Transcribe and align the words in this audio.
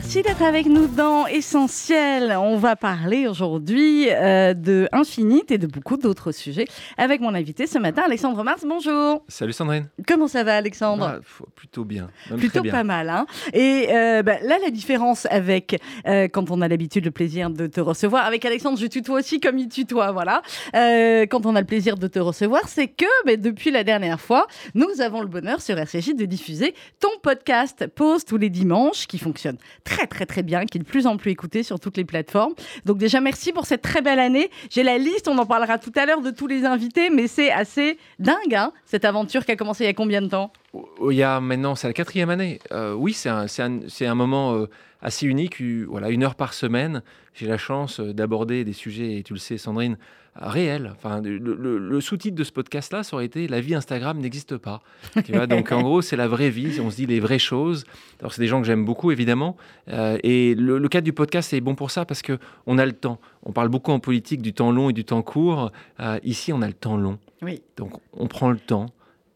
Merci 0.00 0.22
d'être 0.22 0.42
avec 0.42 0.66
nous 0.66 0.86
dans 0.86 1.26
Essentiel. 1.26 2.30
On 2.38 2.56
va 2.56 2.76
parler 2.76 3.26
aujourd'hui 3.26 4.08
euh, 4.08 4.54
de 4.54 4.88
Infinite 4.92 5.50
et 5.50 5.58
de 5.58 5.66
beaucoup 5.66 5.96
d'autres 5.96 6.30
sujets 6.30 6.66
avec 6.96 7.20
mon 7.20 7.34
invité 7.34 7.66
ce 7.66 7.80
matin, 7.80 8.02
Alexandre 8.06 8.44
Mars. 8.44 8.64
Bonjour. 8.64 9.24
Salut 9.26 9.52
Sandrine. 9.52 9.88
Comment 10.06 10.28
ça 10.28 10.44
va, 10.44 10.54
Alexandre? 10.54 11.18
Ah, 11.20 11.42
Plutôt 11.56 11.84
bien. 11.84 12.10
même 12.30 12.38
Plutôt 12.38 12.62
bien. 12.62 12.70
pas 12.70 12.84
mal. 12.84 13.08
Hein 13.08 13.26
et 13.52 13.88
euh, 13.90 14.22
bah, 14.22 14.36
là, 14.40 14.58
la 14.62 14.70
différence 14.70 15.26
avec 15.32 15.82
euh, 16.06 16.28
quand 16.28 16.52
on 16.52 16.60
a 16.60 16.68
l'habitude, 16.68 17.04
le 17.04 17.10
plaisir 17.10 17.50
de 17.50 17.66
te 17.66 17.80
recevoir, 17.80 18.24
avec 18.24 18.44
Alexandre, 18.44 18.78
je 18.78 18.86
tutoie 18.86 19.18
aussi 19.18 19.40
comme 19.40 19.58
il 19.58 19.68
tutoie, 19.68 20.12
voilà. 20.12 20.42
Euh, 20.76 21.26
quand 21.26 21.44
on 21.44 21.56
a 21.56 21.60
le 21.60 21.66
plaisir 21.66 21.96
de 21.96 22.06
te 22.06 22.20
recevoir, 22.20 22.68
c'est 22.68 22.86
que 22.86 23.04
bah, 23.26 23.34
depuis 23.34 23.72
la 23.72 23.82
dernière 23.82 24.20
fois, 24.20 24.46
nous 24.76 25.00
avons 25.00 25.22
le 25.22 25.28
bonheur 25.28 25.60
sur 25.60 25.76
RCJ 25.76 26.14
de 26.14 26.24
diffuser 26.24 26.72
ton 27.00 27.10
podcast 27.20 27.88
Pause 27.88 28.24
tous 28.24 28.38
les 28.38 28.48
dimanches 28.48 29.08
qui 29.08 29.18
fonctionne 29.18 29.56
très 29.88 30.06
très 30.06 30.26
très 30.26 30.42
bien, 30.42 30.66
qui 30.66 30.78
est 30.78 30.80
de 30.80 30.86
plus 30.86 31.06
en 31.06 31.16
plus 31.16 31.30
écouté 31.30 31.62
sur 31.62 31.80
toutes 31.80 31.96
les 31.96 32.04
plateformes. 32.04 32.54
Donc 32.84 32.98
déjà, 32.98 33.20
merci 33.20 33.52
pour 33.52 33.64
cette 33.66 33.82
très 33.82 34.02
belle 34.02 34.18
année. 34.20 34.50
J'ai 34.70 34.82
la 34.82 34.98
liste, 34.98 35.28
on 35.28 35.38
en 35.38 35.46
parlera 35.46 35.78
tout 35.78 35.92
à 35.96 36.04
l'heure 36.06 36.20
de 36.20 36.30
tous 36.30 36.46
les 36.46 36.64
invités, 36.64 37.10
mais 37.10 37.26
c'est 37.26 37.50
assez 37.50 37.98
dingue, 38.18 38.54
hein, 38.54 38.72
cette 38.84 39.04
aventure 39.04 39.44
qui 39.44 39.52
a 39.52 39.56
commencé 39.56 39.84
il 39.84 39.86
y 39.86 39.90
a 39.90 39.94
combien 39.94 40.22
de 40.22 40.28
temps? 40.28 40.52
Oh, 40.74 41.10
Il 41.10 41.16
y 41.16 41.22
a 41.22 41.40
maintenant, 41.40 41.74
c'est 41.74 41.86
la 41.86 41.94
quatrième 41.94 42.30
année. 42.30 42.58
Euh, 42.72 42.92
oui, 42.92 43.12
c'est 43.12 43.30
un, 43.30 43.46
un, 43.58 43.80
un 44.00 44.14
moment 44.14 44.54
euh, 44.54 44.66
assez 45.00 45.26
unique. 45.26 45.60
Voilà, 45.88 46.10
une 46.10 46.22
heure 46.24 46.34
par 46.34 46.54
semaine. 46.54 47.02
J'ai 47.34 47.46
la 47.46 47.58
chance 47.58 48.00
euh, 48.00 48.12
d'aborder 48.12 48.64
des 48.64 48.72
sujets, 48.72 49.18
et 49.18 49.22
tu 49.22 49.32
le 49.32 49.38
sais, 49.38 49.58
Sandrine, 49.58 49.96
réels. 50.34 50.92
Enfin, 50.94 51.20
le, 51.20 51.38
le- 51.38 51.78
le 51.78 52.00
sous-titre 52.00 52.36
de 52.36 52.44
ce 52.44 52.52
podcast-là, 52.52 53.02
ça 53.02 53.16
aurait 53.16 53.24
été 53.26 53.48
La 53.48 53.60
vie 53.60 53.74
Instagram 53.74 54.18
n'existe 54.18 54.56
pas. 54.56 54.82
Tu 55.24 55.32
vois, 55.32 55.46
donc 55.46 55.72
en 55.72 55.82
gros, 55.82 56.00
c'est 56.02 56.16
la 56.16 56.28
vraie 56.28 56.50
vie. 56.50 56.80
On 56.80 56.90
se 56.90 56.96
dit 56.96 57.06
les 57.06 57.20
vraies 57.20 57.38
choses. 57.38 57.84
Alors, 58.20 58.32
c'est 58.32 58.40
des 58.40 58.46
gens 58.48 58.60
que 58.60 58.66
j'aime 58.66 58.84
beaucoup, 58.84 59.10
évidemment. 59.10 59.56
Euh, 59.88 60.18
et 60.22 60.54
le, 60.54 60.78
le 60.78 60.88
cadre 60.88 61.04
du 61.04 61.12
podcast 61.12 61.52
est 61.52 61.60
bon 61.60 61.74
pour 61.74 61.90
ça 61.90 62.04
parce 62.04 62.22
que 62.22 62.38
on 62.66 62.78
a 62.78 62.86
le 62.86 62.92
temps. 62.92 63.20
On 63.44 63.52
parle 63.52 63.68
beaucoup 63.68 63.92
en 63.92 64.00
politique 64.00 64.42
du 64.42 64.52
temps 64.52 64.70
long 64.72 64.90
et 64.90 64.92
du 64.92 65.04
temps 65.04 65.22
court. 65.22 65.72
Euh, 66.00 66.18
ici, 66.24 66.52
on 66.52 66.62
a 66.62 66.66
le 66.66 66.72
temps 66.74 66.96
long. 66.96 67.18
Oui. 67.42 67.62
Donc 67.76 67.92
on 68.12 68.26
prend 68.26 68.50
le 68.50 68.58
temps, 68.58 68.86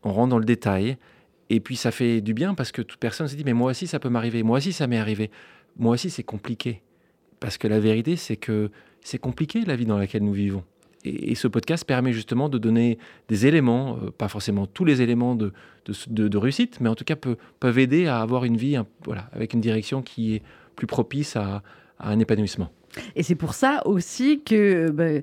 on 0.02 0.12
rentre 0.12 0.30
dans 0.30 0.38
le 0.38 0.44
détail, 0.44 0.96
et 1.52 1.60
puis 1.60 1.76
ça 1.76 1.90
fait 1.90 2.20
du 2.22 2.32
bien 2.32 2.54
parce 2.54 2.72
que 2.72 2.80
toute 2.80 2.98
personne 2.98 3.28
se 3.28 3.36
dit 3.36 3.44
mais 3.44 3.52
moi 3.52 3.70
aussi 3.70 3.86
ça 3.86 3.98
peut 3.98 4.08
m'arriver, 4.08 4.42
moi 4.42 4.56
aussi 4.56 4.72
ça 4.72 4.86
m'est 4.86 4.98
arrivé, 4.98 5.30
moi 5.76 5.92
aussi 5.92 6.08
c'est 6.08 6.22
compliqué. 6.22 6.82
Parce 7.40 7.58
que 7.58 7.68
la 7.68 7.78
vérité 7.78 8.16
c'est 8.16 8.36
que 8.36 8.70
c'est 9.02 9.18
compliqué 9.18 9.64
la 9.66 9.76
vie 9.76 9.84
dans 9.84 9.98
laquelle 9.98 10.24
nous 10.24 10.32
vivons. 10.32 10.64
Et, 11.04 11.34
ce 11.34 11.48
podcast 11.48 11.84
permet 11.84 12.12
justement 12.12 12.48
de 12.48 12.58
donner 12.58 12.96
des 13.28 13.46
éléments, 13.46 13.98
euh, 14.00 14.10
pas 14.10 14.28
forcément 14.28 14.66
tous 14.66 14.84
les 14.84 15.02
éléments 15.02 15.34
de, 15.34 15.52
réussite, 16.36 16.80
mais 16.80 16.88
en 16.88 16.94
tout 16.94 17.02
cas 17.04 17.16
peut- 17.16 17.36
peuvent 17.58 17.80
aider 17.80 18.06
à 18.06 18.20
avoir 18.20 18.44
une 18.44 18.56
vie 18.56 18.78
voilà, 19.04 19.28
avec 19.32 19.52
une 19.52 19.60
direction 19.60 20.00
qui 20.00 20.36
est 20.36 20.42
plus 20.76 20.86
propice 20.86 21.34
à 21.34 21.62
un 21.98 22.18
épanouissement. 22.20 22.70
Et 23.16 23.22
c'est 23.22 23.34
pour 23.34 23.54
ça 23.54 23.82
aussi 23.86 24.42
que, 24.42 24.90
bah, 24.90 25.22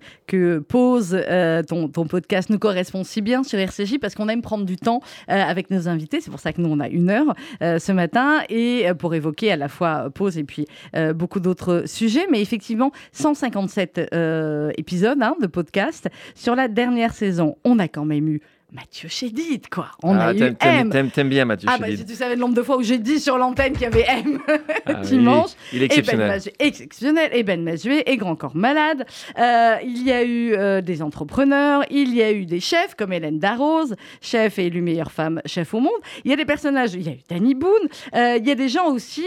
Pause, 0.67 1.17
euh, 1.27 1.63
ton, 1.63 1.89
podcast, 1.89 2.49
nous 2.49 2.59
correspond 2.59 3.03
si 3.03 3.21
bien 3.21 3.43
sur 3.43 3.59
RCJ, 3.59 3.97
parce 3.99 4.15
qu'on 4.15 4.29
aime 4.29 4.41
prendre 4.41 4.65
du 4.65 4.77
temps 4.77 5.01
euh, 5.29 5.33
avec 5.33 5.69
nos 5.71 5.87
invités. 5.87 6.21
C'est 6.21 6.31
pour 6.31 6.39
ça 6.39 6.53
que 6.53 6.61
nous, 6.61 6.69
on 6.69 6.79
a 6.79 6.87
une 6.87 7.09
heure 7.09 7.33
euh, 7.61 7.79
ce 7.79 7.91
matin, 7.91 8.41
et 8.49 8.85
pour 8.97 9.13
évoquer 9.15 9.51
à 9.51 9.55
la 9.55 9.67
fois 9.67 10.09
Pause 10.13 10.37
et 10.37 10.43
puis 10.43 10.65
beaucoup 11.15 11.39
d'autres 11.39 11.83
sujets. 11.85 12.27
Mais 12.31 12.41
effectivement, 12.41 12.91
157 13.11 14.09
euh, 14.13 14.71
épisodes 14.77 15.21
hein, 15.21 15.35
de 15.41 15.47
podcast. 15.47 16.09
Sur 16.35 16.55
la 16.55 16.67
dernière 16.67 17.13
saison, 17.13 17.57
on 17.63 17.79
a 17.79 17.87
quand 17.87 18.05
même 18.05 18.27
eu 18.27 18.41
Mathieu 18.71 19.09
Chédid, 19.09 19.67
quoi. 19.69 19.87
On 20.03 20.13
Ah, 20.15 20.27
a 20.27 20.33
eu 20.33 20.41
M. 20.61 20.91
t'aimes- 20.91 21.29
bien 21.29 21.45
Mathieu 21.45 21.67
Ah 21.71 21.77
bah 21.79 21.87
Chédid. 21.87 21.99
si 22.07 22.13
tu 22.13 22.15
savais 22.15 22.35
le 22.35 22.39
nombre 22.41 22.53
de 22.53 22.61
fois 22.61 22.77
où 22.77 22.83
j'ai 22.83 22.99
dit 22.99 23.19
sur 23.19 23.37
l'antenne 23.39 23.73
qu'il 23.73 23.81
y 23.81 23.85
avait 23.85 24.05
M 24.07 24.39
Ah, 24.85 24.93
dimanche. 25.01 25.51
il 25.73 25.81
est- 25.81 25.85
est 25.85 25.97
Et 25.97 26.01
Ben 26.01 26.21
exceptionnel. 26.21 26.41
Exceptionnel. 26.59 27.29
Et 27.33 27.43
Ben 27.43 27.63
Mazué 27.63 28.03
et 28.11 28.15
Grand 28.17 28.35
Corps 28.35 28.55
Malade. 28.55 29.05
Euh, 29.39 29.75
il 29.83 30.03
y 30.03 30.11
a 30.11 30.23
eu 30.23 30.53
euh, 30.53 30.81
des 30.81 31.01
entrepreneurs, 31.01 31.83
il 31.89 32.13
y 32.13 32.21
a 32.21 32.31
eu 32.31 32.45
des 32.45 32.59
chefs 32.59 32.93
comme 32.95 33.11
Hélène 33.11 33.39
Darroze, 33.39 33.95
chef 34.21 34.59
et 34.59 34.67
élue 34.67 34.81
meilleure 34.81 35.11
femme 35.11 35.41
chef 35.45 35.73
au 35.73 35.79
monde. 35.79 35.91
Il 36.23 36.29
y 36.29 36.33
a 36.33 36.37
des 36.37 36.45
personnages, 36.45 36.93
il 36.93 37.01
y 37.01 37.09
a 37.09 37.13
eu 37.13 37.19
Danny 37.27 37.55
Boone. 37.55 37.71
Euh, 38.15 38.37
il 38.39 38.47
y 38.47 38.51
a 38.51 38.55
des 38.55 38.69
gens 38.69 38.87
aussi 38.91 39.25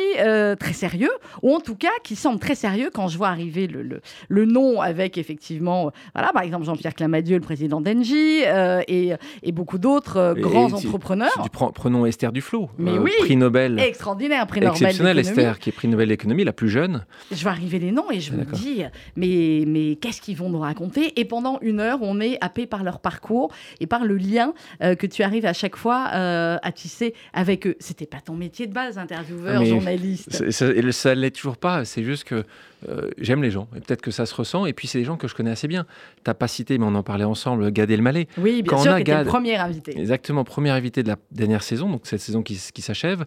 très 0.59 0.73
sérieux, 0.73 1.11
ou 1.43 1.55
en 1.55 1.61
tout 1.61 1.75
cas 1.77 1.89
qui 2.05 2.15
semblent 2.17 2.39
très 2.41 2.55
sérieux 2.55 2.91
quand 2.93 3.09
je 3.09 3.19
vois 3.19 3.29
arriver 3.29 3.67
le, 3.67 3.83
le, 3.83 4.01
le 4.29 4.45
nom 4.45 4.81
avec 4.81 5.19
effectivement, 5.19 5.91
voilà, 6.15 6.33
par 6.33 6.43
exemple 6.43 6.65
Jean-Pierre 6.65 6.95
Clamadieu, 6.95 7.37
le 7.37 7.43
président 7.43 7.81
d'Engie, 7.81 8.43
et, 8.89 9.13
et 9.43 9.53
beaucoup 9.53 9.79
d'autres 9.79 10.17
euh, 10.17 10.35
Et- 10.37 10.41
grands 10.41 10.69
tu- 10.69 10.75
entrepreneurs. 10.87 11.31
Tu 11.43 11.49
prenons 11.75 12.07
Esther 12.07 12.33
Duflo, 12.33 12.71
Mais 12.79 12.99
oui. 12.99 13.11
prix 13.21 13.37
Nobel. 13.37 13.79
Extraordinaire, 13.79 14.47
prix 14.47 14.61
Nobel 14.61 14.73
Exceptionnel. 14.73 15.19
Esther, 15.19 15.59
qui 15.59 15.71
est 15.71 15.73
prix 15.73 15.89
Nobel 15.89 16.09
d'économie, 16.09 16.45
la 16.45 16.53
plus 16.53 16.69
jeune. 16.69 17.05
Je 17.31 17.43
vais 17.45 17.51
arriver 17.51 17.79
les 17.79 17.93
noms 17.93 18.11
et 18.11 18.21
je 18.21 18.33
me 18.33 18.39
D'accord. 18.39 18.59
dis, 18.59 18.83
mais, 19.17 19.65
mais 19.67 19.97
qu'est-ce 19.97 20.21
qu'ils 20.21 20.37
vont 20.37 20.51
nous 20.51 20.61
raconter? 20.61 21.19
Et 21.21 21.25
pendant 21.25 21.59
une 21.63 21.81
heure, 21.81 21.99
on 22.03 22.21
est 22.21 22.39
happé 22.41 22.67
par 22.67 22.83
leur 22.85 23.01
parcours 23.01 23.53
et 23.81 23.87
par 23.87 24.05
le 24.05 24.17
lien 24.17 24.53
euh, 24.83 24.95
que 24.95 25.07
tu 25.07 25.23
arrives 25.23 25.47
à 25.47 25.53
chaque 25.53 25.77
fois 25.77 26.09
euh, 26.15 26.57
à 26.63 26.73
tisser 26.73 27.15
avec 27.33 27.67
eux. 27.67 27.77
C'était 27.81 28.07
pas 28.07 28.21
ton 28.21 28.35
métier 28.35 28.67
de 28.67 28.73
base, 28.73 28.99
intervieweur, 28.99 29.61
Mais 29.61 29.67
journaliste. 29.67 30.51
Ça, 30.51 30.67
et 30.67 30.93
ça 30.93 31.15
l'est 31.15 31.31
toujours 31.31 31.57
pas. 31.57 31.85
C'est 31.85 32.03
juste 32.05 32.25
que 32.25 32.45
euh, 32.89 33.11
j'aime 33.19 33.43
les 33.43 33.51
gens. 33.51 33.69
Et 33.77 33.81
peut-être 33.81 34.03
que 34.03 34.11
ça 34.11 34.27
se 34.27 34.35
ressent. 34.35 34.67
Et 34.67 34.73
puis, 34.73 34.89
c'est 34.89 34.99
des 34.99 35.05
gens 35.05 35.17
que 35.17 35.29
je 35.29 35.35
connais 35.35 35.51
assez 35.51 35.69
bien. 35.69 35.87
T'as 36.25 36.35
pas 36.35 36.49
cité, 36.49 36.79
mais 36.79 36.85
on 36.87 36.95
en 36.95 37.03
parlait 37.03 37.25
ensemble, 37.25 37.71
Gad 37.73 37.91
Elmaleh. 37.91 38.29
Oui, 38.39 38.63
bien 38.63 38.71
quand 38.71 38.79
on 38.81 38.83
sûr, 38.83 38.93
a 38.93 39.03
Gad- 39.03 39.27
premier 39.27 39.57
invité. 39.57 39.99
Exactement, 39.99 40.45
premier 40.45 40.71
invité 40.71 41.03
de 41.03 41.09
la 41.09 41.17
dernière 41.31 41.63
saison, 41.63 41.91
donc 41.91 42.03
cette 42.05 42.21
saison 42.21 42.43
qui, 42.43 42.59
qui 42.73 42.83
s'achève. 42.83 43.25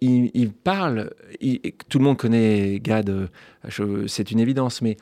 Il, 0.00 0.30
il 0.34 0.52
parle, 0.52 1.10
il- 1.40 1.60
tout 1.88 1.98
le 1.98 2.04
monde 2.04 2.16
connaît 2.16 2.78
Gad, 2.80 3.10
euh, 3.10 4.06
c'est 4.06 4.30
une 4.30 4.38
évidence, 4.40 4.80
mais 4.80 4.96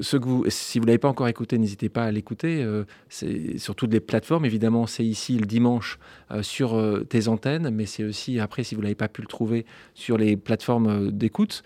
ce 0.00 0.16
que 0.18 0.24
vous, 0.26 0.44
si 0.48 0.78
vous 0.78 0.84
ne 0.84 0.88
l'avez 0.88 0.98
pas 0.98 1.08
encore 1.08 1.28
écouté, 1.28 1.56
n'hésitez 1.58 1.88
pas 1.88 2.04
à 2.04 2.10
l'écouter. 2.12 2.62
euh, 2.62 2.84
c'est 3.08 3.56
sur 3.58 3.74
toutes 3.74 3.92
les 3.92 4.00
plateformes, 4.00 4.44
évidemment, 4.44 4.86
c'est 4.86 5.04
ici 5.04 5.38
le 5.38 5.46
dimanche 5.46 5.98
euh, 6.30 6.42
sur 6.42 6.76
euh, 6.76 7.04
tes 7.08 7.26
antennes, 7.26 7.70
mais 7.72 7.86
c'est 7.86 8.04
aussi 8.04 8.38
après, 8.38 8.64
si 8.64 8.74
vous 8.74 8.82
n'avez 8.82 8.94
pas 8.94 9.08
pu 9.08 9.22
le 9.22 9.26
trouver, 9.26 9.64
sur 9.94 10.18
les 10.18 10.36
plateformes 10.36 11.10
d'écoute. 11.10 11.62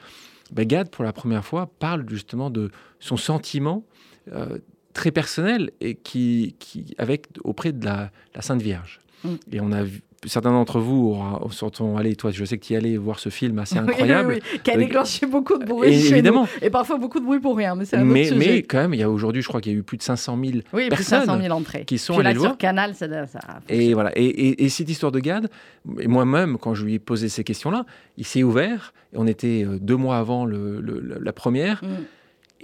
Ben, 0.53 0.67
Gad, 0.67 0.91
pour 0.91 1.05
la 1.05 1.13
première 1.13 1.45
fois, 1.45 1.71
parle 1.79 2.09
justement 2.09 2.51
de 2.51 2.71
son 3.01 3.17
sentiment 3.17 3.85
euh, 4.33 4.59
très 4.93 5.11
personnel 5.11 5.71
et 5.81 5.95
qui, 5.95 6.57
qui 6.59 6.95
avec 6.99 7.29
auprès 7.43 7.73
de 7.73 7.85
la, 7.85 8.11
la 8.35 8.43
Sainte 8.43 8.63
Vierge. 8.63 9.01
Mm. 9.25 9.35
Et 9.53 9.61
on 9.61 9.73
a 9.73 9.83
vu, 9.83 10.03
certains 10.27 10.51
d'entre 10.53 10.79
vous 10.79 11.19
sont 11.51 11.97
allés, 11.97 12.15
toi, 12.17 12.31
je 12.31 12.45
sais 12.45 12.57
que 12.59 12.65
tu 12.65 12.73
y 12.75 12.77
allais 12.77 12.97
voir 12.97 13.19
ce 13.19 13.29
film 13.29 13.59
assez 13.59 13.77
incroyable. 13.79 14.35
oui, 14.35 14.41
oui, 14.53 14.61
qui 14.63 14.71
a 14.71 14.75
Euh, 14.75 14.79
déclenché 14.79 15.27
beaucoup 15.27 15.59
de 15.59 15.65
bruit 15.65 15.89
Et 15.89 16.01
chez 16.01 16.13
évidemment. 16.13 16.43
nous. 16.43 16.67
Et 16.67 16.71
parfois 16.71 16.97
beaucoup 16.99 17.19
de 17.21 17.25
bruit 17.25 17.41
pour 17.41 17.57
rien, 17.57 17.75
mais 17.75 17.85
c'est 17.85 17.97
un 17.97 18.05
Mais, 18.05 18.27
autre 18.31 18.39
sujet. 18.41 18.51
mais 18.55 18.63
quand 18.63 18.79
même, 18.79 18.95
il 18.95 19.01
y 19.01 19.03
a 19.03 19.11
aujourd'hui, 19.11 19.43
je 19.43 19.49
crois 19.49 19.61
qu'il 19.61 19.73
y 19.73 19.75
a 19.75 19.79
eu 19.79 19.83
plus 19.83 19.97
de 19.97 20.03
500 20.03 20.37
000 20.41 20.53
oui, 20.55 20.61
plus 20.73 20.85
de 20.85 20.89
personnes 20.91 21.21
500 21.27 21.41
000 21.41 21.55
entrées. 21.57 21.85
qui 21.85 21.99
sont 21.99 22.15
Puis 22.15 22.23
là, 22.23 22.31
allées 22.31 22.35
le 22.37 22.41
sur 22.41 22.49
voir. 22.51 22.59
Canal, 22.59 22.95
ça, 22.95 23.27
ça 23.27 23.41
Et 23.69 23.95
voilà. 23.95 24.11
Et, 24.17 24.25
et- 24.27 24.65
et 24.65 24.69
cette 24.69 24.89
histoire 24.89 25.13
de 25.13 25.21
Gad, 25.21 25.49
moi-même, 25.85 26.59
quand 26.59 26.75
je 26.75 26.85
lui 26.85 26.95
ai 26.95 26.99
posé 26.99 27.29
ces 27.29 27.45
questions-là, 27.45 27.85
il 28.17 28.25
s'est 28.27 28.43
ouvert. 28.43 28.93
On 29.15 29.27
était 29.27 29.65
euh, 29.67 29.79
deux 29.81 29.97
mois 29.97 30.19
avant 30.19 30.45
le- 30.45 30.81
le- 30.81 31.19
la- 31.21 31.33
première. 31.33 31.83
Mm. 31.83 31.87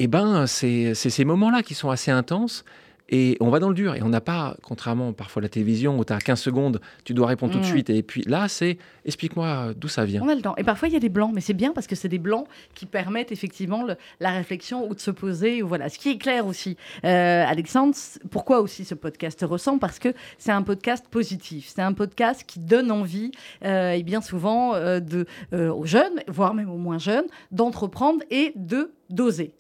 Et 0.01 0.07
ben, 0.07 0.47
c'est 0.47 0.95
c'est 0.95 1.11
ces 1.11 1.25
moments-là 1.25 1.63
qui 1.63 1.75
sont 1.75 1.91
assez 1.91 2.11
intenses. 2.11 2.65
Et 3.11 3.37
on 3.41 3.49
va 3.49 3.59
dans 3.59 3.69
le 3.69 3.75
dur. 3.75 3.95
Et 3.95 4.03
on 4.03 4.09
n'a 4.09 4.21
pas, 4.21 4.57
contrairement 4.63 5.13
parfois 5.13 5.41
à 5.41 5.45
la 5.45 5.49
télévision 5.49 5.99
où 5.99 6.05
tu 6.05 6.13
as 6.13 6.19
15 6.19 6.39
secondes, 6.41 6.81
tu 7.05 7.15
dois 7.15 7.27
répondre 7.27 7.53
tout 7.53 7.59
de 7.59 7.65
Mm. 7.65 7.69
suite. 7.69 7.91
Et 7.91 8.03
puis 8.03 8.23
là, 8.27 8.49
c'est 8.49 8.77
explique-moi 9.07 9.73
d'où 9.77 9.89
ça 9.89 10.05
vient. 10.05 10.23
On 10.23 10.29
a 10.29 10.35
le 10.35 10.43
temps. 10.43 10.55
Et 10.57 10.65
parfois, 10.65 10.89
il 10.89 10.93
y 10.95 10.97
a 10.97 11.01
des 11.01 11.09
blancs, 11.09 11.31
mais 11.35 11.41
c'est 11.41 11.55
bien 11.55 11.73
parce 11.73 11.87
que 11.87 11.97
c'est 11.97 12.09
des 12.09 12.19
blancs 12.19 12.47
qui 12.75 12.85
permettent 12.87 13.33
effectivement 13.33 13.83
le- 13.85 13.97
la 14.21 14.31
réflexion 14.31 14.89
ou 14.89 14.95
de 14.95 15.01
se 15.01 15.11
poser. 15.11 15.63
Ou 15.63 15.69
voilà. 15.69 15.89
Ce 15.89 15.99
qui 15.99 16.11
est 16.11 16.19
clair 16.19 16.47
aussi, 16.47 16.77
euh, 17.05 17.45
Alexandre, 17.47 17.95
pourquoi 18.31 18.61
aussi 18.61 18.85
ce 18.85 18.95
podcast 18.95 19.43
ressemble 19.49 19.79
Parce 19.81 19.99
que 19.99 20.13
c'est 20.37 20.53
un 20.53 20.63
podcast 20.63 21.07
positif. 21.11 21.73
C'est 21.75 21.83
un 21.83 21.93
podcast 21.95 22.45
qui 22.47 22.59
donne 22.61 22.91
envie, 22.91 23.31
euh, 23.65 23.93
et 23.93 24.03
bien 24.03 24.21
souvent, 24.21 24.75
euh, 24.75 25.01
de, 25.01 25.25
euh, 25.55 25.73
aux 25.73 25.87
jeunes, 25.87 26.21
voire 26.29 26.53
même 26.55 26.71
aux 26.71 26.77
moins 26.77 26.99
jeunes, 26.99 27.27
d'entreprendre 27.53 28.21
et 28.31 28.53
de 28.57 28.93
d'oser. 29.11 29.53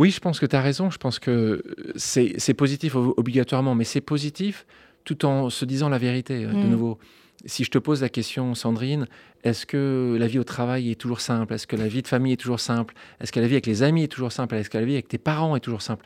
Oui, 0.00 0.10
je 0.10 0.20
pense 0.20 0.40
que 0.40 0.46
tu 0.46 0.56
as 0.56 0.60
raison. 0.62 0.90
Je 0.90 0.98
pense 1.04 1.18
que 1.18 1.62
c'est 1.96 2.32
c'est 2.38 2.54
positif 2.54 2.94
ob- 2.96 3.14
obligatoirement, 3.16 3.74
mais 3.74 3.84
c'est 3.84 4.00
positif 4.14 4.66
tout 5.04 5.24
en 5.26 5.50
se 5.50 5.64
disant 5.64 5.88
la 5.88 5.98
vérité, 5.98 6.44
euh, 6.44 6.52
de 6.52 6.66
Mm. 6.66 6.70
nouveau. 6.70 6.98
si 7.46 7.64
je 7.64 7.70
te 7.70 7.78
pose 7.78 8.02
la 8.02 8.10
question, 8.10 8.54
Sandrine, 8.54 9.06
est-ce 9.44 9.64
que 9.64 10.14
la 10.22 10.26
vie 10.26 10.38
au 10.38 10.44
travail 10.44 10.90
est 10.90 11.00
toujours 11.04 11.22
simple? 11.22 11.54
Est-ce 11.54 11.66
que 11.66 11.74
la 11.76 11.88
vie 11.88 12.02
de 12.02 12.06
famille 12.08 12.34
est 12.34 12.42
toujours 12.44 12.60
simple? 12.60 12.92
Est-ce 13.18 13.32
que 13.32 13.40
la 13.40 13.46
vie 13.46 13.54
avec 13.54 13.64
les 13.66 13.82
amis 13.82 14.02
est 14.04 14.08
toujours 14.14 14.30
simple? 14.32 14.54
Est-ce 14.56 14.68
que 14.68 14.76
la 14.76 14.84
vie 14.84 14.92
avec 14.92 15.08
tes 15.08 15.16
parents 15.16 15.56
est 15.56 15.60
toujours 15.60 15.80
simple? 15.80 16.04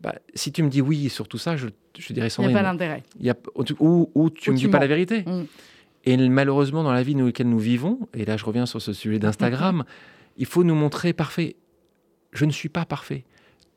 Bah, 0.00 0.12
Si 0.34 0.50
tu 0.50 0.60
me 0.64 0.68
dis 0.68 0.80
oui 0.80 1.08
sur 1.08 1.28
tout 1.28 1.38
ça, 1.38 1.56
je, 1.56 1.68
je 1.96 2.12
dirais 2.12 2.28
Il 2.36 2.40
n'y 2.48 2.50
a 2.50 2.58
pas 2.58 2.64
d'intérêt. 2.64 3.04
ou, 3.78 4.10
ou 4.16 4.30
tu 4.30 4.50
ne 4.50 4.56
tu 4.56 4.64
dis 4.66 4.68
pas 4.72 4.80
la 4.80 4.88
vérité. 4.88 5.22
Mm. 5.22 5.44
Et 6.04 6.16
malheureusement, 6.28 6.82
dans 6.82 6.92
la 6.92 7.04
vie 7.04 7.14
dans 7.14 7.26
laquelle 7.26 7.48
nous 7.48 7.60
vivons, 7.60 8.00
et 8.12 8.24
là 8.24 8.36
je 8.36 8.44
reviens 8.44 8.66
sur 8.66 8.82
ce 8.82 8.92
sujet 8.92 9.20
d'Instagram, 9.20 9.84
il 10.36 10.46
faut 10.46 10.64
nous 10.64 10.74
montrer 10.74 11.12
parfait. 11.12 11.54
Je 12.32 12.44
ne 12.44 12.50
suis 12.50 12.68
pas 12.70 12.84
parfait. 12.84 13.22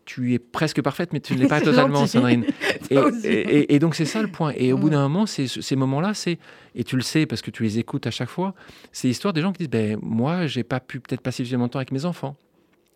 Tu 0.06 0.34
es 0.34 0.40
presque 0.40 0.82
parfaite, 0.84 1.14
mais 1.14 1.20
tu 1.20 1.34
ne 1.34 1.40
l'es 1.40 1.48
pas 1.48 1.62
totalement. 1.72 2.06
Sandrine. 2.06 2.46
Et, 2.92 3.76
et- 3.76 3.80
donc 3.80 3.96
c'est 3.96 4.06
ça 4.06 4.22
le 4.22 4.28
point. 4.28 4.54
Et 4.56 4.72
au 4.72 4.78
bout 4.78 4.90
d'un 4.92 5.02
moment, 5.02 5.26
c'est- 5.26 5.48
ces 5.62 5.76
moments-là, 5.76 6.14
c'est 6.14 6.38
et 6.76 6.84
tu 6.84 6.96
le 6.96 7.02
sais 7.02 7.26
parce 7.26 7.42
que 7.42 7.50
tu 7.52 7.64
les 7.64 7.80
écoutes 7.80 8.06
à 8.06 8.12
chaque 8.12 8.30
fois, 8.30 8.54
c'est 8.92 9.08
l'histoire 9.08 9.34
des 9.34 9.42
gens 9.42 9.52
qui 9.52 9.60
disent 9.60 9.70
ben 9.70 9.98
moi 10.04 10.46
j'ai 10.46 10.64
pas 10.64 10.80
pu 10.80 11.00
peut-être 11.00 11.22
passer 11.22 11.38
suffisamment 11.38 11.66
de 11.66 11.72
temps 11.72 11.80
avec 11.80 11.92
mes 11.92 12.06
enfants. 12.06 12.36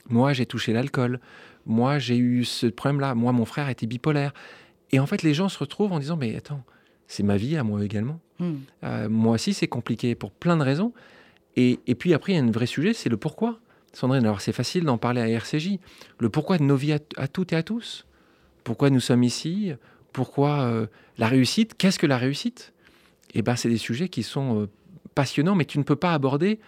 Moi 0.10 0.34
j'ai 0.34 0.46
touché 0.46 0.72
l'alcool. 0.74 1.20
Moi 1.66 1.98
j'ai 1.98 2.18
eu 2.18 2.44
ce 2.46 2.68
problème-là. 2.68 3.16
Moi 3.16 3.32
mon 3.32 3.46
frère 3.46 3.70
était 3.70 3.88
bipolaire. 3.88 4.34
Et 4.92 5.00
en 5.00 5.06
fait 5.08 5.24
les 5.24 5.34
gens 5.34 5.50
se 5.50 5.58
retrouvent 5.58 5.92
en 5.94 6.00
disant 6.00 6.18
mais 6.18 6.36
attends 6.36 6.64
c'est 7.08 7.24
ma 7.24 7.38
vie 7.38 7.58
à 7.58 7.64
moi 7.64 7.84
également. 7.84 8.20
Hmm. 8.40 8.54
Euh, 8.84 9.10
moi 9.10 9.34
aussi 9.34 9.54
c'est 9.56 9.68
compliqué 9.68 10.14
pour 10.14 10.32
plein 10.32 10.58
de 10.58 10.64
raisons. 10.64 10.94
Et, 11.56 11.80
et 11.88 11.96
puis 11.96 12.14
après 12.14 12.34
il 12.34 12.36
y 12.36 12.40
a 12.40 12.44
un 12.44 12.52
vrai 12.52 12.68
sujet, 12.68 12.94
c'est 12.94 13.10
le 13.10 13.18
pourquoi. 13.18 13.60
Sandrine, 13.94 14.24
alors 14.24 14.42
c'est 14.42 14.52
facile 14.54 14.84
d'en 14.84 14.98
parler 14.98 15.22
à 15.22 15.28
RCJ. 15.28 15.80
Le 16.20 16.30
pourquoi 16.30 16.58
de 16.58 16.64
nos 16.64 16.76
vies 16.76 16.98
à, 17.18 17.28
toutes 17.28 17.54
et 17.54 17.56
à 17.56 17.64
tous? 17.64 18.06
Pourquoi 18.64 18.90
nous 18.90 19.00
sommes 19.00 19.24
ici? 19.24 19.74
Pourquoi 20.14 20.62
euh, 20.62 20.88
la 21.18 21.28
réussite? 21.28 21.76
Qu'est-ce 21.78 22.00
que 22.00 22.08
la 22.08 22.18
réussite? 22.18 22.74
Eh 23.34 23.42
ben, 23.42 23.56
c'est 23.56 23.70
des 23.70 23.78
sujets 23.78 24.10
qui 24.10 24.24
sont 24.24 24.62
euh, 24.62 24.70
passionnants, 25.16 25.56
mais 25.56 25.66
tu 25.66 25.78
ne 25.78 25.84
peux 25.84 25.96
pas 25.96 26.14
aborder 26.14 26.60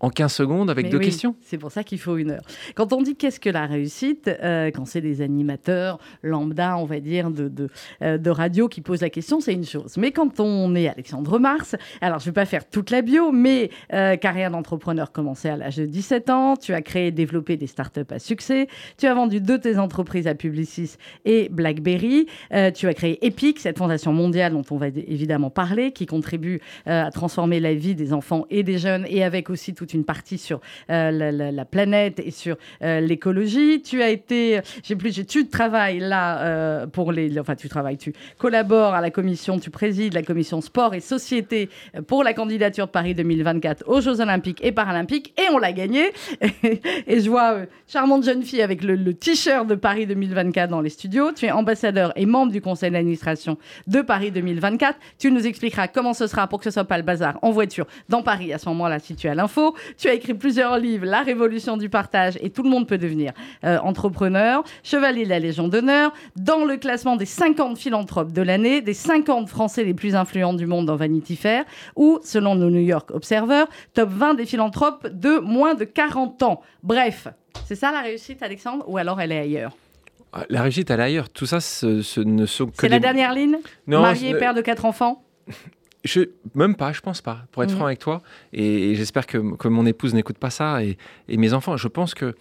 en 0.00 0.08
15 0.08 0.32
secondes 0.32 0.70
avec 0.70 0.86
Mais 0.86 0.90
deux 0.90 0.98
oui, 0.98 1.04
questions. 1.04 1.36
C'est 1.42 1.58
pour 1.58 1.70
ça 1.70 1.84
qu'il 1.84 1.98
faut 1.98 2.16
une 2.16 2.32
heure. 2.32 2.42
Quand 2.74 2.92
on 2.92 3.02
dit 3.02 3.16
qu'est-ce 3.16 3.38
que 3.38 3.50
la 3.50 3.66
réussite, 3.66 4.28
euh, 4.28 4.70
quand 4.74 4.86
c'est 4.86 5.02
des 5.02 5.20
animateurs 5.20 5.98
lambda, 6.22 6.76
on 6.78 6.86
va 6.86 7.00
dire, 7.00 7.30
de, 7.30 7.48
de, 7.48 7.68
euh, 8.02 8.16
de 8.16 8.30
radio 8.30 8.68
qui 8.68 8.80
posent 8.80 9.02
la 9.02 9.10
question, 9.10 9.40
c'est 9.40 9.52
une 9.52 9.66
chose. 9.66 9.96
Mais 9.98 10.10
quand 10.10 10.40
on 10.40 10.74
est 10.74 10.88
Alexandre 10.88 11.38
Mars, 11.38 11.76
alors 12.00 12.18
je 12.18 12.24
ne 12.24 12.30
vais 12.30 12.34
pas 12.34 12.46
faire 12.46 12.68
toute 12.68 12.90
la 12.90 13.02
bio, 13.02 13.30
mais 13.30 13.70
euh, 13.92 14.16
carrière 14.16 14.50
d'entrepreneur 14.50 15.12
commencée 15.12 15.48
à 15.48 15.56
l'âge 15.56 15.76
de 15.76 15.86
17 15.86 16.30
ans, 16.30 16.56
tu 16.56 16.72
as 16.72 16.82
créé 16.82 17.08
et 17.08 17.12
développé 17.12 17.56
des 17.56 17.66
startups 17.66 18.00
à 18.10 18.18
succès, 18.18 18.68
tu 18.98 19.06
as 19.06 19.14
vendu 19.14 19.40
deux 19.40 19.58
de 19.58 19.62
tes 19.62 19.78
entreprises 19.78 20.26
à 20.26 20.34
Publicis 20.34 20.96
et 21.24 21.48
BlackBerry, 21.50 22.26
tu 22.74 22.88
as 22.88 22.94
créé 22.94 23.24
Epic, 23.24 23.58
cette 23.58 23.78
fondation 23.78 24.12
mondiale 24.12 24.52
dont 24.52 24.64
on 24.70 24.76
va 24.76 24.88
évidemment 24.88 25.50
parler, 25.50 25.92
qui 25.92 26.06
contribue 26.06 26.60
à 26.84 27.10
transformer 27.10 27.58
la 27.58 27.74
vie 27.74 27.94
des 27.94 28.12
enfants 28.12 28.46
et 28.50 28.62
des 28.62 28.78
jeunes, 28.78 29.06
et 29.08 29.24
avec 29.24 29.50
aussi 29.50 29.72
toute 29.72 29.89
une 29.94 30.04
partie 30.04 30.38
sur 30.38 30.60
euh, 30.90 31.10
la, 31.10 31.32
la- 31.32 31.52
la 31.52 31.64
planète 31.64 32.20
et 32.24 32.30
sur 32.30 32.56
euh, 32.82 33.00
l'écologie. 33.00 33.82
Tu 33.82 34.02
as 34.02 34.08
été, 34.10 34.60
j'ai 34.82 34.96
plus, 34.96 35.26
tu 35.26 35.48
travailles 35.48 35.98
là 36.00 36.40
euh, 36.42 36.86
pour 36.86 37.12
les, 37.12 37.38
enfin 37.38 37.54
tu 37.54 37.68
travailles, 37.68 37.96
tu 37.98 38.12
collabores 38.38 38.94
à 38.94 39.00
la 39.00 39.10
commission, 39.10 39.58
tu 39.58 39.70
présides 39.70 40.14
la 40.14 40.22
commission 40.22 40.60
sport 40.60 40.94
et 40.94 41.00
société 41.00 41.68
pour 42.06 42.24
la 42.24 42.34
candidature 42.34 42.86
de 42.86 42.90
Paris 42.92 43.14
2024 43.14 43.84
aux 43.86 44.00
Jeux 44.00 44.20
Olympiques 44.20 44.60
et 44.64 44.72
Paralympiques, 44.72 45.34
et 45.38 45.50
on 45.52 45.58
l'a 45.58 45.72
gagné. 45.72 46.10
et 47.06 47.20
je 47.20 47.28
vois 47.30 47.52
euh, 47.54 47.66
charmante 47.86 48.24
jeune 48.24 48.42
fille 48.42 48.62
avec 48.62 48.82
le, 48.82 48.94
le 48.94 49.14
t-shirt 49.14 49.66
de 49.66 49.74
Paris 49.74 50.06
2024 50.06 50.70
dans 50.70 50.80
les 50.80 50.90
studios. 50.90 51.32
Tu 51.32 51.46
es 51.46 51.50
ambassadeur 51.50 52.12
et 52.16 52.26
membre 52.26 52.52
du 52.52 52.60
conseil 52.60 52.90
d'administration 52.90 53.58
de 53.86 54.00
Paris 54.02 54.30
2024. 54.30 54.98
Tu 55.18 55.30
nous 55.30 55.46
expliqueras 55.46 55.88
comment 55.88 56.14
ce 56.14 56.26
sera 56.26 56.46
pour 56.46 56.58
que 56.58 56.64
ce 56.64 56.70
soit 56.70 56.84
pas 56.84 56.96
le 56.98 57.04
bazar 57.04 57.38
en 57.42 57.50
voiture 57.50 57.86
dans 58.08 58.22
Paris 58.22 58.52
à 58.52 58.58
ce 58.58 58.68
moment-là 58.68 58.98
si 58.98 59.14
tu 59.16 59.28
as 59.28 59.34
l'info. 59.34 59.74
Tu 59.96 60.08
as 60.08 60.14
écrit 60.14 60.34
plusieurs 60.34 60.78
livres, 60.78 61.06
La 61.06 61.22
révolution 61.22 61.76
du 61.76 61.88
partage 61.88 62.38
et 62.40 62.50
tout 62.50 62.62
le 62.62 62.70
monde 62.70 62.86
peut 62.86 62.98
devenir 62.98 63.32
euh, 63.64 63.78
entrepreneur, 63.78 64.62
chevalier 64.82 65.24
de 65.24 65.30
la 65.30 65.38
Légion 65.38 65.68
d'honneur, 65.68 66.12
dans 66.36 66.64
le 66.64 66.76
classement 66.76 67.16
des 67.16 67.26
50 67.26 67.78
philanthropes 67.78 68.32
de 68.32 68.42
l'année, 68.42 68.80
des 68.80 68.94
50 68.94 69.48
Français 69.48 69.84
les 69.84 69.94
plus 69.94 70.14
influents 70.14 70.54
du 70.54 70.66
monde 70.66 70.86
dans 70.86 70.96
Vanity 70.96 71.36
Fair, 71.36 71.64
ou, 71.96 72.18
selon 72.22 72.54
le 72.54 72.70
New 72.70 72.80
York 72.80 73.10
Observer, 73.12 73.64
top 73.94 74.10
20 74.10 74.34
des 74.34 74.46
philanthropes 74.46 75.06
de 75.08 75.38
moins 75.38 75.74
de 75.74 75.84
40 75.84 76.42
ans. 76.42 76.60
Bref, 76.82 77.28
c'est 77.66 77.74
ça 77.74 77.92
la 77.92 78.00
réussite, 78.00 78.42
Alexandre, 78.42 78.84
ou 78.88 78.98
alors 78.98 79.20
elle 79.20 79.32
est 79.32 79.38
ailleurs? 79.40 79.72
Ah, 80.32 80.44
La 80.48 80.62
réussite, 80.62 80.90
elle 80.90 81.00
est 81.00 81.04
ailleurs. 81.04 81.28
Tout 81.28 81.46
ça, 81.46 81.60
ce, 81.60 82.02
ce 82.02 82.20
ne 82.20 82.46
sont 82.46 82.66
que 82.66 82.72
C'est 82.80 82.88
la 82.88 83.00
dernière 83.00 83.34
ligne? 83.34 83.56
Non, 83.86 84.00
Marié, 84.00 84.34
père 84.34 84.54
de 84.54 84.60
quatre 84.60 84.84
enfants? 84.84 85.24
Je, 86.04 86.20
même 86.54 86.74
pas, 86.76 86.92
je 86.92 87.00
pense 87.00 87.20
pas, 87.20 87.44
pour 87.52 87.62
être 87.62 87.70
franc 87.76 87.86
avec 87.86 87.98
toi. 87.98 88.22
Et, 88.52 88.90
et 88.90 88.94
j'espère 88.94 89.26
que, 89.26 89.56
que 89.56 89.68
mon 89.68 89.84
épouse 89.86 90.14
n'écoute 90.14 90.38
pas 90.38 90.50
ça 90.50 90.82
et, 90.82 90.96
et 91.28 91.36
mes 91.36 91.52
enfants. 91.52 91.76
Je 91.76 91.88
pense 91.88 92.14
que 92.14 92.34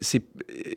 c'est, 0.00 0.24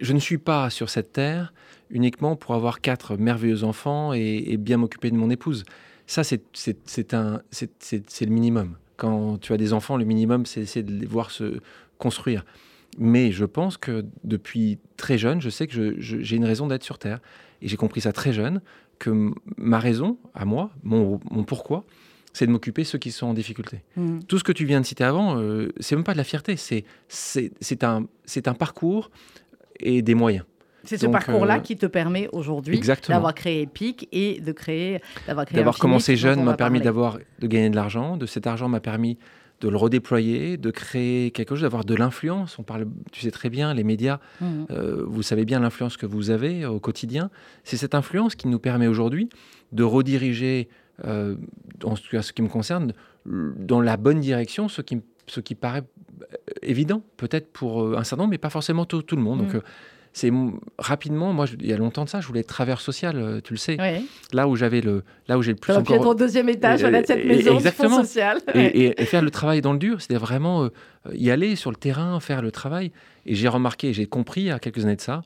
je 0.01 0.13
ne 0.13 0.19
suis 0.19 0.37
pas 0.37 0.69
sur 0.69 0.89
cette 0.89 1.11
terre 1.13 1.53
uniquement 1.89 2.35
pour 2.35 2.53
avoir 2.53 2.81
quatre 2.81 3.17
merveilleux 3.17 3.63
enfants 3.63 4.13
et, 4.13 4.43
et 4.47 4.57
bien 4.57 4.77
m'occuper 4.77 5.09
de 5.09 5.15
mon 5.15 5.29
épouse. 5.31 5.63
Ça, 6.05 6.23
c'est, 6.23 6.43
c'est, 6.53 6.77
c'est 6.85 7.13
un, 7.15 7.41
c'est, 7.49 7.71
c'est- 7.79 8.07
c'est 8.09 8.25
le 8.25 8.31
minimum. 8.31 8.75
Quand 8.97 9.39
tu 9.39 9.53
as 9.53 9.57
des 9.57 9.73
enfants, 9.73 9.97
le 9.97 10.05
minimum, 10.05 10.45
c'est 10.45 10.61
essayer 10.61 10.83
de 10.83 10.91
les 10.91 11.05
voir 11.07 11.31
se 11.31 11.59
construire. 11.97 12.45
Mais 12.99 13.31
je 13.31 13.45
pense 13.45 13.77
que 13.77 14.05
depuis 14.23 14.77
très 14.97 15.17
jeune, 15.17 15.41
je 15.41 15.49
sais 15.49 15.65
que 15.65 15.73
je- 15.73 15.99
je- 15.99 16.21
j'ai 16.21 16.35
une 16.35 16.45
raison 16.45 16.67
d'être 16.67 16.83
sur 16.83 16.99
Terre. 16.99 17.19
Et 17.63 17.67
j'ai 17.67 17.77
compris 17.77 18.01
ça 18.01 18.11
très 18.13 18.33
jeune, 18.33 18.61
que 18.99 19.31
ma 19.57 19.79
raison, 19.79 20.17
à 20.35 20.45
moi, 20.45 20.69
mon, 20.83 21.19
mon 21.31 21.43
pourquoi, 21.43 21.85
c'est 22.33 22.45
de 22.47 22.51
m'occuper 22.51 22.81
de 22.81 22.87
ceux 22.87 22.97
qui 22.97 23.11
sont 23.11 23.27
en 23.27 23.33
difficulté. 23.33 23.83
Mhm. 23.95 24.23
Tout 24.23 24.37
ce 24.39 24.43
que 24.43 24.51
tu 24.51 24.65
viens 24.65 24.81
de 24.81 24.85
citer 24.85 25.03
avant, 25.03 25.37
euh, 25.39 25.69
c'est 25.79 25.95
même 25.95 26.03
pas 26.03 26.13
de 26.13 26.17
la 26.17 26.23
fierté, 26.23 26.57
c'est, 26.57 26.83
c'est, 27.07 27.51
c'est, 27.61 27.83
un, 27.83 28.05
c'est 28.25 28.47
un 28.47 28.53
parcours 28.53 29.09
et 29.79 30.01
des 30.01 30.15
moyens. 30.15 30.45
C'est 30.85 30.97
ce 30.97 31.05
Donc, 31.05 31.13
parcours-là 31.13 31.57
euh, 31.57 31.59
qui 31.59 31.77
te 31.77 31.85
permet 31.85 32.27
aujourd'hui 32.33 32.75
Exactement. 32.75 33.15
d'avoir 33.15 33.33
créé 33.33 33.61
Epic 33.61 34.09
et 34.11 34.41
de 34.41 34.51
créer, 34.51 34.99
d'avoir 35.27 35.45
créé 35.45 35.55
D'avoir 35.57 35.77
commencé 35.77 36.17
jeune 36.17 36.43
m'a 36.43 36.55
permis 36.55 36.79
parler. 36.79 36.83
d'avoir, 36.83 37.17
de 37.39 37.47
gagner 37.47 37.69
de 37.69 37.75
l'argent. 37.77 38.17
De 38.17 38.25
cet 38.25 38.47
argent 38.47 38.67
m'a 38.67 38.81
permis 38.81 39.17
de 39.61 39.69
le 39.69 39.77
redéployer, 39.77 40.57
de 40.57 40.71
créer 40.71 41.31
quelque 41.31 41.51
chose, 41.55 41.61
d'avoir 41.61 41.85
de 41.85 41.95
l'influence. 41.95 42.59
On 42.59 42.63
parle, 42.63 42.85
tu 43.13 43.21
sais 43.21 43.31
très 43.31 43.49
bien, 43.49 43.73
les 43.73 43.85
médias, 43.85 44.19
Mhm. 44.41 44.65
euh, 44.71 45.03
vous 45.07 45.21
savez 45.23 45.45
bien 45.45 45.61
l'influence 45.61 45.95
que 45.95 46.05
vous 46.05 46.31
avez 46.31 46.65
au 46.65 46.81
quotidien. 46.81 47.29
C'est 47.63 47.77
cette 47.77 47.95
influence 47.95 48.35
qui 48.35 48.49
nous 48.49 48.59
permet 48.59 48.87
aujourd'hui 48.87 49.29
de 49.71 49.83
rediriger, 49.83 50.67
euh, 51.05 51.35
en 51.83 51.95
tout 51.95 52.09
cas 52.11 52.21
ce 52.21 52.33
qui 52.33 52.41
me 52.41 52.47
concerne, 52.49 52.93
dans 53.25 53.81
la 53.81 53.97
bonne 53.97 54.19
direction, 54.19 54.67
ce 54.69 54.81
qui, 54.81 54.97
me- 54.97 55.01
ce 55.27 55.39
qui 55.39 55.55
paraît 55.55 55.83
euh, 56.21 56.35
évident, 56.61 57.01
peut-être 57.17 57.51
pour 57.51 57.83
euh, 57.83 57.95
un 57.97 58.03
certain 58.03 58.23
nombre, 58.23 58.31
mais 58.31 58.37
pas 58.37 58.49
forcément 58.49 58.85
tout, 58.85 59.01
tout 59.01 59.15
le 59.15 59.21
monde. 59.21 59.39
Donc, 59.39 59.53
Mhm. 59.53 59.57
euh, 59.57 59.61
c'est 60.15 60.31
rapidement, 60.77 61.33
moi, 61.33 61.47
je- 61.47 61.55
il 61.59 61.65
y 61.65 61.73
a 61.73 61.77
longtemps 61.77 62.03
de 62.03 62.09
ça, 62.09 62.21
je 62.21 62.27
voulais 62.27 62.41
être 62.41 62.47
travailleur 62.47 62.81
social, 62.81 63.41
tu 63.43 63.53
le 63.53 63.57
sais. 63.57 63.77
Là 64.31 64.47
où 64.47 64.55
j'avais 64.55 64.81
le, 64.81 65.03
là 65.27 65.37
où 65.39 65.41
j'ai 65.41 65.53
le 65.53 65.57
plus 65.57 65.73
encore 65.73 65.95
être 65.95 66.05
au 66.07 66.13
deuxième 66.13 66.49
étage, 66.49 66.81
voilà, 66.81 67.01
de 67.01 67.07
cette 67.07 67.25
et- 67.25 67.27
maison 67.27 67.51
du 67.51 67.57
exactement. 67.57 67.89
fonds 67.97 68.03
social. 68.03 68.37
et, 68.53 68.59
et- 68.85 69.01
et 69.01 69.05
faire 69.05 69.23
le 69.23 69.31
travail 69.31 69.61
dans 69.61 69.73
le 69.73 69.79
dur, 69.79 69.99
c'est-à-dire 70.01 70.23
vraiment 70.23 70.65
euh, 70.65 70.69
y 71.13 71.31
aller 71.31 71.55
sur 71.55 71.71
le 71.71 71.77
terrain, 71.77 72.19
faire 72.19 72.43
le 72.43 72.51
travail. 72.51 72.91
Et 73.25 73.33
j'ai 73.33 73.47
remarqué, 73.47 73.91
j'ai 73.93 74.05
compris 74.05 74.51
a 74.51 74.59
quelques 74.59 74.83
années 74.85 74.95
de 74.97 75.01
ça, 75.01 75.23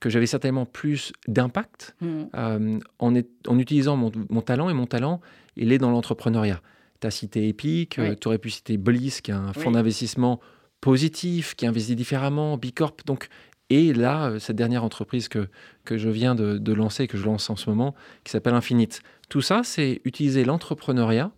que 0.00 0.10
j'avais 0.10 0.26
certainement 0.26 0.66
plus 0.66 1.12
d'impact 1.26 1.96
Mhm. 2.00 2.28
euh, 2.34 2.78
en, 2.98 3.58
utilisant 3.58 3.96
mon, 3.96 4.12
mon 4.28 4.42
talent. 4.42 4.68
Et 4.70 4.74
mon 4.74 4.86
talent, 4.86 5.20
il 5.56 5.72
est 5.72 5.78
dans 5.78 5.90
l'entrepreneuriat. 5.90 6.60
Tu 7.00 7.06
as 7.06 7.10
cité 7.10 7.48
Epic, 7.48 7.96
Oui. 7.98 8.16
tu 8.16 8.28
aurais 8.28 8.38
pu 8.38 8.50
citer 8.50 8.76
Bliss, 8.76 9.20
qui 9.20 9.30
est 9.30 9.34
un 9.34 9.52
fonds 9.52 9.68
Oui. 9.68 9.72
d'investissement 9.74 10.40
positif, 10.80 11.54
qui 11.54 11.66
investit 11.66 11.96
différemment, 11.96 12.56
Bicorp. 12.58 12.96
Donc, 13.06 13.28
et 13.70 13.92
là, 13.92 14.28
euh, 14.28 14.38
cette 14.38 14.56
dernière 14.56 14.84
entreprise 14.84 15.28
que, 15.28 15.48
que 15.84 15.98
je 15.98 16.08
viens 16.08 16.34
de, 16.34 16.58
de 16.58 16.72
lancer, 16.72 17.06
que 17.08 17.16
je 17.18 17.24
lance 17.24 17.50
en 17.50 17.56
ce 17.56 17.68
moment, 17.70 17.94
qui 18.24 18.30
s'appelle 18.32 18.54
Infinite. 18.54 19.00
Tout 19.28 19.40
ça, 19.40 19.62
c'est 19.64 20.00
utiliser 20.04 20.44
l'entrepreneuriat 20.44 21.32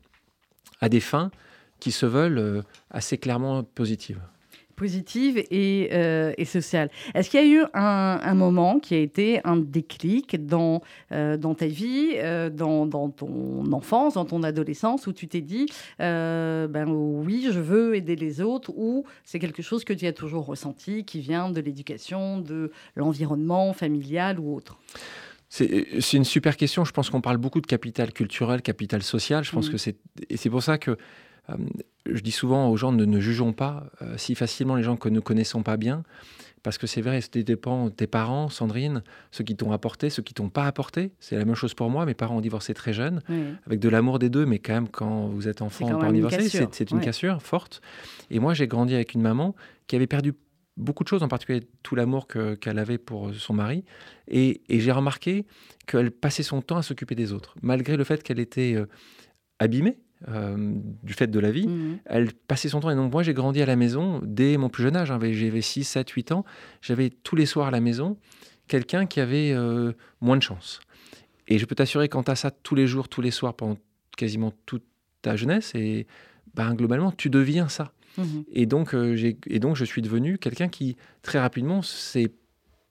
à 0.81 0.89
des 0.89 1.01
fins 1.01 1.31
qui 1.81 1.91
se 1.93 2.07
veulent 2.07 2.39
euh, 2.39 2.63
assez 2.91 3.19
clairement 3.19 3.63
positives. 3.63 4.21
Positive 4.83 5.37
et, 5.51 5.89
euh, 5.93 6.33
et 6.39 6.45
sociale. 6.45 6.89
Est-ce 7.15 7.29
qu'il 7.31 7.41
y 7.41 7.43
a 7.43 7.47
eu 7.57 7.65
un, 7.75 8.21
un 8.33 8.35
moment 8.35 8.79
qui 8.79 8.95
a 8.95 8.99
été 9.11 9.41
un 9.45 9.57
déclic 9.79 10.47
dans, 10.47 10.81
euh, 11.13 11.37
dans 11.37 11.55
ta 11.55 11.67
vie, 11.67 12.13
euh, 12.15 12.49
dans, 12.49 12.87
dans 12.87 13.09
ton 13.11 13.71
enfance, 13.73 14.15
dans 14.15 14.25
ton 14.33 14.43
adolescence, 14.43 15.07
où 15.09 15.13
tu 15.13 15.27
t'es 15.33 15.41
dit, 15.55 15.67
ben 15.99 16.87
oui, 16.89 17.49
je 17.57 17.61
veux 17.71 17.97
aider 17.97 18.17
les 18.17 18.41
autres, 18.41 18.71
ou 18.77 19.05
c'est 19.25 19.41
quelque 19.45 19.63
chose 19.63 19.83
que 19.85 19.93
tu 19.93 20.07
as 20.07 20.13
toujours 20.13 20.47
ressenti, 20.47 21.05
qui 21.05 21.21
vient 21.21 21.51
de 21.51 21.61
l'éducation, 21.61 22.39
de 22.41 22.71
l'environnement 22.95 23.73
familial 23.73 24.39
ou 24.39 24.55
autre? 24.55 24.79
C'est 25.51 26.13
une 26.13 26.25
super 26.37 26.57
question. 26.57 26.85
Je 26.85 26.93
pense 26.93 27.09
qu'on 27.11 27.23
parle 27.23 27.39
beaucoup 27.39 27.63
de 27.63 27.67
capital 27.67 28.13
culturel, 28.13 28.61
capital 28.63 29.03
social. 29.03 29.43
Je 29.45 29.53
pense 29.53 29.67
Mhm. 29.67 29.73
que 29.73 29.79
c'est 29.79 29.97
et 30.29 30.37
c'est 30.37 30.51
pour 30.51 30.63
ça 30.63 30.77
que 30.79 30.97
je 32.07 32.21
dis 32.21 32.31
souvent 32.31 32.69
aux 32.69 32.77
gens 32.77 32.93
ne, 32.93 33.05
ne 33.05 33.21
jugeons 33.21 33.53
pas 33.53 33.91
si 34.17 34.35
facilement 34.35 34.77
les 34.77 34.83
gens 34.83 34.97
que 34.97 35.09
nous 35.09 35.23
connaissons 35.23 35.63
pas 35.63 35.77
bien 35.77 36.03
parce 36.63 36.79
que 36.79 36.87
c'est 36.87 37.01
vrai, 37.01 37.21
ça 37.21 37.29
dépend 37.35 37.91
tes 37.91 38.07
parents, 38.07 38.49
Sandrine, 38.49 39.03
ceux 39.31 39.45
qui 39.45 39.57
t'ont 39.57 39.73
apporté, 39.73 40.11
ceux 40.11 40.23
qui 40.23 40.35
t'ont 40.35 40.51
pas 40.51 40.67
apporté. 40.67 41.13
C'est 41.21 41.37
la 41.37 41.45
même 41.45 41.55
chose 41.55 41.75
pour 41.75 41.91
moi. 41.91 42.05
Mes 42.07 42.15
parents 42.15 42.37
ont 42.37 42.41
divorcé 42.41 42.75
très 42.75 42.93
jeunes, 42.93 43.23
avec 43.67 43.81
de 43.81 43.89
l'amour 43.89 44.19
des 44.19 44.29
deux, 44.29 44.47
mais 44.47 44.59
quand 44.59 44.75
même, 44.75 44.89
quand 44.89 45.29
vous 45.29 45.49
êtes 45.49 45.63
enfant, 45.63 45.99
pas 45.99 46.13
divorcé, 46.13 46.49
c'est 46.73 46.91
une 46.91 47.01
cassure 47.01 47.43
forte. 47.43 47.81
Et 48.31 48.39
moi, 48.39 48.55
j'ai 48.55 48.67
grandi 48.67 48.95
avec 48.95 49.15
une 49.15 49.23
maman 49.23 49.55
qui 49.87 49.97
avait 49.97 50.07
perdu 50.07 50.35
beaucoup 50.77 51.03
de 51.03 51.09
choses, 51.09 51.23
en 51.23 51.29
particulier 51.29 51.67
tout 51.83 51.97
l'amour 51.97 52.29
qu'elle 52.29 52.79
avait 52.79 52.99
pour 52.99 53.35
son 53.35 53.55
mari. 53.55 53.85
Et, 54.29 54.61
j'ai 54.69 54.93
remarqué 54.93 55.47
qu'elle 55.87 56.11
passait 56.11 56.43
son 56.43 56.61
temps 56.63 56.77
à 56.77 56.83
s'occuper 56.83 57.15
des 57.15 57.33
autres, 57.33 57.55
malgré 57.63 57.97
le 57.97 58.05
fait 58.05 58.23
qu'elle 58.23 58.39
était 58.39 58.75
euh, 58.75 58.87
abîmée 59.59 59.99
euh, 60.27 60.75
du 61.05 61.13
fait 61.13 61.29
de 61.29 61.39
la 61.39 61.53
vie, 61.53 61.69
mmh. 61.69 62.01
elle 62.07 62.33
passait 62.33 62.69
son 62.69 62.81
temps. 62.81 62.91
Et 62.91 62.97
donc, 62.97 63.13
moi, 63.13 63.23
j'ai 63.23 63.35
grandi 63.35 63.63
à 63.63 63.67
la 63.67 63.77
maison 63.77 64.21
dès 64.25 64.57
mon 64.57 64.69
plus 64.69 64.83
jeune 64.83 64.97
âge. 64.97 65.11
Hein. 65.11 65.19
J'avais 65.21 65.61
6, 65.61 65.85
7, 65.85 66.11
8 66.11 66.33
ans. 66.33 66.45
J'avais 66.83 67.11
tous 67.11 67.37
les 67.37 67.47
soirs 67.47 67.69
à 67.69 67.71
la 67.71 67.81
maison 67.81 68.17
quelqu'un 68.67 69.07
qui 69.07 69.21
avait 69.21 69.53
euh, 69.53 69.93
moins 70.21 70.37
de 70.37 70.43
chance. 70.43 70.81
Et 71.49 71.59
je 71.59 71.65
peux 71.65 71.75
t'assurer, 71.75 72.09
quand 72.09 72.25
tu 72.25 72.31
as 72.31 72.37
ça 72.37 72.51
tous 72.51 72.75
les 72.75 72.87
jours, 72.87 73.09
tous 73.09 73.23
les 73.23 73.31
soirs, 73.31 73.55
pendant 73.55 73.79
quasiment 74.17 74.53
toute 74.67 74.85
ta 75.23 75.37
jeunesse, 75.37 75.73
et 75.75 76.07
ben, 76.55 76.75
globalement, 76.75 77.11
tu 77.11 77.31
deviens 77.31 77.69
ça. 77.69 77.93
Mmh. 78.17 78.23
Et, 78.53 78.67
donc, 78.67 78.95
euh, 78.95 79.33
et 79.47 79.59
donc, 79.59 79.77
je 79.77 79.85
suis 79.85 80.03
devenu 80.03 80.39
quelqu'un 80.39 80.69
qui, 80.69 80.97
très 81.23 81.39
rapidement, 81.39 81.83
s'est 81.83 82.33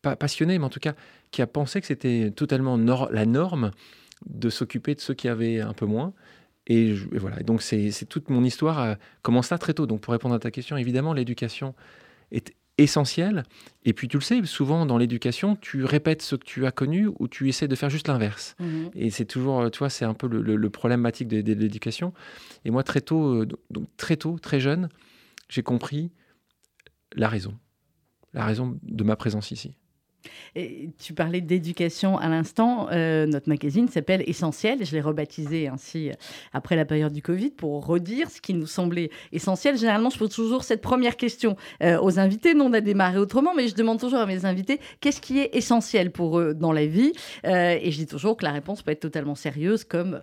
pas 0.01 0.15
passionné, 0.15 0.57
mais 0.57 0.65
en 0.65 0.69
tout 0.69 0.79
cas, 0.79 0.93
qui 1.31 1.41
a 1.41 1.47
pensé 1.47 1.79
que 1.81 1.87
c'était 1.87 2.31
totalement 2.35 2.77
la 2.77 3.25
norme 3.25 3.71
de 4.25 4.49
s'occuper 4.49 4.95
de 4.95 4.99
ceux 4.99 5.13
qui 5.13 5.27
avaient 5.27 5.59
un 5.59 5.73
peu 5.73 5.85
moins. 5.85 6.13
Et, 6.67 6.93
voilà. 7.13 7.37
donc, 7.37 7.61
c'est 7.61 8.05
toute 8.07 8.29
mon 8.29 8.43
histoire 8.43 8.79
euh, 8.79 8.95
commence 9.21 9.49
là 9.49 9.57
très 9.57 9.73
tôt. 9.73 9.87
Donc, 9.87 10.01
pour 10.01 10.11
répondre 10.11 10.35
à 10.35 10.39
ta 10.39 10.51
question, 10.51 10.77
évidemment, 10.77 11.13
l'éducation 11.13 11.73
est 12.31 12.53
essentielle. 12.77 13.43
Et 13.85 13.93
puis, 13.93 14.07
tu 14.07 14.17
le 14.17 14.21
sais, 14.21 14.43
souvent 14.45 14.85
dans 14.85 14.97
l'éducation, 14.97 15.55
tu 15.55 15.85
répètes 15.85 16.21
ce 16.21 16.35
que 16.35 16.43
tu 16.45 16.65
as 16.65 16.71
connu 16.71 17.09
ou 17.19 17.27
tu 17.27 17.47
essaies 17.47 17.67
de 17.67 17.75
faire 17.75 17.89
juste 17.89 18.07
l'inverse. 18.07 18.55
Mhm. 18.59 18.91
Et 18.95 19.09
c'est 19.09 19.25
toujours, 19.25 19.61
euh, 19.61 19.69
tu 19.69 19.79
vois, 19.79 19.89
c'est 19.89 20.05
un 20.05 20.13
peu 20.13 20.27
le, 20.27 20.69
problématique 20.69 21.29
de, 21.29 21.53
l'éducation. 21.53 22.13
Et 22.65 22.69
moi, 22.69 22.83
très 22.83 23.01
tôt, 23.01 23.41
euh, 23.41 23.47
donc, 23.71 23.87
très 23.95 24.17
tôt, 24.17 24.37
très 24.37 24.59
jeune, 24.59 24.89
j'ai 25.49 25.63
compris 25.63 26.11
la 27.15 27.29
raison. 27.29 27.57
La 28.33 28.45
raison 28.45 28.77
de 28.83 29.03
ma 29.03 29.15
présence 29.15 29.51
ici. 29.51 29.77
Et 30.55 30.89
tu 30.99 31.13
parlais 31.13 31.41
d'éducation 31.41 32.17
à 32.17 32.29
l'instant. 32.29 32.87
Euh, 32.91 33.25
notre 33.25 33.49
magazine 33.49 33.87
s'appelle 33.87 34.23
Essentiel. 34.27 34.85
Je 34.85 34.91
l'ai 34.93 35.01
rebaptisé 35.01 35.67
ainsi 35.67 36.09
euh, 36.09 36.13
après 36.53 36.75
la 36.75 36.85
période 36.85 37.13
du 37.13 37.21
Covid 37.21 37.51
pour 37.51 37.85
redire 37.85 38.29
ce 38.29 38.41
qui 38.41 38.53
nous 38.53 38.67
semblait 38.67 39.09
essentiel. 39.31 39.77
Généralement, 39.77 40.09
je 40.09 40.17
pose 40.17 40.29
toujours 40.29 40.63
cette 40.63 40.81
première 40.81 41.17
question 41.17 41.55
euh, 41.83 41.99
aux 42.01 42.19
invités. 42.19 42.53
Nous, 42.53 42.63
on 42.63 42.73
a 42.73 42.81
démarré 42.81 43.17
autrement, 43.17 43.53
mais 43.55 43.67
je 43.67 43.75
demande 43.75 43.99
toujours 43.99 44.19
à 44.19 44.25
mes 44.25 44.45
invités 44.45 44.79
qu'est-ce 45.01 45.21
qui 45.21 45.39
est 45.39 45.55
essentiel 45.55 46.11
pour 46.11 46.39
eux 46.39 46.53
dans 46.53 46.71
la 46.71 46.85
vie? 46.85 47.13
et 47.43 47.91
je 47.91 47.97
dis 47.97 48.05
toujours 48.05 48.37
que 48.37 48.45
la 48.45 48.51
réponse 48.51 48.81
peut 48.81 48.91
être 48.91 48.99
totalement 48.99 49.35
sérieuse, 49.35 49.83
comme 49.83 50.21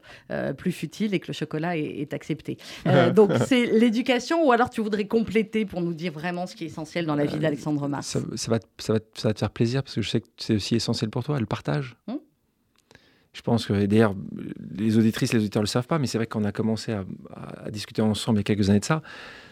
plus 0.57 0.73
futile 0.73 1.15
et 1.15 1.21
que 1.21 1.29
le 1.29 1.33
chocolat 1.33 1.77
est, 1.77 2.13
accepté. 2.13 2.59
donc, 3.15 3.33
c'est 3.47 3.67
l'éducation, 3.67 4.47
ou 4.47 4.53
alors 4.53 4.71
tu 4.71 4.81
voudrais 4.81 5.07
compléter 5.07 5.65
pour 5.65 5.81
nous 5.81 5.95
dire 5.95 6.13
vraiment 6.13 6.47
ce 6.47 6.55
qui 6.55 6.65
est 6.65 6.67
essentiel 6.69 7.07
dans 7.07 7.15
la 7.15 7.25
vie 7.25 7.39
d'Alexandre 7.39 7.89
Mars? 7.89 8.19
ça, 8.35 8.51
va, 8.51 8.59
ça, 8.79 8.93
va, 8.93 8.99
ça 9.15 9.29
va 9.29 9.35
te 9.35 9.39
faire 9.39 9.51
plaisir 9.51 9.83
parce 9.83 9.94
que 9.97 10.03
je 10.03 10.11
sais 10.11 10.21
que 10.21 10.27
c'est 10.37 10.55
aussi 10.55 10.77
essentiel 10.77 11.11
pour 11.11 11.25
toi, 11.25 11.39
le 11.39 11.47
partage. 11.47 11.97
Hmm. 12.07 12.17
Je 13.33 13.43
pense 13.43 13.67
que, 13.67 13.87
d'ailleurs, 13.87 14.15
les 14.77 14.97
auditrices, 14.97 15.33
les 15.33 15.41
auditeurs 15.41 15.63
ne 15.63 15.67
le 15.67 15.69
savent 15.71 15.89
pas, 15.89 15.99
mais 15.99 16.07
c'est 16.07 16.19
vrai 16.19 16.27
qu'on 16.29 16.45
a 16.45 16.53
commencé 16.53 16.93
à, 16.93 17.05
discuter 17.71 18.01
ensemble 18.01 18.39
il 18.39 18.41
y 18.41 18.43
a 18.43 18.45
quelques 18.45 18.71
années 18.71 18.81
de 18.81 18.85
ça. 18.85 19.03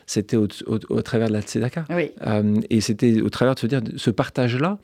C'était 0.06 0.36
au, 0.36 0.46
travers 0.46 1.28
de 1.28 1.32
la 1.32 1.42
Tzedaka. 1.42 1.84
Euh, 1.90 2.60
et 2.70 2.80
c'était 2.80 3.20
au 3.20 3.28
travers 3.28 3.56
de 3.56 3.60
se 3.60 3.66
dire, 3.66 3.80
ce 3.96 4.10
partage-là, 4.10 4.78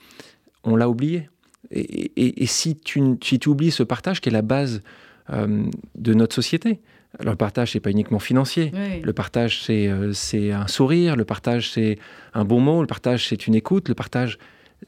on 0.65 0.75
l'a 0.75 0.89
oublié. 0.89 1.29
Et, 1.71 2.47
si, 2.47 2.77
tu, 2.77 3.01
si 3.23 3.39
tu 3.39 3.49
oublies 3.49 3.71
ce 3.71 3.85
partage 3.85 4.21
qui 4.21 4.31
est 4.31 4.33
la 4.33 4.43
base 4.43 4.83
euh, 5.31 5.65
de 5.95 6.15
notre 6.15 6.35
société, 6.35 6.81
alors 7.19 7.33
le 7.33 7.39
partage, 7.39 7.73
c'est 7.73 7.81
pas 7.81 7.91
uniquement 7.91 8.19
financier. 8.19 8.73
Le 9.03 9.13
partage, 9.13 9.65
euh, 9.71 10.13
c'est 10.13 10.53
un 10.53 10.67
sourire. 10.67 11.17
Le 11.17 11.25
partage, 11.25 11.71
c'est 11.71 11.99
un 12.35 12.45
bon 12.45 12.61
mot. 12.61 12.81
Le 12.81 12.87
partage, 12.87 13.27
c'est 13.29 13.47
une 13.47 13.55
écoute. 13.55 13.89
Le 13.89 13.95
partage, 13.95 14.39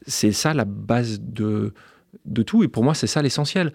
c'est 0.07 0.31
ça 0.31 0.53
la 0.53 0.65
base 0.65 1.19
de, 1.21 1.73
de 2.25 2.43
tout. 2.43 2.63
Et 2.63 2.67
pour 2.67 2.83
moi, 2.83 2.93
c'est 2.93 3.07
ça 3.07 3.21
l'essentiel. 3.21 3.73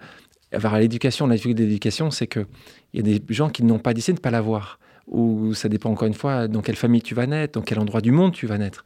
Avoir 0.51 0.79
l'éducation, 0.79 1.27
la 1.27 1.35
difficulté 1.35 1.65
d'éducation, 1.65 2.11
c'est 2.11 2.27
qu'il 2.27 2.45
y 2.93 2.99
a 2.99 3.03
des 3.03 3.21
gens 3.29 3.49
qui 3.49 3.63
n'ont 3.63 3.79
pas 3.79 3.93
décidé 3.93 4.13
de 4.13 4.19
ne 4.19 4.23
pas 4.23 4.31
l'avoir. 4.31 4.79
Ou 5.07 5.53
ça 5.53 5.69
dépend 5.69 5.89
encore 5.89 6.07
une 6.07 6.13
fois 6.13 6.47
dans 6.47 6.61
quelle 6.61 6.75
famille 6.75 7.01
tu 7.01 7.15
vas 7.15 7.27
naître, 7.27 7.59
dans 7.59 7.63
quel 7.63 7.79
endroit 7.79 8.01
du 8.01 8.11
monde 8.11 8.33
tu 8.33 8.45
vas 8.45 8.57
naître. 8.57 8.83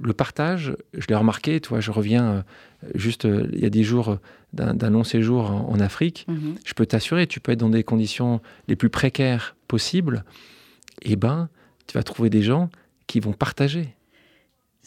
Le 0.00 0.12
partage, 0.12 0.76
je 0.94 1.06
l'ai 1.08 1.14
remarqué, 1.14 1.60
tu 1.60 1.70
vois, 1.70 1.80
je 1.80 1.90
reviens 1.90 2.24
euh, 2.24 2.42
juste 2.94 3.24
euh, 3.24 3.48
il 3.52 3.60
y 3.60 3.66
a 3.66 3.70
des 3.70 3.82
jours 3.82 4.10
euh, 4.10 4.72
d'un 4.72 4.90
long 4.90 5.02
séjour 5.02 5.50
en, 5.50 5.80
Afrique. 5.80 6.24
Mhm. 6.28 6.54
Je 6.64 6.74
peux 6.74 6.86
t'assurer, 6.86 7.26
tu 7.26 7.40
peux 7.40 7.52
être 7.52 7.58
dans 7.58 7.68
des 7.68 7.82
conditions 7.82 8.40
les 8.68 8.76
plus 8.76 8.90
précaires 8.90 9.56
possibles. 9.66 10.24
Et 11.02 11.12
eh 11.12 11.16
ben, 11.16 11.48
tu 11.86 11.94
vas 11.94 12.02
trouver 12.02 12.30
des 12.30 12.42
gens 12.42 12.70
qui 13.06 13.20
vont 13.20 13.32
partager. 13.32 13.94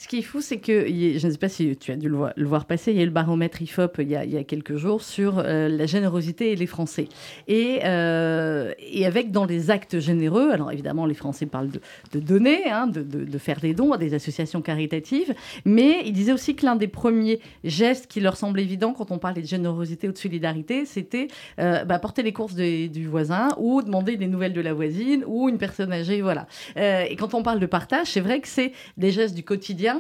Ce 0.02 0.08
qui 0.08 0.18
est 0.18 0.24
fou, 0.24 0.42
c'est 0.42 0.58
que, 0.58 0.88
je 0.88 1.28
ne 1.28 1.32
sais 1.32 1.38
pas 1.38 1.48
si 1.48 1.78
tu 1.78 1.92
as 1.92 1.96
dû 1.96 2.10
le 2.10 2.48
voir, 2.48 2.66
passer, 2.66 2.90
il 2.92 2.98
y 2.98 3.02
a 3.02 3.04
eu 3.04 3.06
le 3.06 3.12
baromètre 3.12 3.62
IFOP 3.62 4.00
il 4.00 4.10
y 4.10 4.16
a, 4.16 4.44
quelques 4.44 4.76
jours 4.76 5.04
sur 5.04 5.38
euh, 5.38 5.70
la 5.70 5.86
générosité 5.86 6.52
et 6.52 6.56
les 6.56 6.66
Français. 6.66 7.08
Et, 7.48 7.82
euh, 7.84 8.74
et, 8.80 9.06
avec 9.06 9.30
dans 9.30 9.46
les 9.46 9.70
actes 9.70 10.00
généreux, 10.00 10.50
alors 10.50 10.72
évidemment 10.72 11.06
les 11.06 11.14
Français 11.14 11.46
parlent 11.46 11.70
de, 11.70 12.20
donner, 12.20 12.68
hein, 12.68 12.88
de, 12.88 13.38
faire 13.38 13.60
des 13.60 13.76
dons 13.76 13.92
à 13.92 14.00
des 14.00 14.16
associations 14.16 14.64
caritatives, 14.64 15.36
mais 15.66 16.02
ils 16.04 16.14
disaient 16.14 16.34
aussi 16.34 16.56
que 16.56 16.66
l'un 16.66 16.76
des 16.76 16.88
premiers 16.88 17.40
gestes 17.64 18.08
qui 18.08 18.22
leur 18.22 18.38
semble 18.38 18.60
évident 18.60 18.94
quand 18.94 19.12
on 19.12 19.20
parlait 19.20 19.44
de 19.44 19.48
générosité 19.48 20.10
ou 20.10 20.14
de 20.14 20.18
solidarité, 20.18 20.86
c'était 20.86 21.28
euh, 21.60 21.86
bah, 21.86 22.00
porter 22.00 22.24
les 22.24 22.34
courses 22.34 22.56
du 22.56 23.06
voisin 23.06 23.50
ou 23.60 23.84
demander 23.84 24.18
des 24.18 24.28
nouvelles 24.28 24.54
de 24.54 24.62
la 24.62 24.74
voisine 24.74 25.24
ou 25.28 25.48
une 25.48 25.60
personne 25.60 25.94
âgée, 25.94 26.24
voilà. 26.24 26.48
et 26.76 27.16
quand 27.18 27.36
on 27.36 27.44
parle 27.44 27.60
de 27.60 27.68
partage, 27.68 28.08
c'est 28.08 28.20
vrai 28.20 28.40
que 28.40 28.48
c'est 28.48 28.72
des 28.98 29.12
gestes 29.12 29.36
du 29.36 29.44
quotidien 29.44 29.91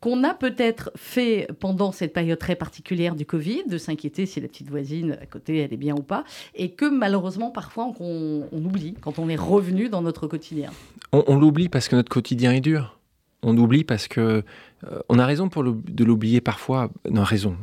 qu'on 0.00 0.24
a 0.24 0.34
peut-être 0.34 0.90
fait 0.96 1.48
pendant 1.60 1.92
cette 1.92 2.12
période 2.12 2.38
très 2.38 2.56
particulière 2.56 3.14
du 3.14 3.26
Covid, 3.26 3.64
de 3.68 3.78
s'inquiéter 3.78 4.26
si 4.26 4.40
la 4.40 4.48
petite 4.48 4.70
voisine 4.70 5.18
à 5.20 5.26
côté, 5.26 5.58
elle 5.58 5.72
est 5.72 5.78
bien 5.78 5.94
ou 5.94 6.02
pas, 6.02 6.24
et 6.54 6.70
que 6.70 6.86
malheureusement, 6.86 7.50
parfois, 7.50 7.92
on, 8.00 8.48
oublie 8.52 8.94
quand 9.00 9.18
on 9.18 9.28
est 9.28 9.36
revenu 9.36 9.88
dans 9.88 10.02
notre 10.02 10.26
quotidien. 10.26 10.70
On, 11.12 11.38
l'oublie 11.38 11.68
parce 11.68 11.88
que 11.88 11.96
notre 11.96 12.10
quotidien 12.10 12.52
est 12.52 12.60
dur. 12.60 12.98
On 13.42 13.56
oublie 13.56 13.84
parce 13.84 14.06
que 14.06 14.42
euh, 14.84 14.98
on 15.08 15.18
a 15.18 15.26
raison 15.26 15.48
de 15.48 16.04
l'oublier 16.04 16.40
parfois. 16.40 16.90
Non, 17.10 17.24
raison. 17.24 17.56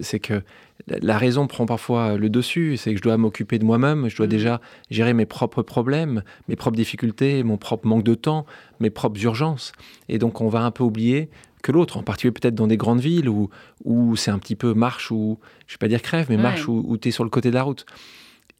C'est 0.00 0.20
que 0.20 0.42
la 0.88 1.18
raison 1.18 1.46
prend 1.46 1.66
parfois 1.66 2.16
le 2.16 2.28
dessus. 2.28 2.76
C'est 2.76 2.92
que 2.92 2.98
je 2.98 3.02
dois 3.02 3.16
m'occuper 3.16 3.58
de 3.58 3.64
moi-même. 3.64 4.08
Je 4.08 4.16
dois 4.16 4.26
mm. 4.26 4.30
déjà 4.30 4.60
gérer 4.90 5.14
mes 5.14 5.26
propres 5.26 5.62
problèmes, 5.62 6.22
mes 6.48 6.56
propres 6.56 6.76
difficultés, 6.76 7.42
mon 7.42 7.56
propre 7.56 7.86
manque 7.86 8.04
de 8.04 8.14
temps, 8.14 8.46
mes 8.80 8.90
propres 8.90 9.22
urgences. 9.22 9.72
Et 10.08 10.18
donc, 10.18 10.40
on 10.40 10.48
va 10.48 10.60
un 10.60 10.70
peu 10.70 10.84
oublier 10.84 11.30
que 11.62 11.72
l'autre, 11.72 11.96
en 11.96 12.02
particulier 12.02 12.32
peut-être 12.32 12.54
dans 12.54 12.68
des 12.68 12.76
grandes 12.76 13.00
villes 13.00 13.28
où, 13.28 13.50
où 13.84 14.14
c'est 14.14 14.30
un 14.30 14.38
petit 14.38 14.54
peu 14.54 14.72
marche 14.72 15.10
ou, 15.10 15.40
je 15.66 15.72
ne 15.72 15.74
vais 15.74 15.78
pas 15.78 15.88
dire 15.88 16.00
crève, 16.00 16.26
mais 16.28 16.36
marche 16.36 16.68
où, 16.68 16.96
tu 16.96 17.08
es 17.08 17.10
sur 17.10 17.24
le 17.24 17.30
côté 17.30 17.50
de 17.50 17.54
la 17.54 17.64
route. 17.64 17.86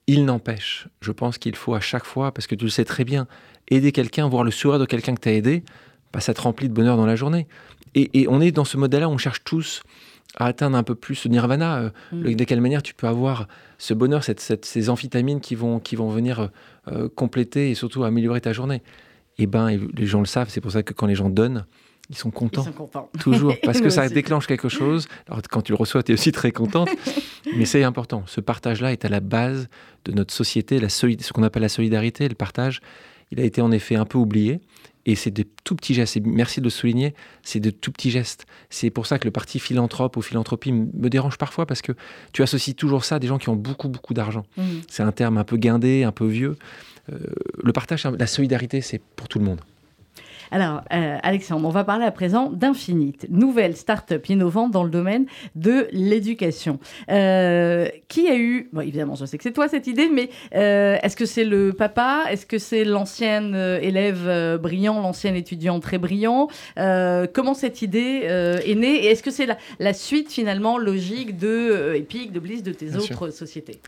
Il 0.09 0.25
n'empêche, 0.25 0.89
je 1.01 1.13
pense 1.13 1.39
qu'il 1.39 1.55
faut 1.55 1.75
à 1.75 1.81
chaque 1.81 2.05
fois, 2.05 2.33
parce 2.33 2.49
que 2.49 2.57
tu 2.57 2.65
le 2.65 2.71
sais 2.71 2.85
très 2.85 3.05
bien, 3.05 3.29
aider 3.69 3.93
quelqu'un, 3.93 4.29
voir 4.29 4.43
le 4.43 4.51
sourire 4.51 4.81
de 4.81 4.87
quelqu'un 4.87 5.15
que 5.15 5.21
tu 5.21 5.29
as 5.29 5.35
aidé, 5.35 5.63
bah, 6.13 6.21
ça 6.21 6.35
te 6.35 6.41
remplit 6.41 6.69
de 6.69 6.75
bonheur 6.75 6.97
dans 6.97 7.07
la 7.07 7.15
journée. 7.15 7.47
Et, 7.95 8.27
on 8.29 8.41
est 8.41 8.51
dans 8.51 8.65
ce 8.65 8.77
modèle-là, 8.77 9.09
on 9.09 9.19
cherche 9.19 9.43
tous 9.45 9.83
à 10.37 10.47
atteindre 10.47 10.77
un 10.77 10.83
peu 10.83 10.95
plus 10.95 11.15
ce 11.15 11.29
nirvana. 11.29 11.77
Euh, 11.79 11.91
mm. 12.13 12.35
De 12.35 12.45
quelle 12.45 12.61
manière 12.61 12.83
tu 12.83 12.95
peux 12.95 13.07
avoir 13.07 13.49
ce 13.79 13.95
bonheur, 13.95 14.25
cette, 14.25 14.65
ces 14.65 14.91
amphétamines 14.91 15.41
qui 15.41 15.55
vont, 15.55 15.81
qui 15.81 15.97
vont 15.97 16.09
venir 16.09 16.51
euh, 16.89 17.09
compléter 17.09 17.71
et 17.71 17.75
surtout 17.75 18.05
améliorer 18.05 18.41
ta 18.41 18.53
journée. 18.53 18.83
Eh 19.39 19.47
ben, 19.47 19.69
les 19.69 20.07
gens 20.07 20.21
le 20.21 20.27
savent, 20.27 20.49
c'est 20.49 20.61
pour 20.61 20.73
ça 20.73 20.83
que 20.83 20.95
quand 20.95 21.07
les 21.07 21.15
gens 21.15 21.29
donnent, 21.29 21.67
ils 22.09 22.17
sont 22.17 22.31
contents. 22.31 22.63
Ils 22.63 22.67
sont 22.67 22.73
contents. 22.73 23.11
Toujours. 23.21 23.55
Parce 23.63 23.81
que 23.81 23.91
ça 23.91 24.09
déclenche 24.09 24.47
quelque 24.47 24.69
chose. 24.69 25.09
Alors, 25.27 25.43
quand 25.51 25.63
tu 25.63 25.73
le 25.73 25.77
reçois, 25.77 26.03
tu 26.03 26.13
es 26.13 26.15
aussi 26.15 26.33
très 26.33 26.53
contente. 26.53 26.89
mais 27.57 27.65
c'est 27.65 27.83
important. 27.83 28.23
Ce 28.27 28.41
partage-là 28.41 28.93
est 28.93 29.05
à 29.05 29.09
la 29.09 29.21
base 29.21 29.69
de 30.05 30.13
notre 30.13 30.33
société, 30.33 30.79
la 30.79 30.89
ce 30.89 31.33
qu'on 31.33 31.43
appelle 31.43 31.63
la 31.63 31.69
solidarité, 31.69 32.29
le 32.29 32.35
partage. 32.35 32.81
Il 33.33 33.41
a 33.41 33.45
été 33.45 33.61
en 33.61 33.73
effet 33.73 33.97
un 33.97 34.05
peu 34.05 34.19
oublié. 34.19 34.61
Et 35.07 35.15
c'est 35.15 35.31
de 35.31 35.45
tout 35.65 35.77
petits 35.77 35.95
gestes. 35.95 36.17
Et 36.17 36.21
merci 36.21 36.61
de 36.61 36.65
le 36.65 36.71
souligner, 36.71 37.15
c'est 37.43 37.61
de 37.61 37.71
tout 37.71 37.93
petits 37.93 38.11
gestes. 38.11 38.45
C'est 38.71 38.91
pour 38.91 39.07
ça 39.07 39.19
que 39.19 39.25
le 39.25 39.31
parti 39.31 39.59
philanthrope 39.59 40.17
ou 40.17 40.23
philanthropie 40.23 40.73
me 40.73 41.09
dérange 41.09 41.39
parfois 41.39 41.65
parce 41.65 41.81
que 41.81 41.93
tu 42.33 42.43
associes 42.43 42.75
toujours 42.75 43.05
ça 43.05 43.15
à 43.17 43.19
des 43.19 43.29
gens 43.29 43.39
qui 43.39 43.49
ont 43.49 43.57
beaucoup, 43.57 43.89
beaucoup 43.89 44.15
d'argent. 44.15 44.45
Mmh. 44.57 44.63
C'est 44.89 45.03
un 45.03 45.13
terme 45.13 45.39
un 45.39 45.45
peu 45.45 45.57
guindé, 45.57 46.05
un 46.05 46.13
peu 46.13 46.27
vieux. 46.27 46.57
Euh, 47.13 47.19
le 47.63 47.73
partage, 47.73 48.05
la 48.05 48.27
solidarité, 48.27 48.81
c'est 48.81 49.01
pour 49.01 49.29
tout 49.29 49.39
le 49.39 49.45
monde. 49.45 49.61
Alors, 50.51 50.83
euh, 50.93 51.19
Alexandre, 51.23 51.67
on 51.67 51.71
va 51.71 51.85
parler 51.85 52.05
à 52.05 52.11
présent 52.11 52.51
d'Infinite, 52.51 53.27
nouvelle 53.31 53.77
start-up 53.77 54.29
innovante 54.29 54.71
dans 54.71 54.85
le 54.85 54.91
domaine 54.91 55.27
de 55.55 55.89
l'éducation. 55.93 56.79
Euh, 57.11 57.89
qui 58.09 58.29
a 58.29 58.37
eu, 58.37 58.69
bon, 58.73 58.81
évidemment, 58.81 59.15
je 59.15 59.25
sais 59.25 59.37
que 59.37 59.43
c'est 59.43 59.53
toi 59.53 59.69
cette 59.69 59.87
idée, 59.87 60.09
mais 60.09 60.31
euh, 60.55 60.99
est-ce 61.03 61.17
que 61.17 61.27
c'est 61.27 61.45
le 61.45 61.73
papa? 61.73 62.25
Est-ce 62.31 62.47
que 62.47 62.59
c'est 62.59 62.85
l'ancienne 62.85 63.55
élève 63.55 64.59
brillant, 64.59 65.01
l'ancien 65.01 65.35
étudiant 65.35 65.81
très 65.81 65.99
brillant? 65.99 66.49
Comment 66.77 67.55
cette 67.55 67.83
idée 67.83 68.23
est 68.65 68.75
née? 68.75 69.05
Et 69.05 69.07
est-ce 69.07 69.23
que 69.23 69.31
c'est 69.31 69.47
la, 69.79 69.95
suite 69.95 70.31
finalement 70.31 70.79
logique 70.79 71.39
de 71.39 71.95
Epic, 71.95 72.33
de 72.33 72.41
Bliss, 72.41 72.63
de 72.63 72.73
tes 72.73 72.97
autres 72.97 73.31
sociétés? 73.31 73.81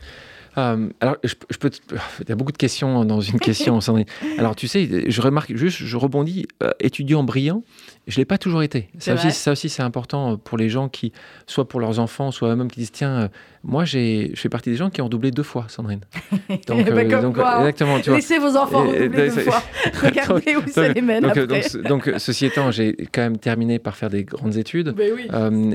Euh, 0.59 0.89
alors, 0.99 1.17
je, 1.23 1.57
peux. 1.57 1.69
Il 2.21 2.29
y 2.29 2.31
a 2.31 2.35
beaucoup 2.35 2.51
de 2.51 2.57
questions 2.57 3.05
dans 3.05 3.21
une 3.21 3.39
question, 3.39 3.79
Sandrine. 3.81 4.05
Alors, 4.37 4.55
tu 4.55 4.67
sais, 4.67 5.09
je 5.09 5.21
remarque 5.21 5.55
juste, 5.55 5.77
je 5.77 5.97
rebondis, 5.97 6.47
euh, 6.63 6.71
étudiant 6.79 7.23
brillant, 7.23 7.63
je 8.07 8.15
ne 8.15 8.21
l'ai 8.21 8.25
pas 8.25 8.37
toujours 8.37 8.63
été. 8.63 8.89
Ça 8.97 9.13
aussi, 9.13 9.31
ça 9.31 9.51
aussi, 9.51 9.69
c'est 9.69 9.83
important 9.83 10.37
pour 10.37 10.57
les 10.57 10.69
gens 10.69 10.89
qui, 10.89 11.11
soit 11.47 11.67
pour 11.67 11.79
leurs 11.79 11.99
enfants, 11.99 12.31
soit 12.31 12.49
eux-mêmes 12.49 12.71
qui 12.71 12.79
disent 12.79 12.91
tiens, 12.91 13.11
euh, 13.11 13.27
moi, 13.63 13.85
je 13.85 14.31
fais 14.35 14.49
partie 14.49 14.69
des 14.69 14.77
gens 14.77 14.89
qui 14.89 15.01
ont 15.01 15.09
doublé 15.09 15.31
deux 15.31 15.43
fois, 15.43 15.65
Sandrine. 15.67 15.99
Donc, 16.67 16.89
bah, 16.89 17.21
donc 17.21 17.37
exactement. 17.37 17.99
Tu 17.99 18.11
Laissez 18.11 18.39
vos 18.39 18.55
enfants 18.55 18.87
redoubler 18.87 19.29
deux 19.29 19.41
fois. 19.41 19.61
Regardez 20.01 20.55
où 20.55 20.67
ça 20.69 20.87
les 20.87 21.01
mène. 21.01 21.23
Donc, 21.23 21.37
après. 21.37 21.61
donc, 21.83 22.11
ceci 22.17 22.45
étant, 22.45 22.71
j'ai 22.71 22.95
quand 23.11 23.21
même 23.21 23.37
terminé 23.37 23.77
par 23.79 23.95
faire 23.95 24.09
des 24.09 24.23
grandes 24.23 24.55
études. 24.55 24.93
Mais, 24.97 25.11
oui. 25.11 25.27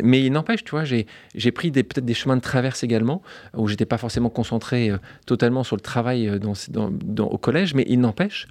mais 0.02 0.24
il 0.24 0.32
n'empêche, 0.32 0.64
tu 0.64 0.70
vois, 0.70 0.84
j'ai 0.84 1.06
pris 1.52 1.70
peut-être 1.70 2.04
des 2.04 2.14
chemins 2.14 2.36
de 2.36 2.42
traverse 2.42 2.82
également, 2.82 3.22
où 3.56 3.68
j'étais 3.68 3.86
pas 3.86 3.98
forcément 3.98 4.30
concentré 4.30 4.73
euh, 4.74 4.98
totalement 5.26 5.64
sur 5.64 5.76
le 5.76 5.80
travail 5.80 6.28
euh, 6.28 6.38
dans, 6.38 7.26
au 7.26 7.38
collège, 7.38 7.74
mais 7.74 7.84
il 7.88 8.00
n'empêche 8.00 8.46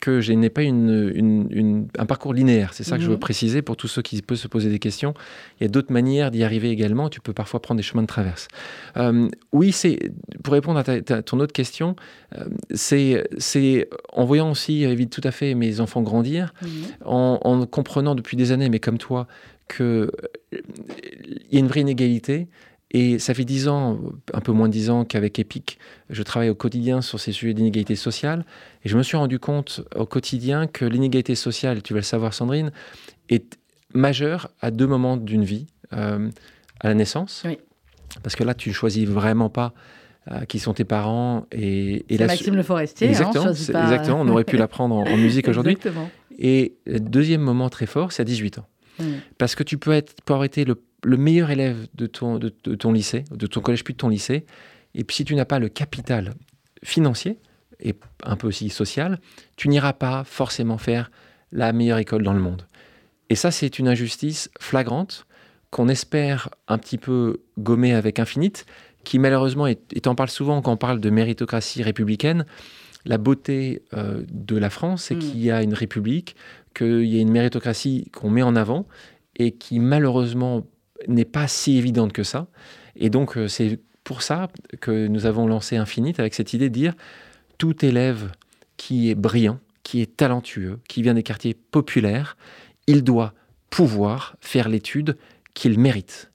que 0.00 0.20
je 0.20 0.32
n'ai 0.32 0.50
pas 0.50 0.62
une, 0.62 1.86
un 1.96 2.06
parcours 2.06 2.34
linéaire. 2.34 2.72
C'est 2.72 2.82
ça 2.82 2.96
que 2.96 3.02
je 3.04 3.08
veux 3.08 3.14
mhm. 3.14 3.20
préciser 3.20 3.62
pour 3.62 3.76
tous 3.76 3.86
ceux 3.86 4.02
qui 4.02 4.20
peuvent 4.20 4.36
se 4.36 4.48
poser 4.48 4.68
des 4.68 4.80
questions. 4.80 5.14
Il 5.60 5.64
y 5.64 5.66
a 5.66 5.68
d'autres 5.68 5.92
manières 5.92 6.32
d'y 6.32 6.42
arriver 6.42 6.70
également. 6.70 7.08
Tu 7.08 7.20
peux 7.20 7.32
parfois 7.32 7.62
prendre 7.62 7.76
des 7.76 7.84
chemins 7.84 8.02
de 8.02 8.08
traverse. 8.08 8.48
Euh, 8.96 9.28
oui, 9.52 9.70
c'est 9.70 10.10
pour 10.42 10.54
répondre 10.54 10.82
à, 10.84 11.22
ton 11.22 11.38
autre 11.38 11.52
question, 11.52 11.94
c'est 12.74 13.88
en 14.12 14.24
voyant 14.24 14.50
aussi 14.50 14.82
évite 14.82 15.10
tout 15.10 15.20
à 15.22 15.30
fait 15.30 15.54
mes 15.54 15.78
enfants 15.80 16.02
grandir, 16.02 16.52
en, 17.04 17.38
en, 17.40 17.64
comprenant 17.66 18.16
depuis 18.16 18.36
des 18.36 18.50
années, 18.50 18.68
mais 18.68 18.80
comme 18.80 18.98
toi, 18.98 19.28
qu'il 19.68 20.10
y 21.50 21.56
a 21.56 21.60
une 21.60 21.68
vraie 21.68 21.80
inégalité 21.80 22.48
et 22.92 23.18
ça 23.18 23.34
fait 23.34 23.44
dix 23.44 23.68
ans, 23.68 23.98
un 24.32 24.40
peu 24.40 24.52
moins 24.52 24.68
de 24.68 24.72
dix 24.72 24.90
ans 24.90 25.04
qu'avec 25.04 25.38
Epic, 25.38 25.78
je 26.08 26.22
travaille 26.22 26.50
au 26.50 26.54
quotidien 26.54 27.00
sur 27.02 27.18
ces 27.18 27.32
sujets 27.32 27.52
d'inégalité 27.52 27.96
sociale. 27.96 28.44
Et 28.84 28.88
je 28.88 28.96
me 28.96 29.02
suis 29.02 29.16
rendu 29.16 29.38
compte 29.38 29.82
au 29.94 30.06
quotidien 30.06 30.66
que 30.66 30.84
l'inégalité 30.84 31.34
sociale, 31.34 31.82
tu 31.82 31.94
vas 31.94 31.98
le 31.98 32.04
savoir 32.04 32.32
Sandrine, 32.32 32.70
est 33.28 33.58
majeure 33.92 34.50
à 34.60 34.70
deux 34.70 34.86
moments 34.86 35.16
d'une 35.16 35.44
vie. 35.44 35.66
Euh, 35.92 36.30
à 36.80 36.88
la 36.88 36.94
naissance, 36.94 37.44
parce 38.22 38.36
que 38.36 38.44
là, 38.44 38.54
tu 38.54 38.72
choisis 38.72 39.06
vraiment 39.06 39.48
pas 39.48 39.72
euh, 40.30 40.44
qui 40.44 40.58
sont 40.58 40.74
tes 40.74 40.84
parents. 40.84 41.46
Et, 41.52 42.04
et 42.12 42.18
Maxime 42.18 42.54
Le 42.54 42.62
Forestier. 42.62 43.08
Hein, 43.08 43.10
exactement, 43.10 43.50
exactement 43.50 44.20
on 44.20 44.28
aurait 44.28 44.44
pu 44.44 44.56
l'apprendre 44.56 44.96
en, 44.96 45.04
en 45.06 45.16
musique 45.16 45.48
aujourd'hui. 45.48 45.78
Et 46.38 46.74
le 46.84 47.00
deuxième 47.00 47.40
moment 47.40 47.70
très 47.70 47.86
fort, 47.86 48.12
c'est 48.12 48.20
à 48.20 48.24
18 48.24 48.58
ans. 48.58 48.66
Parce 49.38 49.54
que 49.54 49.62
tu 49.62 49.78
peux, 49.78 49.92
être, 49.92 50.14
tu 50.16 50.22
peux 50.24 50.34
avoir 50.34 50.44
été 50.44 50.66
le 50.66 50.82
le 51.06 51.16
meilleur 51.16 51.50
élève 51.50 51.86
de 51.94 52.06
ton, 52.06 52.36
de, 52.38 52.48
ton 52.48 52.90
lycée, 52.90 53.22
de 53.30 53.46
ton 53.46 53.60
collège 53.60 53.84
puis 53.84 53.94
de 53.94 53.98
ton 53.98 54.08
lycée. 54.08 54.44
Et 54.96 55.04
puis 55.04 55.16
si 55.16 55.24
tu 55.24 55.36
n'as 55.36 55.44
pas 55.44 55.60
le 55.60 55.68
capital 55.68 56.34
financier 56.82 57.38
et 57.78 57.94
un 58.24 58.34
peu 58.34 58.48
aussi 58.48 58.70
social, 58.70 59.20
tu 59.56 59.68
n'iras 59.68 59.92
pas 59.92 60.24
forcément 60.24 60.78
faire 60.78 61.12
la 61.52 61.72
meilleure 61.72 61.98
école 61.98 62.24
dans 62.24 62.32
le 62.32 62.40
monde. 62.40 62.66
Et 63.30 63.36
ça, 63.36 63.52
c'est 63.52 63.78
une 63.78 63.86
injustice 63.86 64.50
flagrante 64.58 65.26
qu'on 65.70 65.88
espère 65.88 66.48
un 66.66 66.78
petit 66.78 66.98
peu 66.98 67.40
gommer 67.56 67.94
avec 67.94 68.18
Infinite, 68.18 68.66
qui 69.04 69.20
malheureusement, 69.20 69.68
et 69.68 69.76
t'en 69.76 70.16
parles 70.16 70.30
souvent 70.30 70.60
quand 70.60 70.72
on 70.72 70.76
parle 70.76 71.00
de 71.00 71.10
méritocratie 71.10 71.84
républicaine, 71.84 72.46
la 73.04 73.18
beauté 73.18 73.84
euh, 73.94 74.24
de 74.28 74.56
la 74.56 74.70
France, 74.70 75.04
c'est 75.04 75.14
mm. 75.14 75.18
qu'il 75.20 75.38
y 75.38 75.52
a 75.52 75.62
une 75.62 75.74
république, 75.74 76.34
qu'il 76.74 77.04
y 77.04 77.16
a 77.16 77.20
une 77.20 77.30
méritocratie 77.30 78.10
qu'on 78.12 78.30
met 78.30 78.42
en 78.42 78.56
avant 78.56 78.86
et 79.36 79.52
qui 79.52 79.78
malheureusement 79.78 80.66
n'est 81.08 81.24
pas 81.24 81.48
si 81.48 81.78
évidente 81.78 82.12
que 82.12 82.22
ça. 82.22 82.48
Et 82.96 83.10
donc, 83.10 83.36
euh, 83.36 83.48
c'est 83.48 83.78
pour 84.04 84.22
ça 84.22 84.48
que 84.80 85.06
nous 85.08 85.26
avons 85.26 85.46
lancé 85.46 85.76
Infinite 85.76 86.20
avec 86.20 86.34
cette 86.34 86.52
idée 86.52 86.68
de 86.68 86.74
dire 86.74 86.94
tout 87.58 87.84
élève 87.84 88.30
qui 88.76 89.10
est 89.10 89.14
brillant, 89.14 89.58
qui 89.82 90.00
est 90.00 90.16
talentueux, 90.16 90.80
qui 90.88 91.02
vient 91.02 91.14
des 91.14 91.22
quartiers 91.22 91.54
populaires, 91.54 92.36
il 92.86 93.02
doit 93.02 93.34
pouvoir 93.70 94.36
faire 94.40 94.68
l'étude 94.68 95.16
qu'il 95.54 95.78
mérite. 95.78 96.30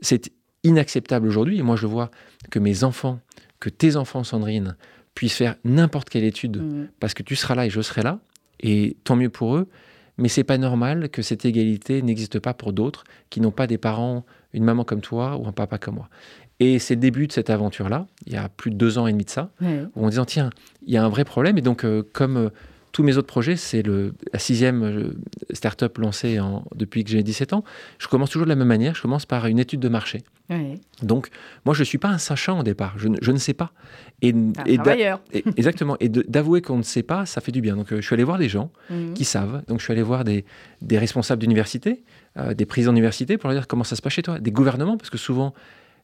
C'est 0.00 0.32
inacceptable 0.64 1.28
aujourd'hui, 1.28 1.58
et 1.58 1.62
moi 1.62 1.76
je 1.76 1.86
vois 1.86 2.10
que 2.50 2.58
mes 2.58 2.84
enfants, 2.84 3.20
que 3.60 3.68
tes 3.68 3.96
enfants, 3.96 4.24
Sandrine, 4.24 4.76
puissent 5.14 5.36
faire 5.36 5.56
n'importe 5.64 6.08
quelle 6.08 6.24
étude, 6.24 6.58
mmh. 6.58 6.88
parce 6.98 7.14
que 7.14 7.22
tu 7.22 7.36
seras 7.36 7.54
là 7.54 7.66
et 7.66 7.70
je 7.70 7.80
serai 7.80 8.02
là, 8.02 8.20
et 8.60 8.96
tant 9.04 9.16
mieux 9.16 9.30
pour 9.30 9.56
eux, 9.56 9.68
mais 10.18 10.28
c'est 10.28 10.44
pas 10.44 10.58
normal 10.58 11.08
que 11.08 11.22
cette 11.22 11.44
égalité 11.44 12.02
n'existe 12.02 12.38
pas 12.38 12.54
pour 12.54 12.72
d'autres 12.72 13.04
qui 13.30 13.40
n'ont 13.40 13.50
pas 13.50 13.66
des 13.66 13.78
parents, 13.78 14.24
une 14.52 14.64
maman 14.64 14.84
comme 14.84 15.00
toi 15.00 15.36
ou 15.36 15.46
un 15.46 15.52
papa 15.52 15.78
comme 15.78 15.96
moi. 15.96 16.08
Et 16.60 16.78
c'est 16.78 16.94
le 16.94 17.00
début 17.00 17.26
de 17.26 17.32
cette 17.32 17.50
aventure-là, 17.50 18.06
il 18.26 18.34
y 18.34 18.36
a 18.36 18.48
plus 18.48 18.70
de 18.70 18.76
deux 18.76 18.98
ans 18.98 19.06
et 19.06 19.12
demi 19.12 19.24
de 19.24 19.30
ça, 19.30 19.50
où 19.96 20.04
en 20.04 20.08
disant 20.08 20.24
tiens, 20.24 20.50
il 20.86 20.92
y 20.92 20.96
a 20.96 21.04
un 21.04 21.08
vrai 21.08 21.24
problème. 21.24 21.58
Et 21.58 21.62
donc, 21.62 21.84
euh, 21.84 22.04
comme 22.12 22.36
euh, 22.36 22.48
tous 22.92 23.02
mes 23.02 23.16
autres 23.16 23.26
projets, 23.26 23.56
c'est 23.56 23.82
la 23.86 24.38
sixième 24.38 24.82
euh, 24.82 25.16
start-up 25.52 25.96
lancée 25.98 26.38
en, 26.38 26.64
depuis 26.74 27.04
que 27.04 27.10
j'ai 27.10 27.22
17 27.22 27.54
ans. 27.54 27.64
Je 27.98 28.06
commence 28.06 28.30
toujours 28.30 28.46
de 28.46 28.50
la 28.50 28.56
même 28.56 28.68
manière. 28.68 28.94
Je 28.94 29.02
commence 29.02 29.26
par 29.26 29.46
une 29.46 29.58
étude 29.58 29.80
de 29.80 29.88
marché. 29.88 30.22
Donc, 31.02 31.28
moi, 31.64 31.74
je 31.74 31.80
ne 31.80 31.84
suis 31.84 31.98
pas 31.98 32.08
un 32.08 32.18
sachant 32.18 32.60
au 32.60 32.62
départ. 32.62 32.94
Je, 32.98 33.08
ne 33.08 33.38
sais 33.38 33.54
pas. 33.54 33.72
Et, 34.20 34.34
et, 34.66 34.78
exactement. 35.56 35.96
Et 36.00 36.08
d'avouer 36.08 36.60
qu'on 36.60 36.76
ne 36.76 36.82
sait 36.82 37.02
pas, 37.02 37.24
ça 37.24 37.40
fait 37.40 37.52
du 37.52 37.60
bien. 37.60 37.76
Donc, 37.76 37.92
euh, 37.92 37.96
je 37.96 38.02
suis 38.02 38.14
allé 38.14 38.24
voir 38.24 38.38
des 38.38 38.50
gens 38.50 38.70
mhm. 38.90 39.14
qui 39.14 39.24
savent. 39.24 39.62
Donc, 39.66 39.78
je 39.78 39.84
suis 39.84 39.92
allé 39.92 40.02
voir 40.02 40.24
des, 40.24 40.44
des 40.82 40.98
responsables 40.98 41.40
d'université, 41.40 42.02
euh, 42.36 42.54
des 42.54 42.66
présidents 42.66 42.92
d'université 42.92 43.38
pour 43.38 43.48
leur 43.48 43.58
dire 43.58 43.66
comment 43.66 43.84
ça 43.84 43.96
se 43.96 44.02
passe 44.02 44.12
chez 44.12 44.22
toi. 44.22 44.38
Des 44.40 44.50
gouvernements, 44.50 44.98
parce 44.98 45.10
que 45.10 45.18
souvent, 45.18 45.54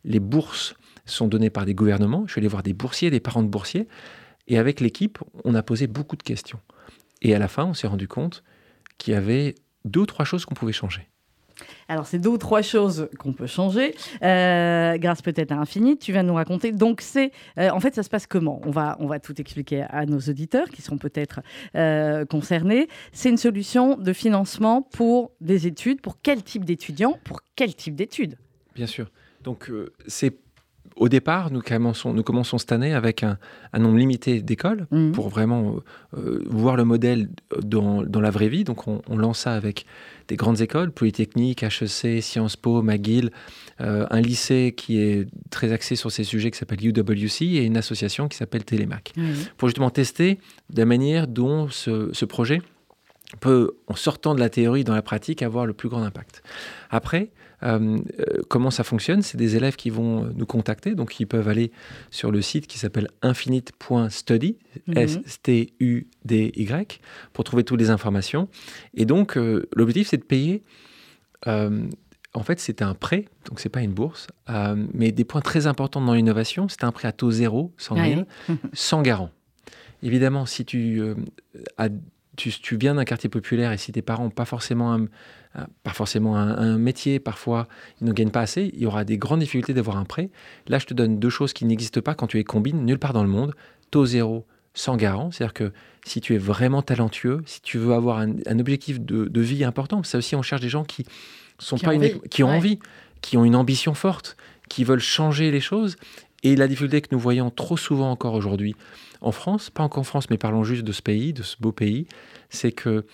les 0.04 0.20
bourses 0.20 0.74
sont 1.04 1.28
données 1.28 1.50
par 1.50 1.66
des 1.66 1.74
gouvernements. 1.74 2.24
Je 2.26 2.32
suis 2.32 2.40
allé 2.40 2.48
voir 2.48 2.62
des 2.62 2.72
boursiers, 2.72 3.10
des 3.10 3.20
parents 3.20 3.42
de 3.42 3.48
boursiers. 3.48 3.86
Et 4.46 4.58
avec 4.58 4.80
l'équipe, 4.80 5.18
on 5.44 5.54
a 5.54 5.62
posé 5.62 5.86
beaucoup 5.86 6.16
de 6.16 6.22
questions. 6.22 6.58
Et 7.22 7.34
à 7.34 7.38
la 7.38 7.48
fin, 7.48 7.64
on 7.64 7.74
s'est 7.74 7.86
rendu 7.86 8.08
compte 8.08 8.44
qu'il 8.98 9.14
y 9.14 9.16
avait 9.16 9.54
deux 9.84 10.00
ou 10.00 10.06
trois 10.06 10.24
choses 10.24 10.44
qu'on 10.44 10.54
pouvait 10.54 10.72
changer. 10.72 11.08
Alors, 11.88 12.06
c'est 12.06 12.20
deux 12.20 12.30
ou 12.30 12.38
trois 12.38 12.62
choses 12.62 13.08
qu'on 13.18 13.32
peut 13.32 13.48
changer, 13.48 13.96
euh, 14.22 14.96
grâce 14.98 15.22
peut-être 15.22 15.50
à 15.50 15.56
Infinite. 15.56 16.00
Tu 16.00 16.12
viens 16.12 16.22
de 16.22 16.28
nous 16.28 16.34
raconter. 16.34 16.70
Donc, 16.70 17.00
c'est 17.00 17.32
euh, 17.58 17.70
en 17.70 17.80
fait, 17.80 17.96
ça 17.96 18.04
se 18.04 18.08
passe 18.08 18.28
comment? 18.28 18.60
On 18.64 18.70
va, 18.70 18.96
on 19.00 19.06
va 19.06 19.18
tout 19.18 19.40
expliquer 19.40 19.82
à 19.88 20.06
nos 20.06 20.20
auditeurs 20.20 20.68
qui 20.68 20.82
sont 20.82 20.98
peut-être 20.98 21.40
euh, 21.74 22.24
concernés. 22.24 22.88
C'est 23.12 23.30
une 23.30 23.38
solution 23.38 23.96
de 23.96 24.12
financement 24.12 24.82
pour 24.82 25.32
des 25.40 25.66
études. 25.66 26.00
Pour 26.00 26.20
quel 26.22 26.44
type 26.44 26.64
d'étudiants? 26.64 27.18
Pour 27.24 27.40
quel 27.56 27.74
type 27.74 27.96
d'études? 27.96 28.38
Bien 28.76 28.86
sûr. 28.86 29.10
Donc, 29.42 29.72
c'est 30.06 30.36
au 30.98 31.08
départ, 31.08 31.50
nous 31.50 31.60
commençons, 31.60 32.12
nous 32.12 32.22
commençons 32.22 32.58
cette 32.58 32.72
année 32.72 32.92
avec 32.92 33.22
un, 33.22 33.38
nombre 33.78 33.96
limité 33.96 34.42
d'écoles 34.42 34.86
mhm. 34.90 35.12
pour 35.12 35.28
vraiment 35.28 35.76
euh, 36.16 36.42
voir 36.46 36.76
le 36.76 36.84
modèle 36.84 37.28
dans, 37.62 38.02
la 38.02 38.30
vraie 38.30 38.48
vie. 38.48 38.64
Donc, 38.64 38.86
on, 38.88 39.16
lance 39.16 39.40
ça 39.40 39.54
avec 39.54 39.86
des 40.28 40.36
grandes 40.36 40.60
écoles, 40.60 40.90
Polytechnique, 40.90 41.62
HEC, 41.62 42.22
Sciences 42.22 42.56
Po, 42.56 42.82
McGill, 42.82 43.30
euh, 43.80 44.06
un 44.10 44.20
lycée 44.20 44.74
qui 44.76 45.00
est 45.00 45.28
très 45.50 45.72
axé 45.72 45.96
sur 45.96 46.10
ces 46.10 46.24
sujets 46.24 46.50
qui 46.50 46.58
s'appelle 46.58 46.84
UWC 46.84 47.42
et 47.42 47.64
une 47.64 47.76
association 47.76 48.28
qui 48.28 48.36
s'appelle 48.36 48.64
Télémac. 48.64 49.12
Pour 49.56 49.68
justement 49.68 49.90
tester 49.90 50.38
la 50.74 50.84
manière 50.84 51.28
dont 51.28 51.68
ce, 51.68 52.10
ce 52.12 52.24
projet 52.24 52.60
peut, 53.40 53.76
en 53.86 53.94
sortant 53.94 54.34
de 54.34 54.40
la 54.40 54.48
théorie 54.48 54.84
dans 54.84 54.94
la 54.94 55.02
pratique, 55.02 55.42
avoir 55.42 55.66
le 55.66 55.72
plus 55.72 55.88
grand 55.88 56.02
impact. 56.02 56.42
Après, 56.90 57.30
euh, 57.62 57.98
euh, 58.20 58.42
comment 58.48 58.70
ça 58.70 58.84
fonctionne? 58.84 59.22
C'est 59.22 59.36
des 59.36 59.56
élèves 59.56 59.76
qui 59.76 59.90
vont 59.90 60.30
nous 60.34 60.46
contacter, 60.46 60.94
donc 60.94 61.18
ils 61.20 61.26
peuvent 61.26 61.48
aller 61.48 61.72
sur 62.10 62.30
le 62.30 62.42
site 62.42 62.66
qui 62.66 62.78
s'appelle 62.78 63.08
infinite.study, 63.22 64.56
mhm. 64.86 64.96
S-T-U-D-Y, 64.96 67.00
pour 67.32 67.44
trouver 67.44 67.64
toutes 67.64 67.80
les 67.80 67.90
informations. 67.90 68.48
Et 68.94 69.04
donc, 69.04 69.36
euh, 69.36 69.68
l'objectif, 69.74 70.08
c'est 70.08 70.18
de 70.18 70.24
payer. 70.24 70.62
en 71.46 72.42
fait, 72.42 72.60
c'est 72.60 72.82
un 72.82 72.94
prêt, 72.94 73.24
donc 73.48 73.60
c'est 73.60 73.68
pas 73.68 73.80
une 73.80 73.92
bourse, 73.92 74.28
mais 74.92 75.12
des 75.12 75.24
points 75.24 75.40
très 75.40 75.66
importants 75.66 76.00
dans 76.00 76.14
l'innovation, 76.14 76.68
c'est 76.68 76.84
un 76.84 76.92
prêt 76.92 77.08
à 77.08 77.12
taux 77.12 77.30
zéro, 77.30 77.72
sans 77.76 77.94
rien, 77.94 78.26
sans 78.72 79.02
garant. 79.02 79.30
Évidemment, 80.02 80.46
si 80.46 80.64
tu, 80.64 81.02
tu, 82.36 82.52
tu 82.52 82.76
viens 82.76 82.94
d'un 82.94 83.04
quartier 83.04 83.28
populaire 83.28 83.72
et 83.72 83.78
si 83.78 83.90
tes 83.90 84.02
parents 84.02 84.24
n'ont 84.24 84.30
pas 84.30 84.44
forcément 84.44 84.92
un, 84.92 85.02
euh, 85.02 85.08
pas 85.82 85.92
forcément 85.92 86.36
un, 86.36 86.78
métier, 86.78 87.18
parfois 87.18 87.68
ils 88.00 88.06
ne 88.06 88.12
gagnent 88.12 88.30
pas 88.30 88.42
assez, 88.42 88.70
il 88.74 88.80
y 88.80 88.86
aura 88.86 89.04
des 89.04 89.18
grandes 89.18 89.40
difficultés 89.40 89.74
d'avoir 89.74 89.96
un 89.96 90.04
prêt. 90.04 90.30
Là, 90.68 90.78
je 90.78 90.86
te 90.86 90.94
donne 90.94 91.18
deux 91.18 91.30
choses 91.30 91.52
qui 91.52 91.64
n'existent 91.64 92.00
pas 92.00 92.14
quand 92.14 92.26
tu 92.26 92.36
les 92.36 92.44
combines 92.44 92.84
nulle 92.84 92.98
part 92.98 93.12
dans 93.12 93.22
le 93.22 93.28
monde. 93.28 93.54
Taux 93.90 94.06
zéro 94.06 94.46
sans 94.74 94.96
garant. 94.96 95.30
C'est-à-dire 95.30 95.54
que 95.54 95.72
si 96.04 96.20
tu 96.20 96.34
es 96.34 96.38
vraiment 96.38 96.82
talentueux, 96.82 97.42
si 97.46 97.60
tu 97.60 97.78
veux 97.78 97.94
avoir 97.94 98.18
un, 98.18 98.58
objectif 98.58 99.00
de, 99.00 99.40
vie 99.40 99.64
important, 99.64 100.02
ça 100.02 100.18
aussi, 100.18 100.36
on 100.36 100.42
cherche 100.42 100.60
des 100.60 100.68
gens 100.68 100.84
qui 100.84 101.04
sont 101.58 101.76
Qui 101.76 101.84
pas 101.84 101.90
ont 101.90 101.94
une- 101.94 102.04
envie, 102.04 102.20
qui 102.30 102.42
ont 102.44 102.50
ouais. 102.50 102.56
envie, 102.56 102.78
qui 103.20 103.36
ont 103.36 103.44
une 103.44 103.56
ambition 103.56 103.94
forte, 103.94 104.36
qui 104.68 104.84
veulent 104.84 105.00
changer 105.00 105.50
les 105.50 105.60
choses. 105.60 105.96
Et 106.44 106.54
la 106.54 106.68
difficulté 106.68 107.00
que 107.00 107.08
nous 107.10 107.18
voyons 107.18 107.50
trop 107.50 107.76
souvent 107.76 108.10
encore 108.12 108.34
aujourd'hui 108.34 108.76
en 109.20 109.32
France, 109.32 109.70
pas 109.70 109.82
encore 109.82 110.02
en 110.02 110.04
France, 110.04 110.30
mais 110.30 110.38
parlons 110.38 110.62
juste 110.62 110.84
de 110.84 110.92
ce 110.92 111.02
pays, 111.02 111.32
de 111.32 111.42
ce 111.42 111.56
beau 111.58 111.72
pays, 111.72 112.06
c'est 112.50 112.70
que 112.70 113.04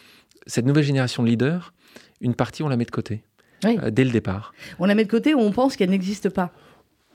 cette 0.47 0.67
nouvelle 0.67 0.85
génération 0.85 1.23
de 1.23 1.29
leaders, 1.29 1.73
une 2.25 2.35
partie, 2.35 2.63
on 2.65 2.69
la 2.69 2.77
met 2.77 2.85
de 2.85 2.91
côté 2.91 3.23
Oui. 3.65 3.79
euh, 3.83 3.91
dès 3.91 4.03
le 4.05 4.11
départ. 4.11 4.53
On 4.81 4.87
la 4.87 4.95
met 4.97 5.05
de 5.05 5.11
côté 5.11 5.35
ou 5.35 5.39
on 5.41 5.53
pense 5.53 5.77
qu'elle 5.77 5.91
n'existe 5.91 6.29
pas. 6.31 6.51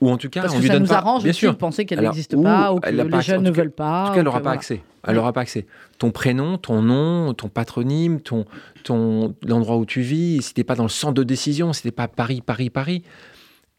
Ou 0.00 0.08
en 0.10 0.16
tout 0.16 0.30
cas, 0.30 0.40
Parce 0.40 0.54
on 0.54 0.56
que 0.56 0.62
lui 0.62 0.68
ça 0.68 0.72
donne 0.74 0.84
nous 0.84 0.88
pas, 0.88 0.96
arrange 0.96 1.22
bien 1.24 1.32
sûr. 1.34 1.52
de 1.52 1.58
penser 1.58 1.84
qu'elle 1.84 2.00
n'existe 2.00 2.40
pas 2.42 2.72
ou 2.72 2.80
que 2.80 2.88
les 2.88 3.04
pas 3.04 3.20
jeunes 3.20 3.42
ne 3.42 3.50
veulent 3.50 3.70
pas. 3.70 4.04
En 4.04 4.06
tout 4.06 4.12
cas, 4.14 4.18
elle 4.20 4.24
n'aura 4.24 4.40
pas 4.40 4.52
accès. 4.52 4.82
Elle 5.06 5.16
n'aura 5.16 5.34
pas 5.34 5.42
accès. 5.42 5.66
Ton 5.98 6.10
prénom, 6.10 6.56
ton 6.56 6.80
nom, 6.80 7.34
ton 7.34 7.48
patronyme, 7.48 8.20
ton, 8.22 8.46
ton, 8.82 9.34
l'endroit 9.46 9.76
où 9.76 9.84
tu 9.84 10.00
vis, 10.00 10.40
si 10.40 10.54
t'es 10.54 10.64
pas 10.64 10.74
dans 10.74 10.84
le 10.84 10.88
centre 10.88 11.12
de 11.14 11.22
décision, 11.22 11.74
si 11.74 11.82
t'es 11.82 11.90
pas 11.90 12.08
Paris, 12.08 12.40
Paris, 12.40 12.70
Paris, 12.70 13.02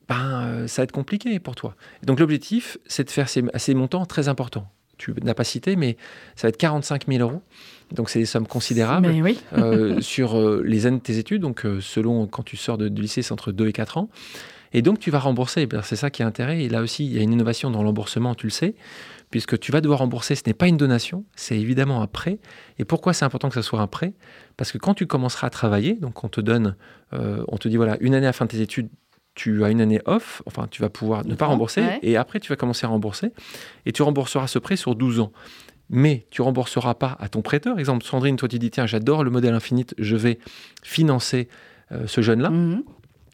ben, 0.07 0.41
euh, 0.43 0.67
ça 0.67 0.81
va 0.81 0.83
être 0.83 0.91
compliqué 0.91 1.39
pour 1.39 1.55
toi. 1.55 1.75
Donc 2.03 2.19
l'objectif, 2.19 2.77
c'est 2.85 3.03
de 3.05 3.09
faire 3.09 3.27
ces, 3.27 3.43
ces 3.55 3.73
montants 3.73 4.05
très 4.05 4.27
importants. 4.27 4.67
Tu 5.01 5.13
n'as 5.23 5.33
pas 5.33 5.43
cité, 5.43 5.75
mais 5.75 5.97
ça 6.35 6.47
va 6.47 6.49
être 6.49 6.57
45 6.57 7.07
000 7.07 7.21
euros. 7.27 7.41
Donc 7.91 8.09
c'est 8.09 8.19
des 8.19 8.25
sommes 8.25 8.47
considérables 8.47 9.07
Mais 9.07 9.21
oui. 9.21 9.39
euh, 9.57 9.99
sur 10.01 10.37
euh, 10.39 10.61
les 10.63 10.85
années 10.85 10.97
de 10.99 11.03
tes 11.03 11.17
études. 11.17 11.41
Donc 11.41 11.65
euh, 11.65 11.81
selon 11.81 12.27
quand 12.27 12.43
tu 12.43 12.55
sors 12.55 12.77
de, 12.77 12.87
du 12.87 13.01
lycée, 13.01 13.21
c'est 13.23 13.31
entre 13.31 13.51
2 13.51 13.67
et 13.67 13.73
4 13.73 13.97
ans. 13.97 14.09
Et 14.73 14.81
donc 14.81 14.99
tu 14.99 15.09
vas 15.09 15.19
rembourser. 15.19 15.65
Ben, 15.65 15.81
C'est 15.81 15.95
ça 15.95 16.09
qui 16.11 16.21
est 16.21 16.25
intérêt. 16.25 16.63
Et 16.63 16.69
là 16.69 16.81
aussi, 16.81 17.05
il 17.05 17.13
y 17.13 17.19
a 17.19 17.21
une 17.23 17.33
innovation 17.33 17.71
dans 17.71 17.81
l'remboursement, 17.83 18.35
tu 18.35 18.45
le 18.45 18.51
sais, 18.51 18.75
puisque 19.31 19.59
tu 19.59 19.71
vas 19.71 19.81
devoir 19.81 19.99
rembourser. 19.99 20.35
Ce 20.35 20.43
n'est 20.45 20.53
pas 20.53 20.67
une 20.67 20.77
donation, 20.77 21.25
c'est 21.35 21.57
évidemment 21.59 22.01
un 22.01 22.07
prêt. 22.07 22.37
Et 22.79 22.85
pourquoi 22.85 23.13
c'est 23.13 23.25
important 23.25 23.49
que 23.49 23.55
ce 23.55 23.61
soit 23.63 23.81
un 23.81 23.87
prêt? 23.87 24.13
Parce 24.55 24.71
que 24.71 24.77
quand 24.77 24.93
tu 24.93 25.07
commenceras 25.07 25.47
à 25.47 25.49
travailler, 25.49 25.95
donc 25.95 26.23
on 26.23 26.29
te 26.29 26.39
donne, 26.39 26.75
on 27.11 27.57
te 27.57 27.67
dit 27.67 27.75
voilà, 27.75 27.97
une 27.99 28.13
année 28.13 28.27
à 28.27 28.29
la 28.29 28.33
fin 28.33 28.45
de 28.45 28.51
tes 28.51 28.61
études, 28.61 28.89
tu 29.33 29.63
as 29.63 29.69
une 29.69 29.81
année 29.81 30.01
off, 30.05 30.41
enfin 30.45 30.67
tu 30.69 30.81
vas 30.81 30.89
pouvoir 30.89 31.25
ne 31.25 31.35
pas 31.35 31.45
rembourser, 31.45 31.81
ouais. 31.81 31.99
et 32.01 32.17
après 32.17 32.39
tu 32.39 32.49
vas 32.49 32.55
commencer 32.55 32.85
à 32.85 32.89
rembourser, 32.89 33.31
et 33.85 33.91
tu 33.91 34.01
rembourseras 34.01 34.47
ce 34.47 34.59
prêt 34.59 34.75
sur 34.75 34.95
12 34.95 35.19
ans. 35.19 35.31
Mais 35.93 36.25
tu 36.29 36.41
rembourseras 36.41 36.93
pas 36.93 37.17
à 37.19 37.27
ton 37.27 37.41
prêteur. 37.41 37.77
Exemple, 37.77 38.05
Sandrine, 38.05 38.37
toi 38.37 38.47
tu 38.47 38.59
dis 38.59 38.71
tiens, 38.71 38.85
j'adore 38.85 39.25
le 39.25 39.29
modèle 39.29 39.53
Infinite, 39.53 39.93
je 39.97 40.15
vais 40.15 40.39
financer 40.83 41.49
euh, 41.91 42.07
ce 42.07 42.21
jeune-là. 42.21 42.49
Mhm. 42.49 42.83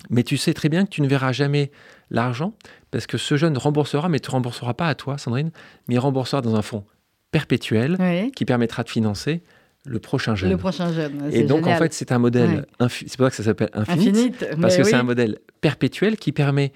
Mais 0.10 0.24
tu 0.24 0.38
sais 0.38 0.54
très 0.54 0.70
bien 0.70 0.86
que 0.86 0.90
tu 0.90 1.02
ne 1.02 1.08
verras 1.08 1.32
jamais 1.32 1.72
l'argent 2.10 2.54
parce 2.92 3.08
que 3.08 3.18
ce 3.18 3.38
jeune 3.38 3.58
remboursera, 3.58 4.10
mais 4.10 4.20
ne 4.24 4.32
remboursera 4.32 4.74
pas 4.74 4.88
à 4.88 4.96
toi, 4.96 5.18
Sandrine, 5.18 5.52
mais 5.88 5.96
il 5.96 6.00
remboursera 6.00 6.42
dans 6.42 6.56
un 6.56 6.62
fonds 6.62 6.86
perpétuel 7.32 7.98
qui 8.36 8.46
permettra 8.46 8.84
de 8.84 8.90
financer 8.90 9.44
le 9.88 10.00
prochain 10.00 10.36
jeune. 10.36 10.50
Le 10.52 10.58
prochain 10.58 10.92
jeune. 10.94 11.30
Et 11.32 11.44
donc, 11.44 11.66
en 11.68 11.76
fait, 11.78 11.94
c'est 11.94 12.12
un 12.12 12.20
modèle, 12.20 12.66
Ouais. 12.80 12.88
c'est 12.90 13.18
pour 13.18 13.26
ça 13.26 13.30
que 13.32 13.36
ça 13.38 13.44
s'appelle 13.44 13.70
Infinite, 13.74 14.10
Infinite. 14.16 14.62
parce 14.62 14.76
que 14.78 14.82
oui. 14.84 14.90
c'est 14.90 14.96
un 14.96 15.04
modèle 15.04 15.40
perpétuel 15.62 16.18
qui 16.18 16.32
permet 16.32 16.72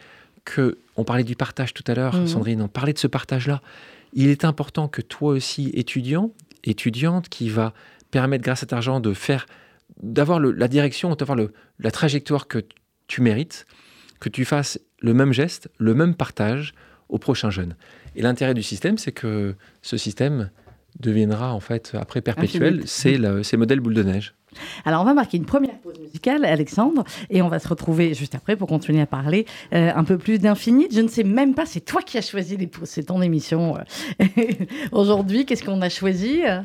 que, 0.46 0.78
on 0.98 1.04
parlait 1.04 1.24
du 1.24 1.36
partage 1.36 1.74
tout 1.74 1.84
à 1.88 1.94
l'heure, 1.94 2.16
Mhm. 2.16 2.28
Sandrine, 2.28 2.62
on 2.62 2.68
parlait 2.68 2.94
de 2.94 2.98
ce 3.00 3.08
partage-là. 3.08 3.62
Il 4.14 4.28
est 4.30 4.44
important 4.46 4.88
que 4.88 5.02
toi 5.02 5.34
aussi, 5.34 5.70
étudiant, 5.74 6.32
étudiante, 6.64 7.30
qui 7.30 7.50
va 7.50 7.74
permettre, 8.12 8.44
grâce 8.44 8.60
à 8.60 8.62
cet 8.62 8.74
argent, 8.74 9.00
de 9.00 9.14
faire, 9.14 9.46
d'avoir 10.02 10.40
la 10.40 10.68
direction, 10.68 11.14
d'avoir 11.16 11.38
la 11.80 11.92
trajectoire 11.92 12.48
que 12.48 12.60
tu 13.08 13.22
mérites, 13.22 13.66
que 14.20 14.30
tu 14.30 14.46
fasses 14.46 14.80
le 15.02 15.14
même 15.14 15.34
geste, 15.34 15.70
le 15.78 15.94
même 15.94 16.16
partage 16.16 16.74
au 17.10 17.18
prochain 17.18 17.50
jeune. 17.50 17.76
Et 18.16 18.22
l'intérêt 18.22 18.54
du 18.54 18.64
système, 18.64 18.98
c'est 18.98 19.12
que 19.12 19.56
ce 19.82 19.98
système 19.98 20.50
deviendra 21.00 21.54
en 21.54 21.60
fait 21.60 21.94
après 22.00 22.22
perpétuel, 22.22 22.84
c'est 22.86 23.18
le, 23.18 23.44
c'est 23.44 23.56
le 23.56 23.60
modèle 23.60 23.80
boule 23.80 23.94
de 23.94 24.04
neige. 24.04 24.34
Alors, 24.84 25.02
on 25.02 25.06
va 25.06 25.14
marquer 25.14 25.38
une 25.38 25.46
première 25.46 25.78
pause 25.80 25.98
musicale, 25.98 26.44
Alexandre, 26.44 27.06
et 27.30 27.42
on 27.42 27.48
va 27.48 27.60
se 27.60 27.68
retrouver 27.70 28.14
juste 28.14 28.36
après 28.36 28.58
pour 28.58 28.68
continuer 28.68 29.00
à 29.00 29.06
parler 29.06 29.46
euh, 29.74 29.92
un 29.96 30.04
peu 30.04 30.18
plus 30.18 30.40
d'Infinite. 30.40 30.94
Je 30.94 31.00
ne 31.00 31.08
sais 31.08 31.24
même 31.24 31.54
pas, 31.56 31.66
c'est 31.66 31.80
toi 31.80 32.02
qui 32.02 32.18
as 32.18 32.22
choisi 32.22 32.58
les 32.58 32.68
pauses, 32.68 32.90
c'est 32.90 33.04
ton 33.04 33.22
émission. 33.22 33.78
euh. 33.78 34.26
Aujourd'hui, 34.92 35.46
qu'est-ce 35.46 35.64
qu'on 35.64 35.82
a 35.82 35.88
choisi 35.90 36.42
euh? 36.46 36.60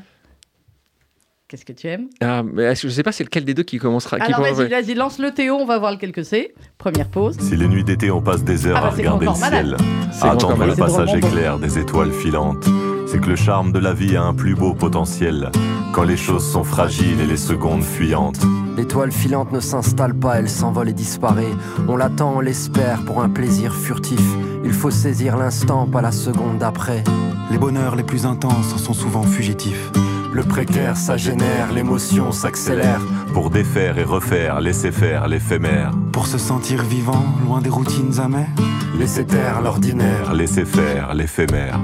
Qu'est-ce 1.49 1.65
que 1.65 1.73
tu 1.73 1.87
aimes? 1.87 2.09
Ah, 2.21 2.43
mais 2.43 2.75
je 2.75 2.89
ne 2.89 2.93
sais 2.93 3.05
pas 3.05 3.13
c'est 3.13 3.23
lequel 3.23 3.45
des 3.45 3.55
deux 3.55 3.63
qui 3.63 3.79
commencera. 3.79 4.17
Alors, 4.17 4.39
commence- 4.43 4.59
vas-y, 4.69 4.95
lance 4.95 5.21
le 5.21 5.31
Théo, 5.31 5.55
on 5.55 5.65
va 5.65 5.79
voir 5.79 5.93
lequel 5.93 6.11
que 6.11 6.25
c'est. 6.25 6.55
Première 6.79 7.09
pause. 7.09 7.37
Si 7.39 7.55
les 7.57 7.69
nuits 7.69 7.85
d'été 7.85 8.11
on 8.11 8.21
passe 8.21 8.43
des 8.43 8.67
heures 8.67 8.79
Ah 8.79 8.81
bah, 8.81 8.87
à 8.89 8.91
c'est 8.91 9.03
regarder 9.03 9.27
le 9.27 9.33
malade. 9.39 9.77
ciel, 10.11 10.29
attendre 10.29 10.67
le 10.67 10.75
passage 10.75 11.15
éclair 11.15 11.61
des 11.61 11.79
étoiles 11.79 12.11
filantes, 12.11 12.67
c'est 13.07 13.21
que 13.21 13.29
le 13.29 13.37
charme 13.37 13.73
de 13.73 13.79
la 13.79 13.93
vie 13.93 14.17
a 14.17 14.23
un 14.23 14.35
plus 14.35 14.55
beau 14.55 14.75
potentiel 14.75 15.51
quand 15.93 16.03
les 16.03 16.19
choses 16.19 16.47
sont 16.47 16.65
fragiles 16.65 17.21
et 17.21 17.27
les 17.27 17.39
secondes 17.39 17.83
fuyantes. 17.83 18.41
L'étoile 18.77 19.13
filante 19.13 19.51
ne 19.51 19.61
s'installe 19.61 20.15
pas, 20.15 20.35
elle 20.35 20.51
s'envole 20.51 20.91
et 20.91 20.93
disparaît. 20.93 21.55
On 21.89 21.97
l'attend, 21.97 22.35
on 22.37 22.41
l'espère 22.41 23.03
pour 23.07 23.23
un 23.23 23.31
plaisir 23.31 23.75
furtif. 23.75 24.21
Il 24.63 24.75
faut 24.75 24.91
saisir 24.91 25.39
l'instant, 25.39 25.87
pas 25.87 26.03
la 26.03 26.13
seconde 26.13 26.59
d'après. 26.59 27.03
Les 27.51 27.57
bonheurs 27.57 27.97
les 27.97 28.03
plus 28.03 28.27
intenses 28.27 28.77
sont 28.77 28.93
souvent 28.93 29.23
fugitifs. 29.23 29.91
Le 30.35 30.43
précaire, 30.43 30.99
ça 30.99 31.17
génère, 31.17 31.73
l'émotion 31.73 32.31
s'accélère. 32.31 33.01
Pour 33.33 33.49
défaire 33.49 33.97
et 33.97 34.05
refaire, 34.05 34.61
laisser 34.61 34.93
faire 34.93 35.29
l'éphémère, 35.29 35.93
Pour 36.13 36.27
se 36.27 36.37
sentir 36.37 36.83
vivant, 36.83 37.25
loin 37.47 37.63
des 37.63 37.71
routines 37.71 38.21
amères. 38.21 38.51
Laisser 38.99 39.25
taire 39.25 39.63
l'ordinaire. 39.63 40.35
laisser 40.35 40.67
faire 40.67 41.15
l'éphémère. 41.15 41.81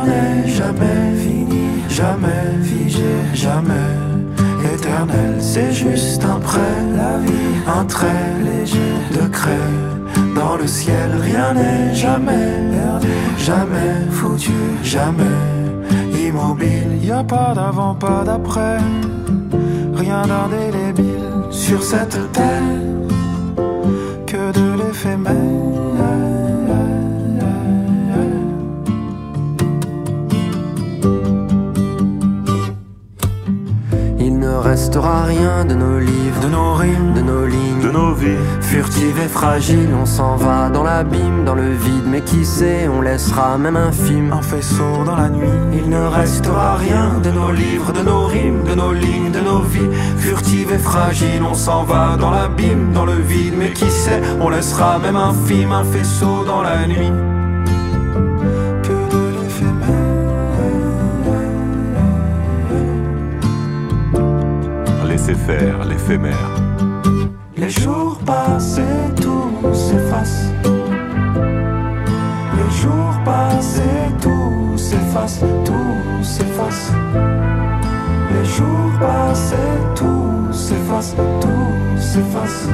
N'est 0.00 0.48
jamais 0.48 1.14
fini, 1.16 1.82
jamais 1.88 2.48
figé, 2.62 3.12
jamais 3.34 3.92
éternel. 4.74 5.36
C'est 5.38 5.72
juste 5.72 6.24
un 6.24 6.40
prêt, 6.40 6.60
la 6.96 7.18
vie, 7.18 7.60
un 7.66 7.84
trait 7.84 8.32
léger 8.42 8.94
de 9.12 9.28
craie. 9.28 9.70
Dans 10.34 10.56
le 10.56 10.66
ciel, 10.66 11.10
rien 11.20 11.52
n'est 11.54 11.94
jamais 11.94 12.48
perdu, 12.72 13.08
jamais 13.38 14.10
foutu, 14.10 14.50
jamais 14.82 15.38
immobile. 16.26 16.98
Y 17.02 17.12
a 17.12 17.22
pas 17.22 17.52
d'avant, 17.54 17.94
pas 17.94 18.24
d'après, 18.24 18.78
rien 19.94 20.22
d'indélébile 20.22 21.30
sur 21.50 21.82
cette 21.82 22.18
terre 22.32 22.62
que 24.26 24.52
de 24.52 24.82
l'éphémère. 24.82 25.91
Restera 34.62 35.24
rien 35.24 35.64
de 35.64 35.74
nos 35.74 35.98
livres, 35.98 36.40
De 36.40 36.48
nos 36.48 36.74
rimes, 36.74 37.12
de 37.14 37.20
nos 37.20 37.46
lignes. 37.46 37.80
De 37.82 37.90
nos 37.90 38.14
vies, 38.14 38.38
Furtive 38.60 39.18
et 39.18 39.28
fragile, 39.28 39.90
on 40.00 40.06
s'en 40.06 40.36
va 40.36 40.70
dans 40.70 40.84
l'abîme, 40.84 41.44
dans 41.44 41.54
le 41.54 41.72
vide, 41.72 42.06
mais 42.06 42.22
qui 42.22 42.44
sait, 42.44 42.88
on 42.88 43.00
laissera 43.00 43.58
même 43.58 43.76
un 43.76 43.92
film. 43.92 44.32
un 44.32 44.42
faisceau 44.42 45.04
dans 45.04 45.16
la 45.16 45.28
nuit. 45.28 45.58
Il 45.72 45.90
ne 45.90 46.06
restera 46.06 46.76
rien 46.76 47.18
de 47.22 47.30
nos 47.30 47.50
livres, 47.50 47.92
de 47.92 48.02
nos 48.02 48.24
rimes, 48.24 48.62
de 48.64 48.74
nos 48.74 48.92
lignes, 48.92 49.32
de 49.32 49.40
nos 49.40 49.62
vies. 49.62 49.90
Furtive 50.18 50.72
et 50.72 50.78
fragile, 50.78 51.42
on 51.42 51.54
s'en 51.54 51.82
va 51.82 52.16
dans 52.16 52.30
l'abîme, 52.30 52.92
dans 52.92 53.04
le 53.04 53.16
vide, 53.16 53.54
mais 53.58 53.72
qui 53.72 53.90
sait, 53.90 54.22
on 54.40 54.48
laissera 54.48 54.98
même 54.98 55.16
un 55.16 55.34
film, 55.46 55.72
un 55.72 55.84
faisceau 55.84 56.44
dans 56.44 56.62
la 56.62 56.86
nuit. 56.86 57.41
Laisser 65.12 65.34
faire 65.34 65.84
l'éphémère. 65.84 66.48
Les 67.54 67.68
jours 67.68 68.18
passent 68.24 68.80
tout 69.20 69.74
s'efface. 69.74 70.44
Les 72.56 72.70
jours 72.80 73.16
passent 73.22 73.78
et 73.78 74.22
tout 74.22 74.78
s'efface, 74.78 75.40
tout 75.66 76.24
s'efface. 76.24 76.92
Les 78.32 78.44
jours 78.56 78.92
passent 78.98 79.54
tout 79.94 80.50
s'efface, 80.50 81.14
tout 81.42 82.00
s'efface. 82.00 82.68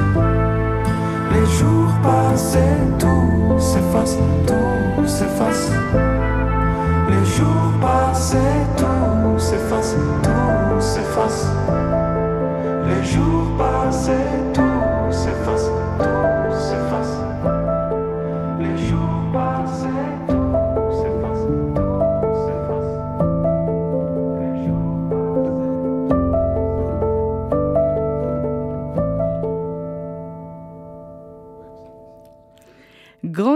Les 1.33 1.45
jours 1.57 1.93
passent 2.01 2.57
tout 2.99 3.59
s'efface, 3.59 4.17
tout 4.47 5.07
s'efface. 5.07 5.71
Les 7.09 7.25
jours 7.35 7.73
passent 7.81 8.37
tout 8.77 9.37
s'efface, 9.37 9.95
tout 10.23 10.79
s'efface. 10.79 11.88
Les 12.89 13.05
jours 13.05 13.45
et 14.09 14.53
tout 14.53 15.11
s'efface, 15.11 15.69
tout 15.99 16.59
s'efface. 16.59 17.28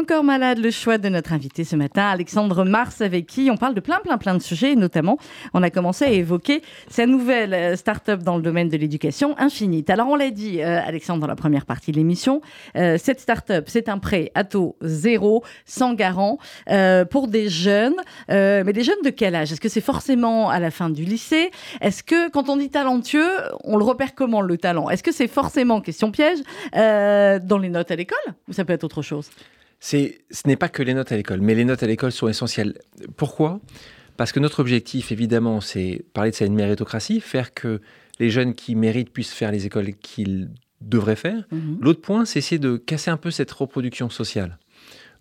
Corps 0.06 0.24
Malade, 0.24 0.60
le 0.60 0.72
choix 0.72 0.98
de 0.98 1.08
notre 1.10 1.34
invité 1.34 1.64
ce 1.64 1.76
matin, 1.76 2.04
Alexandre 2.08 2.66
Mars, 2.66 3.02
avec 3.02 3.26
qui 3.26 3.50
on 3.52 3.58
parle 3.58 3.74
de 3.74 3.80
plein, 3.80 4.00
plein, 4.00 4.18
plein 4.18 4.34
de 4.36 4.42
sujets. 4.42 4.72
Et 4.72 4.76
notamment, 4.76 5.18
on 5.54 5.64
a 5.64 5.70
commencé 5.70 6.06
à 6.06 6.10
évoquer 6.10 6.62
sa 6.90 7.06
nouvelle 7.06 7.54
euh, 7.54 7.76
start-up 7.76 8.22
dans 8.24 8.36
le 8.36 8.42
domaine 8.42 8.70
de 8.70 8.78
l'éducation, 8.78 9.36
Infinite. 9.38 9.90
Alors, 9.90 10.08
on 10.08 10.16
l'a 10.16 10.30
dit, 10.30 10.62
euh, 10.62 10.80
Alexandre, 10.86 11.22
dans 11.22 11.28
la 11.28 11.36
première 11.36 11.66
partie 11.66 11.92
de 11.92 11.98
l'émission, 11.98 12.42
euh, 12.76 12.98
cette 12.98 13.20
start-up, 13.20 13.66
c'est 13.68 13.90
un 13.90 13.98
prêt 13.98 14.32
à 14.36 14.44
taux 14.44 14.76
zéro, 14.82 15.44
sans 15.66 15.94
garant, 15.94 16.38
pour 17.10 17.28
des 17.28 17.50
jeunes. 17.50 17.96
Mais 18.30 18.74
des 18.74 18.84
jeunes 18.84 19.02
de 19.04 19.10
quel 19.10 19.36
âge? 19.36 19.52
Est-ce 19.52 19.62
que 19.62 19.70
c'est 19.70 19.82
forcément 19.82 20.50
à 20.50 20.60
la 20.60 20.72
fin 20.72 20.90
du 20.90 21.04
lycée? 21.04 21.52
Est-ce 21.82 22.04
que, 22.04 22.30
quand 22.30 22.50
on 22.50 22.58
dit 22.58 22.70
talentueux, 22.70 23.32
on 23.64 23.78
le 23.78 23.84
repère 23.84 24.16
comment, 24.16 24.42
le 24.42 24.58
talent? 24.58 24.90
Est-ce 24.90 25.04
que 25.04 25.12
c'est 25.12 25.28
forcément, 25.28 25.82
question 25.82 26.12
piège, 26.12 26.40
dans 26.74 27.60
les 27.62 27.70
notes 27.70 27.92
à 27.92 27.96
l'école? 27.96 28.34
Ou 28.48 28.54
ça 28.54 28.66
peut 28.66 28.74
être 28.74 28.84
autre 28.84 29.02
chose? 29.02 29.30
C'est, 29.86 30.20
ce 30.32 30.48
n'est 30.48 30.56
pas 30.56 30.70
que 30.70 30.82
les 30.82 30.94
notes 30.94 31.12
à 31.12 31.18
l'école, 31.18 31.42
mais 31.42 31.56
les 31.56 31.66
notes 31.66 31.84
à 31.84 31.88
l'école 31.88 32.14
sont 32.14 32.30
essentielles. 32.30 32.78
Pourquoi? 33.18 33.60
Parce 34.16 34.32
que 34.32 34.40
notre 34.40 34.62
objectif, 34.62 35.12
évidemment, 35.12 35.60
c'est 35.60 36.06
parler 36.14 36.32
de 36.32 36.36
cette 36.38 36.54
méritocratie, 36.54 37.20
faire 37.20 37.54
que 37.54 37.82
les 38.18 38.30
jeunes 38.30 38.54
qui 38.54 38.76
méritent 38.76 39.12
puissent 39.12 39.34
faire 39.34 39.52
les 39.52 39.66
écoles 39.66 39.94
qu'ils 39.96 40.52
devraient 40.80 41.18
faire. 41.18 41.46
Mhm. 41.52 41.80
L'autre 41.82 42.00
point, 42.00 42.24
c'est 42.24 42.40
essayer 42.40 42.60
de 42.60 42.78
casser 42.78 43.12
un 43.12 43.18
peu 43.18 43.30
cette 43.30 43.52
reproduction 43.52 44.10
sociale. 44.10 44.58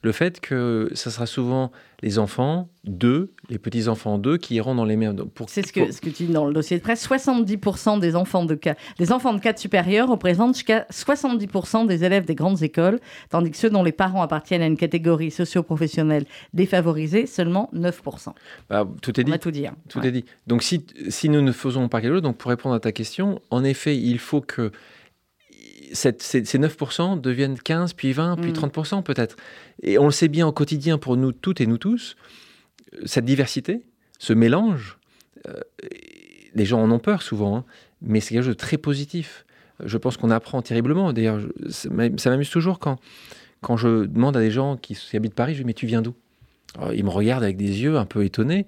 Le 0.02 0.10
fait 0.12 0.40
que 0.40 0.90
ça 0.94 1.10
sera 1.10 1.26
souvent 1.26 1.70
les 2.02 2.18
enfants 2.18 2.68
d'eux, 2.82 3.30
les 3.48 3.58
petits-enfants 3.58 4.18
d'eux, 4.18 4.36
qui 4.36 4.56
iront 4.56 4.74
dans 4.74 4.84
les 4.84 4.96
mêmes... 4.96 5.16
C'est 5.46 5.64
ce 5.64 5.72
pour- 5.72 5.86
que, 5.86 5.92
ce 5.92 6.00
que 6.00 6.10
tu 6.10 6.24
dis 6.24 6.32
dans 6.32 6.44
le 6.46 6.52
dossier 6.52 6.76
de 6.78 6.82
presse. 6.82 7.06
70% 7.08 8.00
des 8.00 8.16
enfants 8.16 8.44
de 8.44 8.56
cas, 8.56 8.74
les 8.98 9.12
enfants 9.12 9.32
de 9.32 9.38
cadre 9.40 9.60
supérieur 9.60 10.08
représentent 10.08 10.54
jusqu'à 10.56 10.86
70% 10.90 11.86
des 11.86 12.02
élèves 12.04 12.24
des 12.24 12.34
grandes 12.34 12.62
écoles, 12.64 12.98
tandis 13.30 13.52
que 13.52 13.56
ceux 13.56 13.70
dont 13.70 13.84
les 13.84 13.92
parents 13.92 14.22
appartiennent 14.22 14.62
à 14.62 14.66
une 14.66 14.76
catégorie 14.76 15.30
socio-professionnelle 15.30 16.24
défavorisée, 16.52 17.26
seulement 17.26 17.70
9%. 17.72 18.32
bah, 18.68 18.86
tout 19.00 19.20
est 19.20 19.22
On 19.24 19.26
dit. 19.26 19.32
a 19.32 19.38
tout 19.38 19.50
dit. 19.52 19.66
hein. 19.68 19.76
Tout 19.88 20.00
Ouais. 20.00 20.08
est 20.08 20.12
dit. 20.12 20.24
Donc, 20.48 20.62
si, 20.64 20.84
si 21.08 21.28
nous 21.28 21.40
ne 21.42 21.52
faisons 21.52 21.88
pas 21.88 22.00
quelque 22.00 22.14
chose, 22.14 22.22
donc 22.22 22.36
pour 22.38 22.50
répondre 22.50 22.74
à 22.74 22.80
ta 22.80 22.90
question, 22.90 23.40
en 23.50 23.62
effet, 23.62 23.96
il 23.96 24.18
faut 24.18 24.40
que 24.40 24.72
cette- 25.92 26.22
ces, 26.22 26.44
ces 26.44 26.58
9% 26.58 27.16
deviennent 27.16 27.58
15, 27.58 27.92
puis 27.94 28.12
20, 28.12 28.36
puis 28.36 28.50
Mm. 28.50 28.54
30% 28.54 29.02
peut-être. 29.02 29.36
Et 29.82 29.98
on 29.98 30.06
le 30.06 30.10
sait 30.12 30.28
bien 30.28 30.46
au 30.46 30.52
quotidien 30.52 30.98
pour 30.98 31.16
nous 31.16 31.32
toutes 31.32 31.60
et 31.60 31.66
nous 31.66 31.78
tous, 31.78 32.16
euh, 32.94 33.00
cette 33.04 33.24
diversité, 33.24 33.82
ce 34.18 34.32
mélange, 34.32 34.98
euh, 35.48 35.54
les 36.54 36.64
gens 36.64 36.80
en 36.82 36.90
ont 36.90 36.98
peur 36.98 37.22
souvent, 37.22 37.56
hein, 37.58 37.64
mais 38.00 38.20
c'est 38.20 38.34
quelque 38.34 38.44
chose 38.44 38.54
de 38.54 38.58
très 38.58 38.76
positif. 38.78 39.44
Je 39.84 39.96
pense 39.98 40.16
qu'on 40.16 40.30
apprend 40.30 40.62
terriblement. 40.62 41.12
D'ailleurs, 41.12 41.40
ça 41.70 41.88
m'a- 41.90 42.16
ça 42.18 42.30
m'amuse 42.30 42.50
toujours 42.50 42.78
quand, 42.78 42.98
quand 43.62 43.76
je 43.76 44.04
demande 44.06 44.36
à 44.36 44.40
des 44.40 44.50
gens 44.50 44.76
qui, 44.76 44.94
qui 44.94 45.16
habitent 45.16 45.34
Paris, 45.34 45.54
je 45.54 45.60
dis, 45.60 45.64
mais 45.64 45.74
tu 45.74 45.86
viens 45.86 46.02
d'où? 46.02 46.14
Ils 46.94 47.04
me 47.04 47.10
regardent 47.10 47.44
avec 47.44 47.56
des 47.56 47.82
yeux 47.82 47.96
un 47.98 48.04
peu 48.06 48.24
étonnés. 48.24 48.66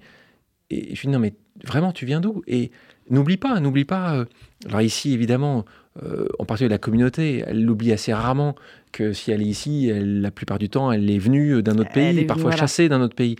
Et 0.69 0.95
je 0.95 1.01
dis, 1.01 1.07
non, 1.07 1.19
mais 1.19 1.33
vraiment, 1.63 1.91
tu 1.91 2.05
viens 2.05 2.19
d'où? 2.21 2.43
Et 2.47 2.71
n'oublie 3.09 3.37
pas, 3.37 3.59
n'oublie 3.59 3.85
pas. 3.85 4.15
euh, 4.15 4.25
alors 4.67 4.81
ici, 4.81 5.13
évidemment, 5.13 5.63
euh, 6.03 6.27
en 6.39 6.45
particulier 6.45 6.69
la 6.69 6.77
communauté, 6.77 7.43
elle 7.47 7.63
l'oublie 7.63 7.91
assez 7.93 8.13
rarement 8.13 8.55
que 8.91 9.13
si 9.13 9.31
elle 9.31 9.41
est 9.41 9.45
ici, 9.45 9.87
elle- 9.87 10.21
la 10.21 10.31
plupart 10.31 10.59
du 10.59 10.69
temps, 10.69 10.91
elle 10.91 11.09
est 11.09 11.17
venue 11.19 11.61
d'un 11.63 11.73
autre 11.77 11.89
Elle 11.95 12.01
pays, 12.03 12.13
venue, 12.15 12.27
parfois 12.27 12.43
voilà. 12.51 12.57
chassée 12.57 12.89
d'un 12.89 13.01
autre 13.01 13.15
pays. 13.15 13.35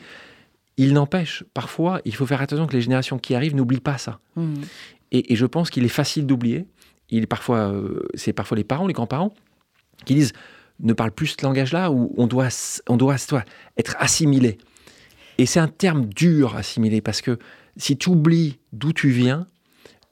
Il 0.78 0.94
n'empêche, 0.94 1.44
parfois, 1.54 2.02
il 2.06 2.14
faut 2.16 2.26
faire 2.26 2.42
attention 2.42 2.68
que 2.68 2.74
les 2.74 2.82
générations 2.82 3.18
qui 3.18 3.34
arrivent 3.36 3.56
n'oublient 3.56 3.80
pas 3.80 3.98
ça. 3.98 4.20
Mhm. 4.36 4.56
Et, 5.12 5.34
et 5.34 5.36
je 5.36 5.46
pense 5.46 5.70
qu'il 5.70 5.84
est 5.86 5.90
facile 5.90 6.26
d'oublier. 6.26 6.66
Il 7.10 7.24
est 7.24 7.28
parfois, 7.28 7.72
euh, 7.72 8.02
c'est 8.16 8.34
parfois 8.34 8.58
les 8.58 8.64
parents, 8.64 8.88
les 8.88 8.94
grands-parents, 8.94 9.34
qui 10.06 10.16
disent 10.16 10.34
ne 10.82 10.92
parle 10.94 11.12
plus 11.12 11.28
ce 11.28 11.38
langage-là 11.46 11.92
où 11.92 12.14
on 12.18 12.28
doit, 12.28 12.50
on 12.90 12.98
doit 12.98 13.18
toi, 13.20 13.44
être 13.78 13.96
assimilé. 14.00 14.58
Et 15.38 15.46
c'est 15.46 15.60
un 15.60 15.68
terme 15.70 16.06
dur, 16.06 16.56
assimilé, 16.58 17.00
parce 17.02 17.22
que 17.22 17.38
si 17.78 17.96
tu 17.98 18.10
oublies 18.10 18.60
d'où 18.74 18.92
tu 18.92 19.10
viens, 19.10 19.48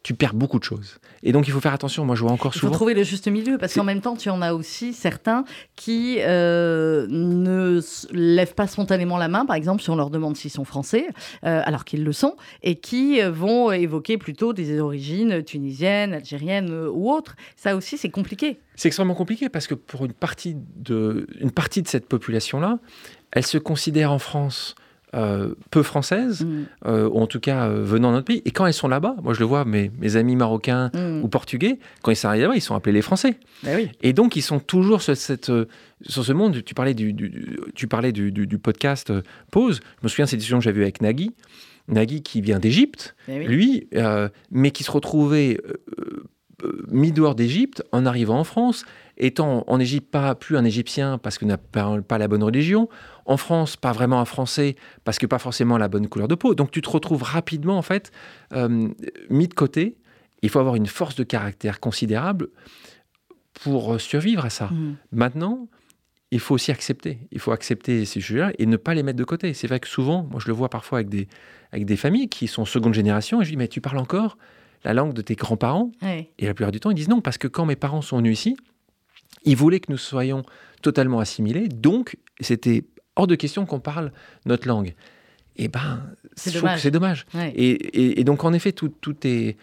tu 0.04 0.14
perds 0.14 0.34
beaucoup 0.34 0.60
de 0.60 0.64
choses. 0.66 1.00
Et 1.24 1.32
donc 1.32 1.48
il 1.48 1.52
faut 1.52 1.62
faire 1.62 1.74
attention. 1.74 2.04
Moi, 2.04 2.16
je 2.16 2.22
vois 2.22 2.32
encore 2.32 2.52
Il 2.54 2.60
faut 2.60 2.68
souvent. 2.68 2.74
trouver 2.74 2.94
le 2.94 3.04
juste 3.04 3.30
milieu, 3.30 3.58
parce 3.58 3.74
qu'en 3.74 3.86
même 3.86 4.02
temps, 4.02 4.18
tu 4.18 4.30
en 4.30 4.42
as 4.42 4.54
aussi 4.54 4.94
certains 4.94 5.46
qui 5.78 6.18
euh, 6.20 7.08
ne 7.10 7.80
lèvent 8.12 8.54
pas 8.54 8.68
spontanément 8.68 9.18
la 9.18 9.30
main, 9.30 9.46
par 9.46 9.56
exemple, 9.56 9.82
si 9.82 9.90
on 9.90 9.96
leur 9.96 10.10
demande 10.10 10.36
s'ils 10.36 10.52
sont 10.52 10.66
français, 10.66 11.08
euh, 11.46 11.62
alors 11.64 11.86
qu'ils 11.86 12.04
le 12.04 12.12
sont, 12.12 12.36
et 12.62 12.76
qui 12.76 13.22
euh, 13.22 13.32
vont 13.32 13.72
évoquer 13.72 14.18
plutôt 14.18 14.52
des 14.52 14.80
origines 14.82 15.42
tunisiennes, 15.44 16.14
algériennes 16.14 16.72
euh, 16.72 16.90
ou 16.92 17.10
autres. 17.10 17.38
Ça 17.56 17.78
aussi, 17.78 17.98
c'est 17.98 18.10
compliqué. 18.10 18.60
C'est 18.76 18.90
extrêmement 18.90 19.16
compliqué 19.16 19.48
parce 19.48 19.68
que 19.68 19.76
pour 19.76 20.04
une 20.04 20.14
partie 20.14 20.58
de, 20.76 21.28
une 21.40 21.52
partie 21.52 21.82
de 21.82 21.88
cette 21.88 22.10
population-là, 22.10 22.80
elle 23.32 23.46
se 23.46 23.58
considère 23.58 24.12
en 24.12 24.20
France 24.20 24.76
euh, 25.14 25.54
peu 25.72 25.84
française, 25.84 26.44
Mm. 26.46 26.64
euh, 26.88 27.10
ou 27.10 27.20
en 27.20 27.28
tout 27.28 27.40
cas 27.40 27.68
euh, 27.70 27.84
venant 27.84 28.10
de 28.10 28.16
notre 28.16 28.26
pays. 28.26 28.42
Et 28.46 28.52
quand 28.52 28.66
elles 28.66 28.74
sont 28.74 28.88
là-bas, 28.88 29.16
moi 29.22 29.34
je 29.34 29.40
le 29.40 29.46
vois, 29.46 29.64
mes, 29.66 29.92
mes 30.00 30.16
amis 30.16 30.36
marocains 30.36 30.90
Mm. 30.94 31.24
ou 31.24 31.28
portugais, 31.28 31.80
quand 32.02 32.12
ils 32.12 32.16
sont 32.16 32.28
arrivés 32.28 32.44
là-bas, 32.44 32.56
ils 32.56 32.62
sont 32.62 32.76
appelés 32.76 32.94
les 32.94 33.02
Français. 33.02 33.38
Ben 33.64 33.76
oui. 33.78 33.90
Et 34.02 34.14
donc 34.14 34.36
ils 34.36 34.42
sont 34.42 34.60
toujours 34.60 35.02
sur, 35.02 35.16
cette, 35.16 35.52
sur 36.02 36.26
ce 36.26 36.32
monde. 36.34 36.64
Tu 36.64 36.74
parlais 36.74 36.94
du, 36.94 37.14
du- 37.14 37.58
tu 37.76 37.88
parlais 37.88 38.12
du, 38.12 38.32
du- 38.32 38.48
du 38.48 38.58
podcast 38.58 39.12
Pause. 39.52 39.80
Je 40.02 40.06
me 40.06 40.10
souviens 40.10 40.26
de 40.26 40.30
cette 40.30 40.40
discussion 40.40 40.60
que 40.60 40.64
j'avais 40.64 40.80
eue 40.80 40.84
avec 40.84 41.02
Nagui. 41.02 41.32
Nagui 41.88 42.24
qui 42.24 42.42
vient 42.42 42.60
d'Égypte, 42.60 43.14
Ben 43.28 43.40
oui. 43.40 43.48
lui, 43.48 43.88
mais 44.52 44.72
qui 44.72 44.84
se 44.84 44.92
retrouvait 44.92 45.60
mis 46.90 47.12
dehors 47.12 47.36
d'Égypte 47.36 47.84
en 47.92 48.06
arrivant 48.06 48.40
en 48.40 48.44
France, 48.46 48.86
étant 49.18 49.64
en 49.68 49.80
Égypte 49.80 50.10
pas 50.10 50.36
plus 50.36 50.58
un 50.58 50.66
Égyptien 50.66 51.18
parce 51.18 51.38
qu'il 51.38 51.48
n'a 51.48 51.58
pas, 51.58 52.02
pas 52.02 52.18
la 52.18 52.28
bonne 52.28 52.44
religion, 52.44 52.90
en 53.26 53.38
France 53.38 53.78
pas 53.78 53.92
vraiment 53.92 54.20
un 54.20 54.26
Français 54.26 54.76
parce 55.04 55.20
que 55.20 55.26
pas 55.26 55.40
forcément 55.40 55.78
la 55.78 55.88
bonne 55.88 56.08
couleur 56.08 56.28
de 56.28 56.36
peau. 56.36 56.56
Donc 56.56 56.72
tu 56.72 56.82
te 56.82 56.90
retrouves 56.90 57.24
rapidement 57.24 57.78
en 57.78 57.82
fait 57.82 58.12
euh, 58.54 58.90
mis 59.30 59.48
de 59.48 59.54
côté. 59.54 59.98
Il 60.42 60.50
faut 60.50 60.60
avoir 60.60 60.76
une 60.76 60.88
force 60.88 61.16
de 61.16 61.24
caractère 61.24 61.80
considérable 61.80 62.50
pour 63.54 64.00
survivre 64.02 64.46
à 64.46 64.50
ça. 64.50 64.66
Mm. 64.66 64.98
Maintenant, 65.12 65.68
il 66.32 66.40
faut 66.40 66.56
aussi 66.56 66.72
accepter. 66.72 67.20
Il 67.32 67.40
faut 67.40 67.52
accepter 67.52 68.04
ces 68.06 68.20
sujets-là 68.20 68.52
et 68.58 68.66
ne 68.66 68.76
pas 68.76 68.94
les 68.94 69.04
mettre 69.04 69.20
de 69.20 69.24
côté. 69.24 69.54
C'est 69.54 69.68
vrai 69.68 69.80
que 69.80 69.88
souvent, 69.88 70.28
moi 70.30 70.40
je 70.42 70.48
le 70.48 70.54
vois 70.54 70.70
parfois 70.70 70.98
avec 70.98 71.10
des, 71.10 71.28
avec 71.72 71.86
des 71.86 71.96
familles 71.96 72.28
qui 72.28 72.48
sont 72.48 72.66
seconde 72.66 72.94
génération 72.94 73.42
et 73.42 73.46
je 73.46 73.52
dis 73.52 73.58
mais 73.58 73.68
tu 73.68 73.80
parles 73.80 74.00
encore 74.00 74.38
la 74.84 74.94
langue 74.94 75.14
de 75.14 75.22
tes 75.22 75.36
grands-parents? 75.36 75.92
Et 76.40 76.46
la 76.46 76.54
plupart 76.54 76.72
du 76.72 76.80
temps, 76.80 76.92
ils 76.92 76.96
disent 76.96 77.10
non, 77.10 77.22
parce 77.22 77.38
que 77.38 77.48
quand 77.48 77.66
mes 77.66 77.76
parents 77.76 78.02
sont 78.02 78.18
venus 78.18 78.40
ici, 78.40 78.58
ils 79.46 79.56
voulaient 79.56 79.80
que 79.80 79.92
nous 79.92 79.98
soyons 79.98 80.44
totalement 80.82 81.20
assimilés, 81.20 81.68
donc 81.68 82.18
c'était 82.40 82.86
hors 83.16 83.28
de 83.28 83.36
question 83.36 83.66
qu'on 83.66 83.80
parle 83.80 84.12
notre 84.46 84.68
langue. 84.68 84.94
Et 85.56 85.68
ben, 85.68 86.04
C'est 86.36 86.52
dommage. 86.54 86.82
c'est 86.82 86.92
dommage. 86.92 87.26
Ouais. 87.36 87.52
Et, 87.56 87.70
et- 87.72 88.20
et 88.20 88.24
donc, 88.24 88.44
en 88.44 88.54
effet, 88.54 88.72
tout, 88.72 88.90
tout 88.90 89.16
est. 89.28 89.56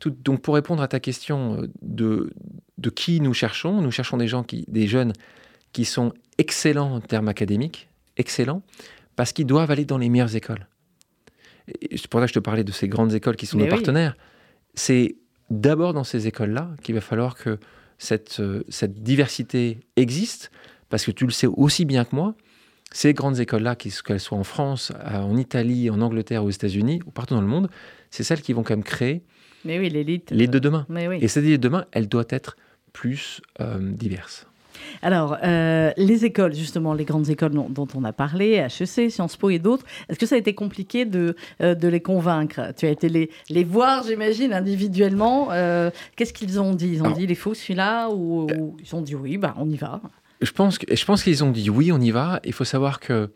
Tout, 0.00 0.10
donc, 0.10 0.42
pour 0.42 0.54
répondre 0.56 0.82
à 0.82 0.88
ta 0.88 0.98
question 1.00 1.62
euh, 1.62 1.68
de, 1.82 2.30
de 2.78 2.90
qui 2.90 3.20
nous 3.20 3.32
cherchons, 3.32 3.80
nous 3.80 3.90
cherchons 3.92 4.16
des 4.18 4.26
gens, 4.28 4.42
qui, 4.42 4.64
des 4.68 4.86
jeunes 4.88 5.12
qui 5.72 5.84
sont 5.84 6.12
excellents 6.36 6.96
en 6.96 7.00
termes 7.00 7.28
académiques, 7.28 7.88
excellents, 8.18 8.62
parce 9.14 9.32
qu'ils 9.32 9.46
doivent 9.46 9.70
aller 9.70 9.84
dans 9.86 9.96
les 9.98 10.08
meilleures 10.10 10.34
écoles. 10.36 10.66
C'est 11.92 12.08
pour 12.08 12.20
ça 12.20 12.26
que 12.26 12.30
je 12.30 12.34
te 12.34 12.38
parlais 12.40 12.64
de 12.64 12.72
ces 12.72 12.88
grandes 12.88 13.14
écoles 13.14 13.36
qui 13.36 13.46
sont 13.46 13.56
Mais 13.56 13.64
nos 13.64 13.70
oui. 13.70 13.76
partenaires. 13.76 14.16
C'est 14.74 15.16
d'abord 15.48 15.94
dans 15.94 16.04
ces 16.04 16.26
écoles-là 16.26 16.70
qu'il 16.82 16.94
va 16.94 17.00
falloir 17.00 17.34
que 17.36 17.58
cette, 17.98 18.40
euh, 18.40 18.62
cette 18.68 19.02
diversité 19.02 19.78
existe, 19.96 20.50
parce 20.88 21.04
que 21.04 21.10
tu 21.10 21.24
le 21.24 21.32
sais 21.32 21.46
aussi 21.46 21.84
bien 21.84 22.04
que 22.04 22.14
moi, 22.14 22.34
ces 22.92 23.12
grandes 23.14 23.40
écoles-là, 23.40 23.74
qu'elles 23.76 24.20
soient 24.20 24.38
en 24.38 24.44
France, 24.44 24.92
en 25.04 25.36
Italie, 25.36 25.90
en 25.90 26.00
Angleterre, 26.00 26.44
aux 26.44 26.50
États-Unis, 26.50 27.00
ou 27.06 27.10
partout 27.10 27.34
dans 27.34 27.40
le 27.40 27.46
monde, 27.46 27.68
c'est 28.10 28.22
celles 28.22 28.40
qui 28.42 28.52
vont 28.52 28.62
quand 28.62 28.74
même 28.74 28.84
créer 28.84 29.22
Mais 29.64 29.78
oui, 29.78 29.90
l'élite. 29.90 30.30
les 30.30 30.46
de 30.46 30.58
demain. 30.58 30.86
Mais 30.88 31.08
oui. 31.08 31.18
Et 31.20 31.28
cette 31.28 31.44
élite 31.44 31.60
de 31.60 31.68
demain, 31.68 31.86
elle 31.92 32.08
doit 32.08 32.24
être 32.30 32.56
plus 32.92 33.42
euh, 33.60 33.78
diverse. 33.80 34.46
Alors, 35.02 35.36
euh, 35.42 35.90
les 35.96 36.24
écoles, 36.24 36.54
justement, 36.54 36.94
les 36.94 37.04
grandes 37.04 37.28
écoles 37.30 37.52
dont, 37.52 37.68
dont 37.68 37.88
on 37.94 38.04
a 38.04 38.12
parlé, 38.12 38.54
HEC, 38.80 39.10
Sciences 39.10 39.36
Po 39.36 39.50
et 39.50 39.58
d'autres, 39.58 39.84
est-ce 40.08 40.18
que 40.18 40.26
ça 40.26 40.34
a 40.34 40.38
été 40.38 40.54
compliqué 40.54 41.04
de, 41.04 41.36
euh, 41.62 41.74
de 41.74 41.88
les 41.88 42.00
convaincre? 42.00 42.72
Tu 42.76 42.86
as 42.86 42.90
été 42.90 43.08
les, 43.08 43.30
les 43.50 43.64
voir, 43.64 44.02
j'imagine, 44.04 44.52
individuellement. 44.52 45.48
Euh, 45.52 45.90
Qu'est-ce 46.16 46.32
qu'ils 46.32 46.60
ont 46.60 46.74
dit? 46.74 46.88
Ils 46.88 47.02
ont 47.02 47.06
Alors- 47.06 47.16
dit, 47.18 47.24
il 47.24 47.30
est 47.30 47.34
faux 47.34 47.54
celui-là 47.54 48.08
ou, 48.10 48.46
ou 48.56 48.76
ils 48.82 48.94
ont 48.94 49.02
dit, 49.02 49.14
oui, 49.14 49.36
bah, 49.38 49.54
on 49.58 49.68
y 49.68 49.76
va 49.76 50.00
Je 50.40 50.50
pense, 50.50 50.78
que- 50.78 50.94
je 50.94 51.04
pense 51.04 51.22
qu'ils 51.22 51.42
ont 51.44 51.50
dit 51.50 51.70
oui, 51.70 51.92
on 51.92 52.00
y 52.00 52.10
va. 52.10 52.40
Il 52.44 52.52
faut 52.52 52.64
savoir 52.64 53.00
que 53.00 53.30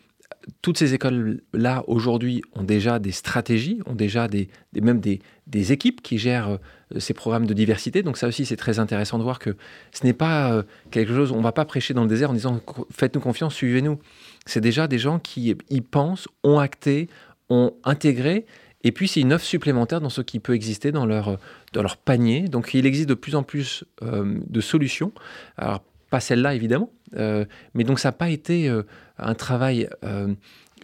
toutes 0.63 0.79
ces 0.79 0.95
écoles-là, 0.95 1.85
aujourd'hui, 1.87 2.43
ont 2.55 2.63
déjà 2.63 2.99
des 2.99 3.13
stratégies, 3.13 3.81
ont 3.87 3.95
déjà 3.95 4.29
des, 4.29 4.49
même 4.81 5.01
des, 5.01 5.21
des 5.47 5.73
équipes 5.73 6.03
qui 6.03 6.19
gèrent 6.19 6.51
euh, 6.95 7.01
ces 7.01 7.15
programmes 7.15 7.47
de 7.47 7.55
diversité. 7.55 8.03
Donc 8.03 8.17
ça 8.17 8.29
aussi, 8.29 8.47
c'est 8.47 8.57
très 8.57 8.79
intéressant 8.79 9.19
de 9.19 9.23
voir 9.23 9.39
que 9.39 9.57
ce 9.93 10.05
n'est 10.05 10.13
pas 10.13 10.53
euh, 10.53 10.63
quelque 10.91 11.15
chose, 11.15 11.33
on 11.33 11.39
ne 11.39 11.43
va 11.43 11.53
pas 11.53 11.65
prêcher 11.65 11.95
dans 11.95 12.03
le 12.03 12.09
désert 12.09 12.31
en 12.31 12.35
disant 12.35 12.61
faites-nous 12.91 13.21
confiance, 13.21 13.55
suivez-nous. 13.55 13.99
C'est 14.47 14.61
déjà 14.61 14.87
des 14.87 14.99
gens 14.99 15.19
qui 15.19 15.55
y 15.69 15.81
pensent, 15.81 16.27
ont 16.43 16.59
acté, 16.59 17.09
ont 17.49 17.75
intégré. 17.85 18.47
Et 18.83 18.93
puis, 18.93 19.09
c'est 19.09 19.21
une 19.21 19.35
offre 19.35 19.45
supplémentaire 19.45 20.01
dans 20.01 20.09
ce 20.09 20.23
qui 20.23 20.41
peut 20.41 20.55
exister 20.55 20.91
dans 20.91 21.05
leur, 21.05 21.39
dans 21.75 21.83
leur 21.83 21.99
panier. 21.99 22.49
Donc, 22.49 22.73
il 22.73 22.87
existe 22.87 23.09
de 23.09 23.15
plus 23.15 23.35
en 23.35 23.43
plus 23.43 23.85
euh, 24.03 24.39
de 24.49 24.61
solutions. 24.63 25.13
Alors, 25.59 25.83
pas 26.11 26.21
celle-là 26.21 26.55
évidemment, 26.55 26.91
euh, 27.17 27.45
mais 27.75 27.85
donc 27.85 27.99
ça 28.01 28.09
n'a 28.09 28.13
pas 28.13 28.29
été 28.31 28.69
euh, 28.69 28.83
un 29.19 29.35
travail 29.35 29.89
euh, 30.05 30.35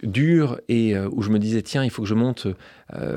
dur 0.03 0.59
et 0.69 0.97
où 0.97 1.21
je 1.21 1.29
me 1.31 1.39
disais 1.39 1.61
tiens 1.63 1.83
il 1.83 1.89
faut 1.89 2.03
que 2.03 2.07
je 2.07 2.13
monte 2.13 2.45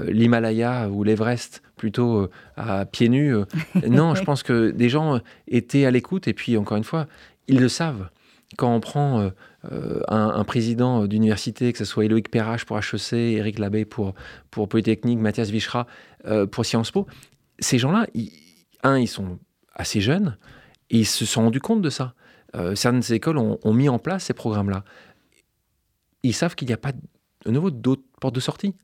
l'Himalaya 0.09 0.88
ou 0.88 1.05
l'Everest 1.05 1.62
plutôt 1.77 2.29
à 2.57 2.87
pieds 2.87 3.09
nus. 3.09 3.35
non, 3.88 4.14
je 4.14 4.23
pense 4.25 4.42
que 4.42 4.70
des 4.70 4.88
gens 4.88 5.20
étaient 5.49 5.85
à 5.85 5.90
l'écoute 5.90 6.29
et 6.29 6.33
puis 6.35 6.57
encore 6.57 6.77
une 6.79 6.85
fois 6.85 7.07
ils 7.49 7.61
le 7.61 7.68
savent. 7.68 8.09
Quand 8.57 8.75
on 8.75 8.81
prend 8.81 9.31
un, 9.70 10.01
un 10.09 10.44
président 10.44 11.07
d'université, 11.07 11.73
que 11.73 11.79
ce 11.79 11.85
soit 11.85 12.05
Éloïc 12.07 12.31
Perrache 12.31 12.64
pour 12.64 12.79
HEC, 12.79 13.12
Éric 13.12 13.59
Labbé 13.59 13.85
pour, 13.85 14.14
pour 14.51 14.68
Polytechnique, 14.68 15.18
Mathias 15.18 15.51
Vichra 15.51 15.87
pour 16.51 16.64
Sciences 16.66 16.90
Po, 16.90 17.07
ces 17.59 17.79
gens-là, 17.79 18.07
ils- 18.14 18.33
un, 18.83 18.99
ils 18.99 19.07
sont 19.07 19.38
assez 19.75 20.01
jeunes 20.01 20.37
et 20.90 20.98
ils 20.98 21.07
se 21.07 21.24
sont 21.24 21.42
rendus 21.42 21.61
compte 21.61 21.83
de 21.83 21.90
ça. 21.90 22.14
Euh, 22.57 22.74
certaines 22.74 23.14
écoles 23.14 23.38
ont, 23.38 23.59
ont 23.62 23.72
mis 23.72 23.88
en 23.88 23.98
place 23.98 24.24
ces 24.24 24.35
programmes-là. 24.35 24.85
Ils 26.22 26.35
savent 26.35 26.55
qu'il 26.55 26.68
n'y 26.68 26.74
a 26.74 26.79
pas 26.79 26.92
de 26.92 27.50
nouveau 27.50 27.70
d'autres 27.70 28.03
portes 28.20 28.35
de 28.35 28.40
sortie. 28.40 28.74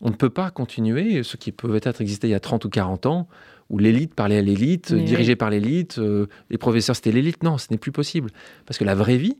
On 0.00 0.10
ne 0.10 0.14
peut 0.14 0.30
pas 0.30 0.50
continuer 0.50 1.22
ce 1.22 1.36
qui 1.36 1.52
peut 1.52 1.78
être 1.82 2.00
existé 2.00 2.28
il 2.28 2.30
y 2.30 2.34
a 2.34 2.40
30 2.40 2.64
ou 2.64 2.68
40 2.70 3.06
ans, 3.06 3.28
où 3.68 3.78
l'élite 3.78 4.14
parlait 4.14 4.38
à 4.38 4.42
l'élite, 4.42 4.92
Mais 4.92 5.02
dirigé 5.02 5.36
par 5.36 5.50
l'élite, 5.50 5.98
euh, 5.98 6.26
les 6.48 6.58
professeurs 6.58 6.96
c'était 6.96 7.12
l'élite. 7.12 7.42
Non, 7.42 7.58
ce 7.58 7.66
n'est 7.70 7.78
plus 7.78 7.92
possible. 7.92 8.30
Parce 8.66 8.78
que 8.78 8.84
la 8.84 8.94
vraie 8.94 9.16
vie, 9.18 9.36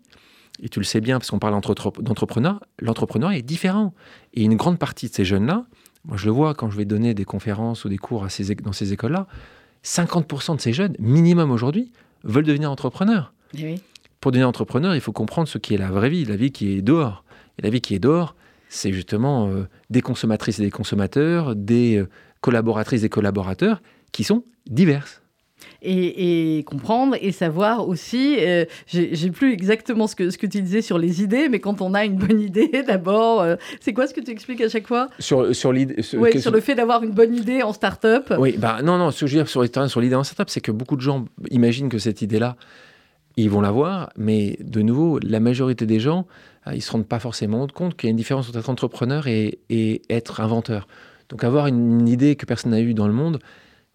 et 0.62 0.68
tu 0.68 0.78
le 0.80 0.84
sais 0.84 1.00
bien 1.00 1.18
parce 1.18 1.30
qu'on 1.30 1.38
parle 1.38 1.54
entre- 1.54 1.74
d'entrepreneur, 2.02 2.60
l'entrepreneur 2.80 3.32
est 3.32 3.42
différent. 3.42 3.94
Et 4.34 4.42
une 4.42 4.56
grande 4.56 4.78
partie 4.78 5.08
de 5.08 5.14
ces 5.14 5.24
jeunes-là, 5.24 5.64
moi 6.04 6.16
je 6.16 6.26
le 6.26 6.32
vois 6.32 6.54
quand 6.54 6.70
je 6.70 6.76
vais 6.76 6.84
donner 6.84 7.14
des 7.14 7.24
conférences 7.24 7.84
ou 7.84 7.88
des 7.88 7.96
cours 7.98 8.24
à 8.24 8.28
ces, 8.28 8.52
é- 8.52 8.56
dans 8.56 8.72
ces 8.72 8.92
écoles-là, 8.92 9.26
50% 9.84 10.56
de 10.56 10.60
ces 10.60 10.72
jeunes, 10.72 10.94
minimum 10.98 11.50
aujourd'hui, 11.50 11.92
veulent 12.24 12.44
devenir 12.44 12.70
entrepreneurs. 12.70 13.32
Eh 13.56 13.64
oui. 13.64 13.82
Pour 14.20 14.32
devenir 14.32 14.48
entrepreneur, 14.48 14.94
il 14.94 15.00
faut 15.00 15.12
comprendre 15.12 15.48
ce 15.48 15.58
qui 15.58 15.74
est 15.74 15.78
la 15.78 15.90
vraie 15.90 16.10
vie, 16.10 16.24
la 16.24 16.36
vie 16.36 16.52
qui 16.52 16.76
est 16.76 16.82
dehors. 16.82 17.24
Et 17.58 17.62
la 17.62 17.70
vie 17.70 17.80
qui 17.80 17.94
est 17.94 17.98
dehors, 17.98 18.34
c'est 18.68 18.92
justement 18.92 19.48
euh, 19.48 19.66
des 19.88 20.02
consommatrices 20.02 20.58
et 20.58 20.62
des 20.62 20.70
consommateurs, 20.70 21.56
des 21.56 21.96
euh, 21.96 22.08
collaboratrices 22.40 23.02
et 23.02 23.08
collaborateurs 23.08 23.82
qui 24.12 24.24
sont 24.24 24.44
diverses. 24.68 25.19
Et, 25.82 26.58
et 26.58 26.62
comprendre 26.64 27.16
et 27.20 27.32
savoir 27.32 27.88
aussi, 27.88 28.36
euh, 28.40 28.64
j'ai 28.86 29.30
plus 29.30 29.52
exactement 29.52 30.06
ce 30.06 30.14
que, 30.16 30.30
ce 30.30 30.38
que 30.38 30.46
tu 30.46 30.60
disais 30.62 30.82
sur 30.82 30.98
les 30.98 31.22
idées, 31.22 31.48
mais 31.48 31.60
quand 31.60 31.80
on 31.80 31.94
a 31.94 32.04
une 32.04 32.16
bonne 32.16 32.40
idée, 32.40 32.82
d'abord, 32.86 33.40
euh, 33.40 33.56
c'est 33.80 33.92
quoi 33.92 34.06
ce 34.06 34.14
que 34.14 34.20
tu 34.20 34.30
expliques 34.30 34.60
à 34.60 34.68
chaque 34.68 34.86
fois? 34.86 35.08
Sur, 35.18 35.54
sur 35.54 35.72
l'idée. 35.72 36.02
sur- 36.02 36.20
le 36.50 36.60
fait 36.60 36.74
d'avoir 36.74 37.02
une 37.02 37.12
bonne 37.12 37.34
idée 37.34 37.62
en 37.62 37.72
start-up. 37.72 38.32
Oui, 38.38 38.56
bah 38.58 38.80
non, 38.82 38.98
non, 38.98 39.10
ce 39.10 39.20
que 39.20 39.26
je 39.26 39.36
veux 39.36 39.42
dire 39.42 39.48
sur, 39.48 40.00
l'idée 40.00 40.14
en 40.14 40.24
startup, 40.24 40.50
c'est 40.50 40.60
que 40.60 40.72
beaucoup 40.72 40.96
de 40.96 41.00
gens 41.00 41.24
imaginent 41.50 41.88
que 41.88 41.98
cette 41.98 42.22
idée-là, 42.22 42.56
ils 43.36 43.48
vont 43.48 43.60
l'avoir, 43.60 44.10
mais 44.16 44.56
de 44.60 44.82
nouveau, 44.82 45.18
la 45.22 45.40
majorité 45.40 45.86
des 45.86 46.00
gens, 46.00 46.26
euh, 46.66 46.72
ils 46.72 46.76
ne 46.76 46.80
se 46.80 46.90
rendent 46.90 47.06
pas 47.06 47.20
forcément 47.20 47.66
compte 47.68 47.96
qu'il 47.96 48.08
y 48.08 48.10
a 48.10 48.12
une 48.12 48.16
différence 48.16 48.48
entre 48.48 48.58
être 48.58 48.68
entrepreneur 48.68 49.26
et, 49.28 49.60
et 49.70 50.02
être 50.10 50.40
inventeur. 50.40 50.86
Donc 51.30 51.44
avoir 51.44 51.68
une, 51.68 52.08
idée 52.08 52.36
que 52.36 52.44
personne 52.44 52.72
n'a 52.72 52.80
eue 52.80 52.94
dans 52.94 53.06
le 53.06 53.12
monde, 53.12 53.38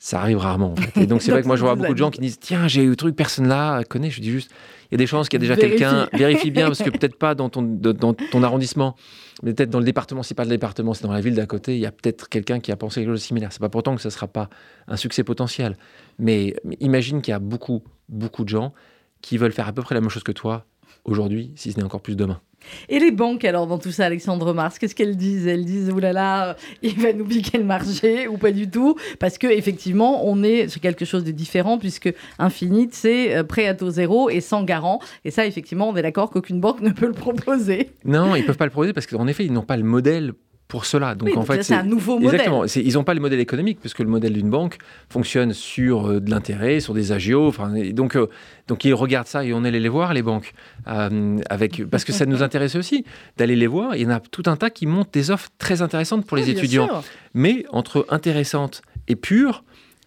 ça 0.06 0.22
arrive 0.22 0.38
rarement. 0.38 0.74
en 0.74 0.76
fait. 0.76 1.02
Et 1.02 1.08
donc 1.08 1.24
c'est 1.24 1.32
vrai 1.34 1.41
que 1.41 1.48
moi 1.48 1.56
je 1.56 1.62
vois 1.62 1.74
beaucoup 1.74 1.94
de 1.94 1.98
gens 1.98 2.12
qui 2.12 2.22
disent 2.22 2.39
Tiens, 2.39 2.68
j'ai 2.68 2.84
eu 2.84 2.89
le 2.89 2.96
truc, 2.96 3.15
personne 3.15 3.48
là 3.48 3.84
connaît. 3.84 4.12
Je 4.12 4.22
dis 4.22 4.30
juste 4.30 4.52
Il 4.84 4.94
y 4.94 4.96
a 4.96 4.98
des 5.00 5.08
chances 5.08 5.30
qu'il 5.30 5.41
y 5.41 5.44
a 5.44 5.48
déjà 5.48 5.56
quelqu'un. 5.60 6.08
Vérifie 6.13 6.52
bien, 6.52 6.68
parce 6.68 6.84
que 6.84 6.89
peut-être 6.96 7.18
pas 7.18 7.34
dans 7.34 7.50
ton, 7.50 7.63
de- 7.63 7.91
dans 7.91 8.13
ton 8.13 8.44
arrondissement, 8.44 8.96
mais 9.41 9.54
peut-être 9.56 9.72
dans 9.72 9.80
le 9.80 9.86
département. 9.86 10.22
Si 10.22 10.36
pas 10.36 10.44
le 10.44 10.52
département, 10.52 10.94
c'est 10.94 11.04
dans 11.08 11.12
la 11.12 11.22
ville 11.22 11.34
d'à 11.34 11.48
côté. 11.48 11.74
Il 11.74 11.82
y 11.82 11.88
a 11.88 11.91
peut-être 11.91 12.30
quelqu'un 12.30 12.60
qui 12.60 12.72
a 12.72 12.76
pensé 12.76 13.02
quelque 13.02 13.10
chose 13.13 13.22
de 13.22 13.26
similaire. 13.26 13.52
C'est 13.52 13.60
pas 13.60 13.70
pourtant 13.70 13.96
que 13.96 14.02
ça 14.02 14.12
sera 14.12 14.28
pas 14.28 14.48
un 14.88 14.96
succès 14.96 15.24
potentiel. 15.24 15.76
Mais 16.20 16.54
mais 16.63 16.78
imagine 16.82 17.24
qu'il 17.24 17.32
y 17.32 17.36
a 17.36 17.39
beaucoup, 17.39 17.82
beaucoup 18.08 18.44
de 18.44 18.50
gens 18.50 18.74
qui 19.22 19.39
veulent 19.39 19.54
faire 19.54 19.68
à 19.68 19.74
peu 19.74 19.82
près 19.82 19.96
la 19.96 20.02
même 20.02 20.12
chose 20.12 20.24
que 20.24 20.32
toi 20.32 20.65
aujourd'hui, 21.04 21.52
si 21.56 21.72
ce 21.72 21.78
n'est 21.78 21.84
encore 21.84 22.02
plus 22.02 22.15
demain. 22.15 22.41
Et 22.89 22.99
les 22.99 23.12
banques, 23.12 23.45
alors, 23.45 23.67
dans 23.67 23.78
tout 23.78 23.91
ça, 23.91 24.06
Alexandre 24.06 24.54
Mars, 24.54 24.80
qu'est-ce 24.80 24.95
qu'elles 24.95 25.17
disent? 25.17 25.47
Elles 25.47 25.65
disent, 25.65 25.89
oulala, 25.91 26.49
euh, 26.49 26.54
il 26.82 26.99
va 26.99 27.13
nous 27.13 27.25
piquer 27.25 27.58
le 27.58 27.63
marché, 27.63 28.28
ou 28.28 28.38
pas 28.38 28.51
du 28.51 28.69
tout? 28.69 28.95
Parce 29.19 29.38
que 29.38 29.47
effectivement, 29.47 30.28
on 30.28 30.43
est 30.43 30.67
sur 30.67 30.82
quelque 30.82 31.06
chose 31.06 31.23
de 31.23 31.32
différent, 31.32 31.78
puisque 31.78 32.13
Infinite, 32.39 32.93
c'est 32.93 33.36
euh, 33.36 33.43
prêt 33.43 33.67
à 33.67 33.73
taux 33.73 33.89
zéro 33.89 34.30
et 34.30 34.41
sans 34.41 34.63
garant. 34.63 34.99
Et 35.23 35.32
ça, 35.32 35.45
effectivement, 35.45 35.89
on 35.89 35.95
est 35.95 36.01
d'accord 36.01 36.30
qu'aucune 36.30 36.60
banque 36.60 36.82
ne 36.86 36.91
peut 36.91 37.08
le 37.08 37.13
proposer. 37.13 37.91
Non, 38.04 38.36
ils 38.36 38.45
peuvent 38.45 38.58
pas 38.58 38.65
le 38.65 38.71
proposer 38.71 38.93
parce 38.93 39.08
qu'en 39.08 39.28
effet, 39.28 39.45
ils 39.45 39.54
n'ont 39.54 39.62
pas 39.62 39.78
le 39.78 39.84
modèle 39.84 40.34
pour 40.67 40.86
cela. 40.86 41.13
Donc 41.13 41.28
Oui, 41.30 41.34
en 41.34 41.41
donc 41.41 41.47
fait, 41.47 41.63
c'est 41.63 41.75
un 41.75 41.84
nouveau 41.84 42.15
modèle. 42.19 42.41
Exactement. 42.41 42.65
Ils 42.65 42.93
n'ont 42.95 43.04
pas 43.04 43.13
le 43.13 43.19
modèle 43.19 43.39
économique, 43.39 43.80
puisque 43.80 43.99
le 43.99 44.08
modèle 44.08 44.34
d'une 44.34 44.49
banque 44.49 44.78
fonctionne 45.10 45.54
sur 45.54 46.10
euh, 46.10 46.19
de 46.19 46.30
l'intérêt, 46.32 46.80
sur 46.80 46.93
des 46.95 47.12
agios. 47.12 47.54
Donc, 47.93 48.15
euh, 48.15 48.28
donc 48.67 48.84
ils 48.84 48.93
regardent 48.93 49.28
ça 49.28 49.45
et 49.45 49.54
on 49.54 49.63
allait 49.63 49.80
les 49.80 49.89
voir, 49.89 50.13
les 50.13 50.23
banques. 50.23 50.54
euh, 50.88 51.38
avec, 51.49 51.86
parce 51.89 52.04
que 52.04 52.12
ça 52.13 52.25
nous 52.25 52.41
intéresse 52.41 52.75
aussi 52.75 53.06
d'aller 53.38 53.56
les 53.56 53.67
voir. 53.67 53.95
Il 53.95 54.01
y 54.01 54.06
en 54.08 54.10
a 54.10 54.19
tout 54.19 54.43
un 54.47 54.56
tas 54.56 54.69
qui 54.71 54.88
montent 54.88 55.13
des 55.13 55.30
offres 55.32 55.49
très 55.60 55.82
intéressantes 55.84 56.25
pour 56.25 56.36
les 56.38 56.45
Oui, 56.45 56.51
étudiants. 56.51 56.88
sûr. 56.88 57.04
Mais 57.36 57.65
entre 57.71 58.06
intéressante 58.10 58.82
et 59.08 59.15
pure, 59.15 59.63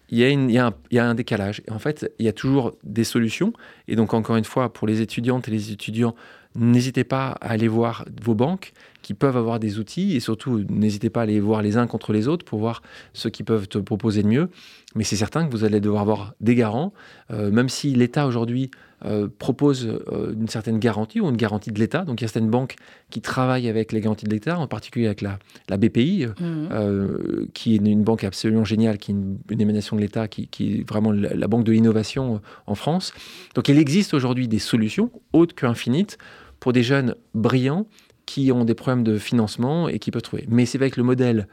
il 0.09 0.17
y, 0.17 0.23
a 0.25 0.29
une- 0.29 0.49
il, 0.49 0.55
y 0.55 0.57
a 0.57 0.67
un, 0.67 0.73
il 0.91 0.95
y 0.95 0.99
a 0.99 1.05
un 1.05 1.15
décalage. 1.15 1.61
Et 1.67 1.71
en 1.71 1.79
fait, 1.79 2.11
il 2.19 2.25
y 2.25 2.29
a 2.29 2.33
toujours 2.33 2.73
des 2.83 3.03
solutions. 3.05 3.53
Et 3.87 3.95
donc, 3.95 4.13
encore 4.13 4.35
une 4.35 4.43
fois, 4.43 4.73
pour 4.73 4.87
les 4.87 5.01
étudiantes 5.01 5.47
et 5.47 5.51
les 5.51 5.71
étudiants, 5.71 6.15
n'hésitez 6.55 7.03
pas 7.03 7.37
à 7.41 7.51
aller 7.51 7.67
voir 7.67 8.05
vos 8.23 8.33
banques 8.33 8.73
qui 9.01 9.13
peuvent 9.13 9.37
avoir 9.37 9.59
des 9.59 9.79
outils. 9.79 10.15
Et 10.15 10.19
surtout, 10.19 10.63
n'hésitez 10.69 11.09
pas 11.09 11.21
à 11.21 11.23
aller 11.23 11.39
voir 11.39 11.61
les 11.61 11.77
uns 11.77 11.87
contre 11.87 12.13
les 12.13 12.27
autres 12.27 12.45
pour 12.45 12.59
voir 12.59 12.81
ce 13.13 13.27
qu'ils 13.27 13.45
peuvent 13.45 13.67
te 13.67 13.77
proposer 13.77 14.23
de 14.23 14.27
mieux. 14.27 14.49
Mais 14.95 15.03
c'est 15.03 15.15
certain 15.15 15.45
que 15.45 15.51
vous 15.51 15.63
allez 15.63 15.79
devoir 15.79 16.01
avoir 16.01 16.33
des 16.41 16.55
garants. 16.55 16.93
Euh, 17.31 17.51
même 17.51 17.69
si 17.69 17.93
l'État 17.93 18.27
aujourd'hui 18.27 18.71
euh, 19.05 19.29
propose 19.39 19.87
euh, 19.87 20.33
une 20.33 20.49
certaine 20.49 20.77
garantie 20.77 21.21
ou 21.21 21.29
une 21.29 21.37
garantie 21.37 21.71
de 21.71 21.79
l'État. 21.79 22.03
Donc, 22.03 22.19
il 22.19 22.23
y 22.23 22.25
a 22.25 22.27
certaines 22.27 22.49
banques 22.49 22.75
qui 23.09 23.21
travaillent 23.21 23.69
avec 23.69 23.93
les 23.93 24.01
garanties 24.01 24.25
de 24.25 24.31
l'État, 24.31 24.59
en 24.59 24.67
particulier 24.67 25.05
avec 25.05 25.21
la, 25.21 25.39
la 25.69 25.77
BPI. 25.77 26.25
Mhm. 26.27 26.69
euh, 26.71 27.45
qui 27.53 27.75
est 27.75 27.77
une, 27.77 28.03
banque 28.03 28.25
absolument 28.25 28.65
géniale, 28.65 28.97
qui 28.97 29.11
est 29.11 29.13
une, 29.13 29.37
une 29.49 29.61
émanation 29.61 29.95
de 29.95 30.01
l'État, 30.01 30.27
qui, 30.27 30.47
qui 30.47 30.79
est 30.79 30.89
vraiment 30.89 31.13
la, 31.13 31.33
la 31.33 31.47
banque 31.47 31.63
de 31.63 31.71
l'innovation 31.71 32.41
en 32.67 32.75
France. 32.75 33.13
Donc 33.55 33.69
il 33.69 33.77
existe 33.77 34.13
aujourd'hui 34.13 34.49
des 34.49 34.59
solutions 34.59 35.11
autres 35.31 35.55
qu'Infinite 35.55 36.17
pour 36.59 36.73
des 36.73 36.83
jeunes 36.83 37.15
brillants 37.33 37.85
qui 38.29 38.51
ont 38.51 38.63
des 38.63 38.75
problèmes 38.75 39.03
de 39.03 39.17
financement 39.17 39.89
et 39.89 39.97
qui 39.97 40.11
peuvent 40.11 40.21
trouver. 40.21 40.45
Mais 40.49 40.65
c'est 40.67 40.77
avec 40.77 40.97
le 40.97 41.03
modèle 41.03 41.47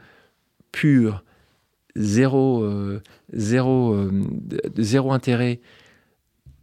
pur, 0.71 1.23
zéro, 1.95 2.61
euh, 2.63 3.01
zéro, 3.33 3.93
euh, 3.93 4.11
zéro 4.77 5.11
intérêt, 5.11 5.59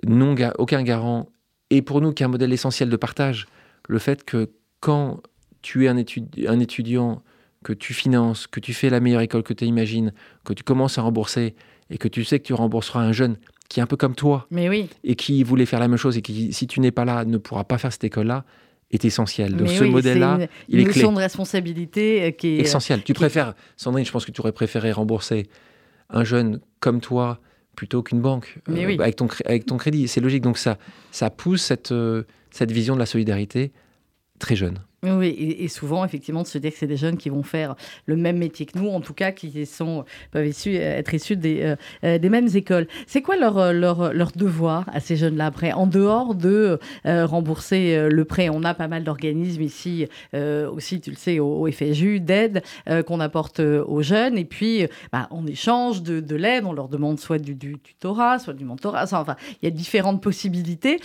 non 0.07 0.35
ga- 0.35 0.55
aucun 0.59 0.83
garant, 0.85 1.31
et 1.71 1.83
pour 1.83 2.01
nous 2.01 2.13
qui 2.13 2.23
est 2.23 2.27
un 2.27 2.29
modèle 2.29 2.53
essentiel 2.53 2.91
de 2.91 2.97
partage, 2.97 3.47
le 3.89 3.99
fait 3.99 4.25
que 4.25 4.51
quand 4.81 5.21
tu 5.63 5.85
es 5.87 5.89
un, 5.89 5.97
étudi- 5.97 6.47
un 6.47 6.61
étudiant 6.61 7.23
que 7.65 7.73
tu 7.73 7.93
finances, 7.95 8.47
que 8.47 8.61
tu 8.61 8.73
fais 8.73 8.91
la 8.91 9.01
meilleure 9.01 9.23
école 9.23 9.43
que 9.43 9.55
tu 9.55 9.65
imagines, 9.65 10.13
que 10.45 10.53
tu 10.53 10.63
commences 10.63 10.97
à 10.99 11.03
rembourser 11.03 11.55
et 11.91 11.99
que 11.99 12.07
tu 12.09 12.23
sais 12.23 12.39
que 12.39 12.45
tu 12.47 12.53
rembourseras 12.55 13.01
un 13.03 13.13
jeune 13.13 13.37
qui 13.69 13.81
est 13.81 13.83
un 13.83 13.87
peu 13.87 13.97
comme 13.97 14.15
toi 14.15 14.47
Mais 14.51 14.69
oui. 14.69 14.89
et 15.03 15.17
qui 15.17 15.43
voulait 15.43 15.67
faire 15.67 15.81
la 15.81 15.89
même 15.89 15.97
chose 15.99 16.17
et 16.19 16.23
qui, 16.23 16.53
si 16.53 16.67
tu 16.67 16.79
n'es 16.81 16.93
pas 16.93 17.05
là, 17.07 17.25
ne 17.25 17.39
pourra 17.39 17.65
pas 17.65 17.79
faire 17.79 17.91
cette 17.93 18.05
école-là, 18.05 18.45
est 18.97 19.05
essentiel. 19.05 19.53
Donc 19.57 19.69
Mais 19.69 19.77
ce 19.77 19.85
oui, 19.85 19.91
modèle-là, 19.91 20.37
une, 20.41 20.49
il 20.69 20.79
est 20.79 20.83
une 20.83 20.89
clé. 20.89 21.03
de 21.03 21.09
responsabilité 21.17 22.23
euh, 22.23 22.31
qui 22.31 22.49
est. 22.49 22.61
essentiel. 22.61 23.01
Tu 23.01 23.07
qui- 23.07 23.13
préfères, 23.15 23.55
Sandrine, 23.77 24.05
je 24.05 24.11
pense 24.13 24.25
que 24.25 24.31
tu 24.33 24.41
aurais 24.41 24.53
préféré 24.53 24.93
rembourser 24.93 25.47
un 26.11 26.25
jeune 26.25 26.61
comme 26.81 27.01
toi 27.01 27.41
plutôt 27.77 28.03
qu'une 28.03 28.21
banque 28.21 28.59
euh, 28.69 28.87
oui. 28.87 28.97
avec, 29.01 29.17
ton, 29.17 29.27
avec 29.47 29.67
ton 29.67 29.77
crédit. 29.77 30.07
C'est 30.09 30.21
logique. 30.21 30.43
Donc 30.43 30.59
ça, 30.59 30.79
ça 31.11 31.31
pousse 31.31 31.63
cette, 31.63 31.93
euh, 31.93 32.23
cette 32.51 32.71
vision 32.71 32.95
de 32.95 33.01
la 33.01 33.07
solidarité 33.07 33.73
très 34.39 34.55
jeune. 34.57 34.79
Oui, 35.05 35.57
et, 35.59 35.69
souvent, 35.69 36.05
effectivement, 36.05 36.43
de 36.43 36.47
se 36.47 36.59
dire 36.59 36.73
que 36.73 36.79
c'est 36.79 36.87
des 36.87 36.97
jeunes 36.97 37.17
qui 37.17 37.29
vont 37.29 37.43
faire 37.43 37.75
le 38.07 38.17
même 38.17 38.39
métier 38.39 38.67
que 38.67 38.79
nous, 38.79 38.89
en 38.89 39.01
tout 39.01 39.15
cas, 39.15 39.33
qui 39.33 39.67
sont, 39.67 40.05
peuvent 40.31 40.47
être 40.47 41.15
issus 41.15 41.37
des, 41.37 41.63
euh, 41.63 41.77
euh, 42.05 42.19
des 42.19 42.29
mêmes 42.29 42.49
écoles. 42.55 42.87
C'est 43.07 43.23
quoi 43.23 43.37
leur, 43.37 43.59
euh, 43.59 43.73
leur, 43.73 44.13
leur 44.13 44.33
devoir 44.33 44.85
à 44.93 45.01
ces 45.01 45.17
jeunes-là 45.17 45.47
après 45.47 45.73
En 45.73 45.87
dehors 45.87 46.35
de 46.35 46.79
rembourser 47.05 48.09
le 48.09 48.25
prêt, 48.25 48.49
on 48.49 48.63
a 48.65 48.75
pas 48.75 48.89
mal 48.89 49.05
d'organismes 49.05 49.63
ici, 49.63 50.07
aussi, 50.35 51.01
tu 51.01 51.11
le 51.11 51.17
sais, 51.17 51.39
au, 51.39 51.63
au 51.63 51.71
FSU, 51.71 52.21
d'aide 52.21 52.63
qu'on 53.07 53.21
apporte 53.21 53.61
aux 53.61 54.03
jeunes. 54.03 54.39
Et 54.39 54.45
puis, 54.45 54.87
bah, 55.13 55.29
en 55.31 55.47
échange 55.47 56.03
de, 56.03 56.21
de 56.21 56.37
l'aide, 56.37 56.65
on 56.65 56.73
leur 56.73 56.89
demande 56.89 57.19
soit 57.19 57.39
du, 57.39 57.55
du 57.55 57.79
tutorat, 57.79 58.39
soit 58.39 58.55
du 58.55 58.65
mentorat. 58.65 59.05
Enfin, 59.13 59.37
il 59.63 59.67
y 59.67 59.69
a 59.69 59.71
différentes 59.71 60.23
possibilités 60.23 61.01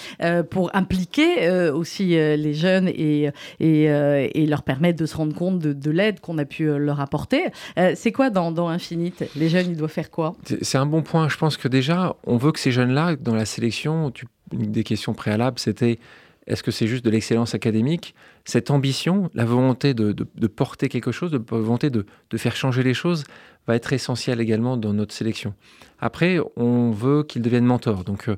pour 0.49 0.75
impliquer 0.75 1.49
aussi 1.69 2.07
les 2.09 2.53
jeunes 2.53 2.87
et, 2.87 3.29
et, 3.59 3.88
euh, 3.89 4.27
et 4.33 4.45
leur 4.45 4.63
permettre 4.63 4.99
de 4.99 5.05
se 5.05 5.15
rendre 5.15 5.35
compte 5.35 5.59
de, 5.59 5.73
de 5.73 5.91
l'aide 5.91 6.19
qu'on 6.19 6.37
a 6.37 6.45
pu 6.45 6.69
euh, 6.69 6.77
leur 6.77 6.99
apporter. 6.99 7.45
Euh, 7.77 7.93
c'est 7.95 8.11
quoi 8.11 8.29
dans, 8.29 8.67
Infinite? 8.67 9.23
Les 9.35 9.49
jeunes, 9.49 9.67
ils 9.69 9.77
doivent 9.77 9.91
faire 9.91 10.11
quoi? 10.11 10.35
C'est 10.61 10.77
un 10.77 10.85
bon 10.85 11.01
point. 11.01 11.29
Je 11.29 11.37
pense 11.37 11.57
que 11.57 11.67
déjà, 11.67 12.15
on 12.25 12.37
veut 12.37 12.51
que 12.51 12.59
ces 12.59 12.71
jeunes-là, 12.71 13.15
dans 13.15 13.35
la 13.35 13.45
sélection, 13.45 14.11
une 14.51 14.71
des 14.71 14.83
questions 14.83 15.13
préalables, 15.13 15.59
c'était 15.59 15.99
est-ce 16.47 16.63
que 16.63 16.71
c'est 16.71 16.87
juste 16.87 17.05
de 17.05 17.09
l'excellence 17.11 17.53
académique? 17.53 18.15
Cette 18.43 18.71
ambition, 18.71 19.29
la 19.35 19.45
volonté 19.45 19.93
de, 19.93 20.13
porter 20.47 20.89
quelque 20.89 21.11
chose, 21.11 21.31
de 21.31 21.41
volonté 21.47 21.91
de, 21.91 22.05
faire 22.37 22.55
changer 22.55 22.81
les 22.81 22.95
choses, 22.95 23.23
va 23.67 23.75
être 23.75 23.93
essentielle 23.93 24.41
également 24.41 24.75
dans 24.75 24.93
notre 24.93 25.13
sélection. 25.13 25.53
Après, 25.99 26.39
on 26.55 26.89
veut 26.89 27.21
qu'ils 27.23 27.43
deviennent 27.43 27.65
mentors. 27.65 28.03
Donc, 28.03 28.29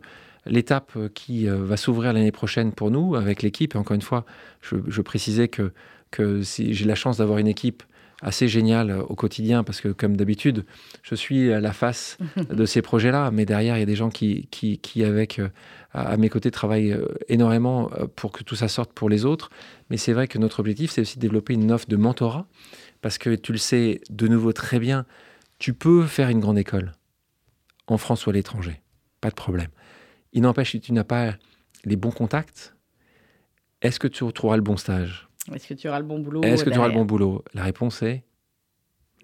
l'étape 0.45 0.97
qui 1.13 1.45
va 1.47 1.77
s'ouvrir 1.77 2.13
l'année 2.13 2.31
prochaine 2.31 2.71
pour 2.71 2.91
nous 2.91 3.15
avec 3.15 3.41
l'équipe. 3.43 3.75
Et 3.75 3.77
encore 3.77 3.95
une 3.95 4.01
fois, 4.01 4.25
je, 4.61 4.75
je 4.87 5.01
précisais 5.01 5.47
que, 5.47 5.71
que 6.09 6.41
si 6.41 6.73
j'ai 6.73 6.85
la 6.85 6.95
chance 6.95 7.17
d'avoir 7.17 7.37
une 7.37 7.47
équipe 7.47 7.83
assez 8.21 8.47
génial 8.47 8.91
au 9.09 9.15
quotidien 9.15 9.63
parce 9.63 9.81
que, 9.81 9.89
comme 9.89 10.15
d'habitude, 10.15 10.65
je 11.01 11.15
suis 11.15 11.51
à 11.51 11.59
la 11.59 11.73
face 11.73 12.17
de 12.49 12.65
ces 12.65 12.81
projets-là, 12.81 13.31
mais 13.31 13.45
derrière, 13.45 13.77
il 13.77 13.79
y 13.79 13.83
a 13.83 13.87
des 13.87 13.95
gens 13.95 14.09
qui, 14.09 14.47
qui, 14.51 14.77
qui 14.77 15.03
avec, 15.03 15.39
euh, 15.39 15.49
à 15.93 16.17
mes 16.17 16.29
côtés, 16.29 16.51
travaillent 16.51 16.93
euh, 16.93 17.07
énormément 17.27 17.89
euh, 17.93 18.05
pour 18.15 18.31
que 18.31 18.43
tout 18.43 18.55
ça 18.55 18.67
sorte 18.67 18.93
pour 18.93 19.09
les 19.09 19.25
autres. 19.25 19.49
Mais 19.89 19.97
c'est 19.97 20.13
vrai 20.13 20.27
que 20.27 20.37
notre 20.37 20.59
objectif, 20.59 20.91
c'est 20.91 21.01
aussi 21.01 21.17
de 21.17 21.21
développer 21.21 21.53
une 21.53 21.71
offre 21.71 21.87
de 21.87 21.97
mentorat 21.97 22.45
parce 23.01 23.17
que 23.17 23.33
tu 23.33 23.51
le 23.51 23.57
sais 23.57 24.01
de 24.09 24.27
nouveau 24.27 24.53
très 24.53 24.79
bien, 24.79 25.05
tu 25.57 25.73
peux 25.73 26.05
faire 26.05 26.29
une 26.29 26.39
grande 26.39 26.59
école 26.59 26.91
en 27.87 27.97
France 27.97 28.27
ou 28.27 28.29
à 28.29 28.33
l'étranger, 28.33 28.81
pas 29.19 29.29
de 29.29 29.35
problème. 29.35 29.69
Il 30.33 30.43
n'empêche, 30.43 30.71
si 30.71 30.81
tu 30.81 30.93
n'as 30.93 31.03
pas 31.03 31.35
les 31.83 31.95
bons 31.95 32.11
contacts, 32.11 32.75
est-ce 33.81 33.99
que 33.99 34.07
tu 34.07 34.23
retrouveras 34.23 34.57
le 34.57 34.61
bon 34.61 34.77
stage? 34.77 35.27
Est-ce 35.53 35.67
que 35.67 35.73
tu 35.73 35.87
auras 35.87 35.99
le 35.99 36.05
bon 36.05 36.19
boulot 36.19 36.41
Est-ce 36.43 36.63
que 36.63 36.69
tu 36.69 36.77
auras 36.77 36.87
le 36.87 36.93
bon 36.93 37.05
boulot? 37.05 37.43
La 37.53 37.63
réponse 37.63 38.03
est 38.03 38.23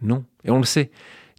non. 0.01 0.25
Et 0.43 0.51
on 0.51 0.57
le 0.57 0.65
sait. 0.65 0.91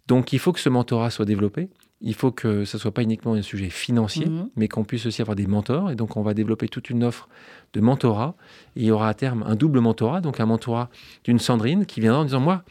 Donc 0.07 0.33
il 0.33 0.39
faut 0.39 0.51
que 0.51 0.59
ce 0.59 0.69
mentorat 0.69 1.09
soit 1.11 1.25
développé. 1.25 1.69
Il 2.01 2.13
faut 2.13 2.31
que 2.31 2.63
ce 2.63 2.77
ne 2.77 2.79
soit 2.79 2.93
pas 2.93 3.03
uniquement 3.03 3.33
un 3.33 3.41
sujet 3.41 3.69
financier, 3.69 4.25
mhm. 4.25 4.49
mais 4.55 4.69
qu'on 4.69 4.85
puisse 4.85 5.05
aussi 5.05 5.21
avoir 5.21 5.35
des 5.35 5.47
mentors. 5.47 5.91
Et 5.91 5.95
donc 5.95 6.15
on 6.15 6.21
va 6.21 6.33
développer 6.33 6.69
toute 6.69 6.89
une 6.89 7.03
offre 7.03 7.27
de 7.73 7.81
mentorat. 7.81 8.35
Et 8.75 8.81
il 8.81 8.85
y 8.85 8.91
aura 8.91 9.09
à 9.09 9.13
terme 9.13 9.43
un 9.45 9.55
double 9.55 9.81
mentorat, 9.81 10.21
donc 10.21 10.39
un 10.39 10.45
mentorat 10.45 10.89
d'une 11.25 11.39
Sandrine 11.39 11.85
qui 11.85 11.99
viendra 11.99 12.21
en 12.21 12.25
disant, 12.25 12.39
moi, 12.39 12.63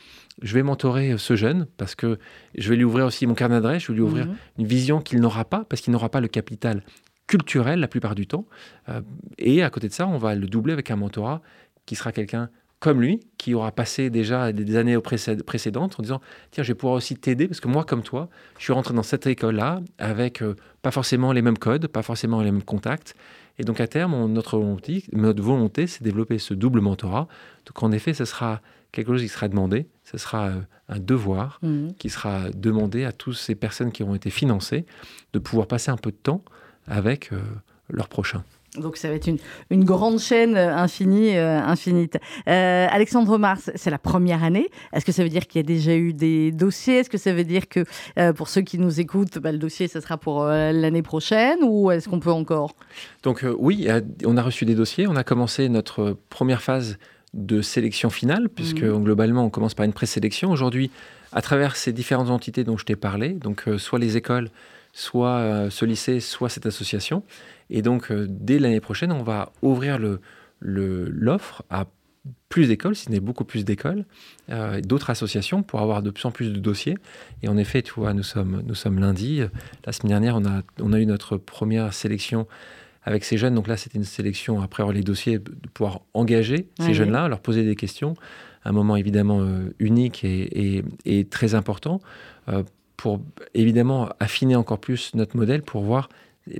je 0.43 0.55
vais 0.55 0.62
mentorer 0.62 1.16
ce 1.18 1.36
jeune 1.36 1.66
parce 1.76 1.95
que 1.95 2.18
je 2.57 2.68
vais 2.68 2.76
lui 2.76 2.84
ouvrir 2.84 3.07
aussi 3.07 3.26
mon 3.26 3.34
carnet 3.34 3.57
d'adresse, 3.57 3.82
je 3.82 3.89
vais 3.89 3.95
lui 3.95 4.03
ouvrir 4.03 4.26
mhm. 4.26 4.36
une 4.59 4.66
vision 4.66 5.01
qu'il 5.01 5.20
n'aura 5.20 5.45
pas 5.45 5.64
parce 5.68 5.82
qu'il 5.82 5.93
n'aura 5.93 6.09
pas 6.09 6.20
le 6.20 6.28
capital 6.28 6.82
culturel 7.26 7.78
la 7.78 7.89
plupart 7.89 8.14
du 8.14 8.26
temps. 8.26 8.47
Euh, 8.89 9.01
et 9.39 9.62
à 9.62 9.70
côté 9.70 9.89
de 9.89 9.93
ça, 9.93 10.09
on 10.09 10.18
va 10.18 10.34
le 10.34 10.47
doubler 10.47 10.72
avec 10.72 10.91
un 10.91 10.97
mentorat 10.97 11.43
qui 11.86 11.95
sera 11.95 12.12
quelqu'un 12.12 12.51
comme 12.80 13.01
lui, 13.01 13.20
qui 13.39 13.55
aura 13.55 13.72
passé 13.72 14.09
déjà 14.09 14.53
des 14.53 14.76
années 14.76 14.97
précédentes 14.99 15.97
en 15.99 16.03
disant 16.03 16.20
Tiens, 16.53 16.62
je 16.62 16.68
vais 16.68 16.76
pouvoir 16.76 16.97
aussi 16.97 17.16
t'aider, 17.16 17.49
parce 17.49 17.61
que 17.61 17.66
moi, 17.66 17.84
comme 17.84 18.03
toi, 18.03 18.28
je 18.57 18.64
suis 18.64 18.72
rentré 18.72 18.95
dans 18.95 19.03
cette 19.03 19.26
école-là 19.26 19.80
avec 19.99 20.43
euh, 20.43 20.55
pas 20.82 20.93
forcément 20.93 21.32
les 21.32 21.43
mêmes 21.43 21.59
codes, 21.59 21.89
pas 21.89 22.03
forcément 22.03 22.41
les 22.41 22.53
mêmes 22.53 22.62
contacts. 22.62 23.14
Et 23.59 23.64
donc, 23.64 23.80
à 23.80 23.89
terme, 23.89 24.30
notre 24.30 24.59
volonté, 24.59 25.03
notre 25.12 25.43
volonté 25.43 25.89
c'est 25.89 26.05
développer 26.05 26.39
ce 26.39 26.55
double 26.55 26.80
mentorat. 26.80 27.26
Donc, 27.66 27.82
en 27.82 27.91
effet, 27.91 28.14
ce 28.14 28.24
sera 28.24 28.61
quelque 28.93 29.12
chose 29.12 29.22
qui 29.22 29.28
sera 29.28 29.49
demandé, 29.49 29.86
ce 30.05 30.18
sera 30.18 30.49
euh, 30.49 30.61
un 30.89 30.99
devoir 30.99 31.59
mmh. 31.62 31.89
qui 31.99 32.11
sera 32.11 32.51
demandé 32.51 33.05
à 33.05 33.12
toutes 33.12 33.36
ces 33.36 33.55
personnes 33.55 33.93
qui 33.93 34.03
auront 34.03 34.14
été 34.14 34.30
financées 34.30 34.86
de 35.32 35.39
pouvoir 35.39 35.66
passer 35.66 35.91
un 35.91 35.97
peu 35.97 36.11
de 36.11 36.16
temps 36.16 36.43
avec 36.86 37.32
euh, 37.32 37.41
leurs 37.91 38.09
prochains. 38.09 38.45
Donc 38.76 38.97
ça 38.97 39.09
va 39.09 39.14
être 39.14 39.26
une, 39.26 39.39
une 39.70 39.84
grande 39.84 40.18
chaîne 40.18 40.57
euh, 40.57 40.76
infinie, 40.76 41.36
euh, 41.36 41.59
infinite. 41.59 42.18
Euh, 42.49 42.86
Alexandre 42.91 43.39
Mars, 43.39 43.70
c'est 43.74 43.91
la 43.91 43.99
première 43.99 44.45
année. 44.45 44.68
Est-ce 44.93 45.05
que 45.05 45.12
ça 45.12 45.22
veut 45.22 45.28
dire 45.28 45.47
qu'il 45.47 45.59
y 45.59 45.64
a 45.64 45.66
déjà 45.66 45.95
eu 45.97 46.12
des 46.12 46.53
dossiers? 46.53 46.99
Est-ce 46.99 47.11
que 47.11 47.18
ça 47.18 47.32
veut 47.32 47.45
dire 47.45 47.68
que 47.68 47.84
pour 48.32 48.49
ceux 48.49 48.61
qui 48.61 48.78
nous 48.78 49.01
écoutent, 49.01 49.39
bah, 49.39 49.53
le 49.53 49.59
dossier, 49.59 49.89
ce 49.89 50.01
sera 50.01 50.16
pour 50.16 50.45
l'année 50.45 51.03
prochaine 51.03 51.59
ou 51.62 51.91
est-ce 51.91 52.09
qu'on 52.09 52.20
peut 52.20 52.30
encore? 52.30 52.74
Donc 53.22 53.45
oui, 53.59 53.89
on 54.24 54.36
a 54.36 54.43
reçu 54.43 54.64
des 54.64 54.74
dossiers. 54.74 55.07
On 55.07 55.16
a 55.16 55.24
commencé 55.24 55.68
notre 55.68 56.16
première 56.28 56.62
phase 56.62 56.99
de 57.34 57.62
sélection 57.62 58.10
finale, 58.10 58.48
puisque 58.48 58.82
mmh. 58.82 59.04
globalement, 59.04 59.44
on 59.44 59.50
commence 59.50 59.74
par 59.74 59.84
une 59.84 59.92
présélection. 59.92 60.50
Aujourd'hui, 60.50 60.90
à 61.32 61.42
travers 61.42 61.76
ces 61.76 61.92
différentes 61.92 62.30
entités 62.30 62.64
dont 62.64 62.76
je 62.78 62.84
t'ai 62.84 62.96
parlé, 62.96 63.30
donc 63.30 63.64
soit 63.76 63.98
les 63.98 64.16
écoles, 64.16 64.50
soit 64.92 65.68
ce 65.70 65.84
lycée, 65.84 66.20
soit 66.20 66.48
cette 66.48 66.66
association, 66.66 67.22
et 67.70 67.82
donc, 67.82 68.10
euh, 68.10 68.26
dès 68.28 68.58
l'année 68.58 68.80
prochaine, 68.80 69.12
on 69.12 69.22
va 69.22 69.52
ouvrir 69.62 69.98
l'offre 70.60 71.62
le, 71.70 71.76
à 71.76 71.86
plus 72.48 72.68
d'écoles, 72.68 72.96
si 72.96 73.04
ce 73.04 73.10
n'est 73.10 73.20
beaucoup 73.20 73.44
plus 73.44 73.64
d'écoles, 73.64 74.04
euh, 74.50 74.80
d'autres 74.80 75.10
associations 75.10 75.62
pour 75.62 75.80
avoir 75.80 76.02
de 76.02 76.10
plus 76.10 76.24
en 76.24 76.30
plus 76.30 76.52
de 76.52 76.58
dossiers. 76.58 76.96
Et 77.42 77.48
en 77.48 77.56
effet, 77.56 77.82
tu 77.82 77.92
vois, 77.94 78.14
nous 78.14 78.22
sommes, 78.22 78.62
nous 78.66 78.74
sommes 78.74 78.98
lundi. 78.98 79.42
La 79.84 79.92
semaine 79.92 80.10
dernière, 80.10 80.36
on 80.36 80.44
a, 80.46 80.62
on 80.80 80.92
a 80.92 81.00
eu 81.00 81.06
notre 81.06 81.36
première 81.36 81.92
sélection 81.92 82.46
avec 83.09 83.24
ces 83.24 83.36
jeunes. 83.36 83.54
Donc 83.54 83.68
là, 83.68 83.76
c'était 83.76 83.98
une 83.98 84.04
sélection 84.04 84.61
après 84.61 84.82
avoir 84.82 84.94
les 84.94 85.02
dossiers, 85.02 85.38
de 85.38 85.68
pouvoir 85.72 86.02
engager 86.14 86.68
ces 86.78 86.94
jeunes-là, 86.94 87.28
leur 87.28 87.40
poser 87.40 87.64
des 87.64 87.76
questions. 87.76 88.14
Un 88.64 88.72
moment 88.72 88.96
évidemment 88.96 89.40
euh, 89.40 89.74
unique 89.78 90.24
et, 90.24 90.84
et, 91.04 91.24
très 91.24 91.54
important 91.54 92.00
pour 92.96 93.20
évidemment 93.54 94.09
affiner 94.18 94.56
encore 94.56 94.80
plus 94.80 95.14
notre 95.14 95.36
modèle 95.36 95.62
pour 95.62 95.82
voir 95.82 96.09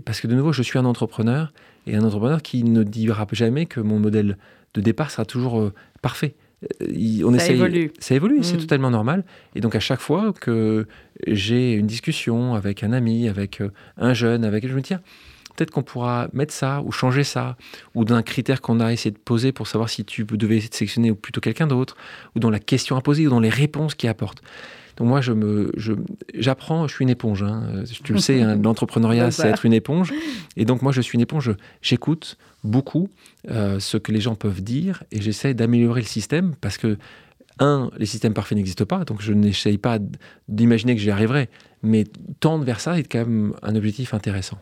parce 0.05 0.21
que 0.21 0.27
de 0.27 0.35
nouveau, 0.35 0.53
je 0.53 0.63
suis 0.63 0.79
un 0.79 0.85
entrepreneur 0.85 1.53
et 1.87 1.97
un 1.97 2.03
entrepreneur 2.03 2.43
qui 2.43 2.65
ne 2.65 2.83
dira 2.83 3.27
jamais 3.33 3.67
que 3.67 3.81
mon 3.81 3.99
modèle 3.99 4.37
de 4.75 4.81
départ 4.81 5.11
sera 5.11 5.25
toujours 5.25 5.61
euh, 5.61 5.73
parfait. 6.03 6.35
Euh, 6.83 7.23
on 7.25 7.39
ça 7.39 7.53
évolue. 7.53 7.93
Ça 7.99 8.15
évolue, 8.15 8.43
c'est 8.43 8.57
mm. 8.57 8.61
totalement 8.61 8.91
normal. 8.91 9.25
Et 9.55 9.61
donc 9.61 9.75
à 9.75 9.81
chaque 9.81 10.01
fois 10.01 10.33
que 10.33 10.87
j'ai 11.27 11.73
une 11.73 11.87
discussion 11.87 12.55
avec 12.55 12.83
un 12.83 12.93
ami, 12.93 13.29
avec 13.29 13.61
euh, 13.61 13.71
un 13.97 14.15
jeune, 14.15 14.45
avec 14.45 14.67
je 14.67 14.75
me 14.75 14.81
dis 14.81 14.95
peut-être 15.59 15.73
qu'on 15.73 15.83
pourra 15.83 16.29
mettre 16.33 16.55
ça 16.55 16.83
ou 16.85 16.93
changer 16.93 17.25
ça, 17.25 17.57
ou 17.95 18.05
d'un 18.05 18.23
critère 18.23 18.61
qu'on 18.61 18.79
a 18.79 18.93
essayé 18.93 19.11
de 19.11 19.19
poser 19.19 19.51
pour 19.51 19.67
savoir 19.67 19.91
si 19.91 20.05
tu 20.05 20.25
devais 20.25 20.61
sélectionner 20.61 21.11
ou 21.11 21.17
plutôt 21.17 21.41
quelqu'un 21.41 21.67
d'autre, 21.67 21.97
ou 22.37 22.39
dans 22.39 22.51
la 22.51 22.61
question 22.61 22.97
à 22.97 23.01
poser, 23.01 23.27
ou 23.27 23.31
dans 23.31 23.41
les 23.41 23.49
réponses 23.49 23.97
qu'il 23.97 24.09
apporte. 24.09 24.41
Donc 24.97 25.09
moi, 25.09 25.21
je 25.21 25.33
me, 25.33 25.73
j'apprends, 26.35 26.89
je, 26.89 26.95
suis 26.95 27.03
une 27.05 27.11
éponge. 27.11 27.43
Hein. 27.43 27.85
Tu 28.05 28.13
le 28.13 28.19
sais, 28.19 28.41
hein, 28.43 28.57
l'entrepreneuriat, 28.63 29.31
c'est 29.31 29.49
être 29.49 29.65
une 29.65 29.73
éponge. 29.73 30.13
Et 30.57 30.65
donc 30.65 30.83
moi, 30.83 30.93
je 30.93 31.01
suis 31.01 31.15
une 31.15 31.21
éponge. 31.21 31.53
J'écoute 31.83 32.37
beaucoup 32.65 33.09
euh, 33.51 33.79
ce 33.79 33.97
que 33.97 34.11
les 34.11 34.21
gens 34.21 34.35
peuvent 34.35 34.61
dire 34.61 35.05
et 35.13 35.21
j'essaie 35.21 35.55
d'améliorer 35.55 36.01
le 36.01 36.07
système 36.07 36.55
parce 36.61 36.79
que 36.79 36.99
un, 37.61 37.91
les 37.97 38.07
systèmes 38.07 38.35
parfaits 38.35 38.57
n'existent 38.57 38.87
pas, 38.87 39.05
donc 39.05 39.21
je 39.21 39.33
n'essaye 39.33 39.79
pas 39.79 39.99
d'imaginer 40.49 40.95
que 40.95 41.01
j'y 41.01 41.11
arriverai 41.11 41.49
mais 41.83 42.05
tendre 42.41 42.65
vers 42.65 42.81
ça 42.81 42.99
est 42.99 43.05
quand 43.05 43.19
même 43.19 43.55
un 43.63 43.77
objectif 43.77 44.15
intéressant. 44.15 44.59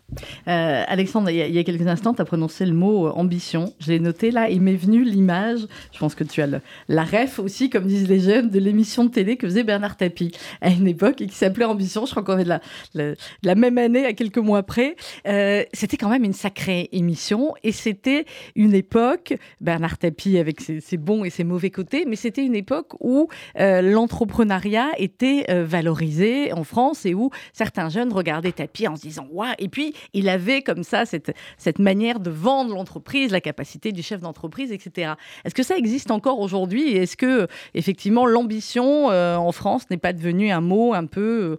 Euh, 0.49 0.85
Alexandre, 0.87 1.31
il 1.31 1.37
y, 1.37 1.59
a, 1.59 1.65
quelques 1.65 1.87
instants, 1.87 2.15
tu 2.15 2.21
as 2.21 2.25
prononcé 2.25 2.67
le 2.67 2.75
mot 2.75 3.07
euh, 3.07 3.13
ambition. 3.13 3.73
Je 3.81 3.93
l'ai 3.93 4.01
noté 4.01 4.31
là, 4.31 4.51
il 4.51 4.61
m'est 4.61 4.77
venu 4.77 5.05
l'image, 5.05 5.61
je 5.93 5.99
pense 5.99 6.15
que 6.15 6.25
tu 6.25 6.43
as 6.43 6.49
la 6.89 7.05
ref 7.05 7.39
aussi, 7.39 7.71
comme 7.71 7.87
disent 7.87 8.09
les 8.09 8.21
jeunes, 8.21 8.51
de 8.51 8.59
l'émission 8.59 9.05
de 9.05 9.11
télé 9.11 9.37
que 9.37 9.47
faisait 9.47 9.65
Bernard 9.65 9.97
Tapie 9.97 10.33
à 10.61 10.71
une 10.71 10.87
époque 10.87 11.21
et 11.21 11.27
qui 11.27 11.35
s'appelait 11.35 11.65
Ambition. 11.65 12.07
Je 12.07 12.11
crois 12.11 12.23
qu'on 12.23 12.39
est 12.39 12.45
de 12.45 13.17
la, 13.43 13.55
même 13.55 13.79
année, 13.79 14.05
à 14.05 14.13
quelques 14.13 14.39
mois 14.39 14.63
près. 14.63 14.97
Euh, 15.27 15.65
c'était 15.73 15.97
quand 15.97 16.11
même 16.11 16.25
une 16.25 16.33
sacrée 16.33 16.89
émission 16.93 17.55
et 17.63 17.73
c'était 17.73 18.27
une 18.55 18.75
époque, 18.75 19.35
Bernard 19.61 19.99
Tapie 19.99 20.39
avec 20.39 20.61
ses, 20.61 20.97
bons 20.97 21.25
et 21.25 21.31
ses 21.31 21.45
mauvais 21.45 21.71
côtés, 21.71 22.05
mais 22.07 22.17
c'était 22.17 22.45
une 22.45 22.55
époque 22.55 22.93
où 23.01 23.29
l'entrepreneuriat 23.57 24.91
était 24.99 25.47
valorisé 25.65 26.53
en 26.53 26.65
France 26.65 27.06
où 27.15 27.31
certains 27.53 27.89
jeunes 27.89 28.13
regardaient 28.13 28.53
Tapie 28.53 28.89
en 28.89 28.97
se 28.97 29.03
disant 29.03 29.27
waouh 29.31 29.55
et 29.59 29.69
puis 29.69 29.95
il 30.13 30.29
avait 30.29 30.63
comme 30.63 30.83
ça 30.83 31.05
cette, 31.05 31.35
cette 31.59 31.79
manière 31.79 32.21
de 32.21 32.31
vendre 32.31 32.75
l'entreprise, 32.75 33.31
la 33.31 33.41
capacité 33.41 33.93
du 33.93 34.03
chef 34.03 34.21
d'entreprise, 34.21 34.73
etc. 34.73 35.13
Est-ce 35.45 35.55
que 35.55 35.63
ça 35.63 35.77
existe 35.77 36.11
encore 36.11 36.41
aujourd'hui? 36.41 36.91
Et 36.91 37.03
est-ce 37.03 37.17
que 37.17 37.47
effectivement 37.75 38.27
l'ambition 38.27 39.11
euh, 39.11 39.37
en 39.37 39.53
France 39.53 39.89
n'est 39.91 39.97
pas 39.97 40.13
devenue 40.13 40.51
un 40.51 40.61
mot 40.61 40.95
un 40.95 41.07
peu 41.07 41.59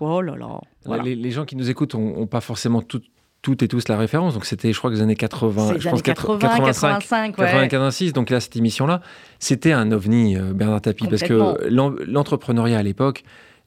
oh 0.00 0.20
là 0.20 0.36
là 0.36 0.60
les, 0.96 1.30
gens 1.30 1.44
qui 1.44 1.56
nous 1.56 1.68
écoutent 1.70 1.94
n'ont 1.94 2.26
pas 2.26 2.40
forcément 2.40 2.82
tout, 2.82 3.02
toutes 3.42 3.62
et 3.62 3.68
tous 3.68 3.88
la 3.88 3.96
référence. 3.96 4.34
Donc 4.34 4.44
c'était, 4.44 4.72
je 4.72 4.78
crois 4.78 4.90
que 4.90 4.96
les 4.96 5.02
années 5.02 5.16
80, 5.16 5.74
je 5.78 5.88
pense 5.88 6.02
80, 6.02 6.38
85, 6.38 6.98
85 7.36 7.68
86. 7.70 8.12
Donc 8.12 8.30
là, 8.30 8.40
cette 8.40 8.56
émission-là, 8.56 9.00
c'était 9.38 9.72
un 9.72 9.92
ovni, 9.92 10.36
euh, 10.36 10.52
Bernard 10.52 10.82
Tapie, 10.82 11.06
parce 11.08 11.22
que 11.22 11.68
l'entrepreneuriat 12.06 12.78
à 12.78 12.82
l'époque, 12.82 13.22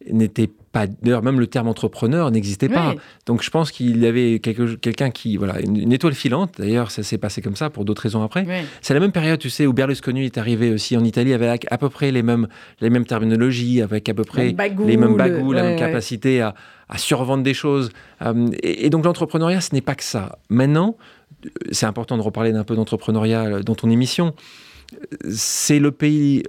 n'était 0.09 0.49
pas. 0.71 0.87
D'ailleurs, 0.87 1.23
même 1.23 1.39
le 1.39 1.47
terme 1.47 1.67
entrepreneur 1.67 2.31
n'existait 2.31 2.69
pas. 2.69 2.95
Donc, 3.25 3.43
je 3.43 3.49
pense 3.49 3.71
qu'il 3.71 4.01
y 4.01 4.07
avait 4.07 4.39
quelqu'un 4.39 5.09
qui. 5.09 5.37
Voilà, 5.37 5.59
une, 5.61 5.91
étoile 5.91 6.13
filante. 6.13 6.55
D'ailleurs, 6.57 6.91
ça 6.91 7.03
s'est 7.03 7.17
passé 7.17 7.41
comme 7.41 7.55
ça 7.55 7.69
pour 7.69 7.85
d'autres 7.85 8.03
raisons 8.03 8.23
après. 8.23 8.45
C'est 8.81 8.93
la 8.93 8.99
même 8.99 9.11
période, 9.11 9.39
tu 9.39 9.49
sais, 9.49 9.65
où 9.65 9.73
Berlusconi 9.73 10.25
est 10.25 10.37
arrivé 10.37 10.71
aussi 10.71 10.95
en 10.97 11.03
Italie 11.03 11.33
avec 11.33 11.65
à 11.71 11.77
peu 11.77 11.89
près 11.89 12.11
les 12.11 12.23
mêmes, 12.23 12.47
les 12.79 12.89
mêmes 12.89 13.05
terminologies, 13.05 13.81
avec 13.81 14.07
à 14.09 14.13
peu 14.13 14.23
près 14.23 14.55
les 14.85 14.97
mêmes 14.97 15.15
bagous, 15.15 15.51
la 15.51 15.63
même 15.63 15.79
capacité 15.79 16.41
à, 16.41 16.55
à, 16.89 16.97
survendre 16.97 17.43
des 17.43 17.53
choses. 17.53 17.91
Euh, 18.21 18.47
et, 18.63 18.89
donc, 18.89 19.05
l'entrepreneuriat, 19.05 19.61
ce 19.61 19.73
n'est 19.73 19.81
pas 19.81 19.95
que 19.95 20.03
ça. 20.03 20.39
Maintenant, 20.49 20.97
c'est 21.71 21.85
important 21.85 22.17
de 22.17 22.21
reparler 22.21 22.53
d'un 22.53 22.63
peu 22.63 22.75
d'entrepreneuriat 22.75 23.61
dans 23.61 23.75
ton 23.75 23.89
émission. 23.89 24.33
C'est 25.29 25.79
le 25.79 25.91
pays, 25.91 26.43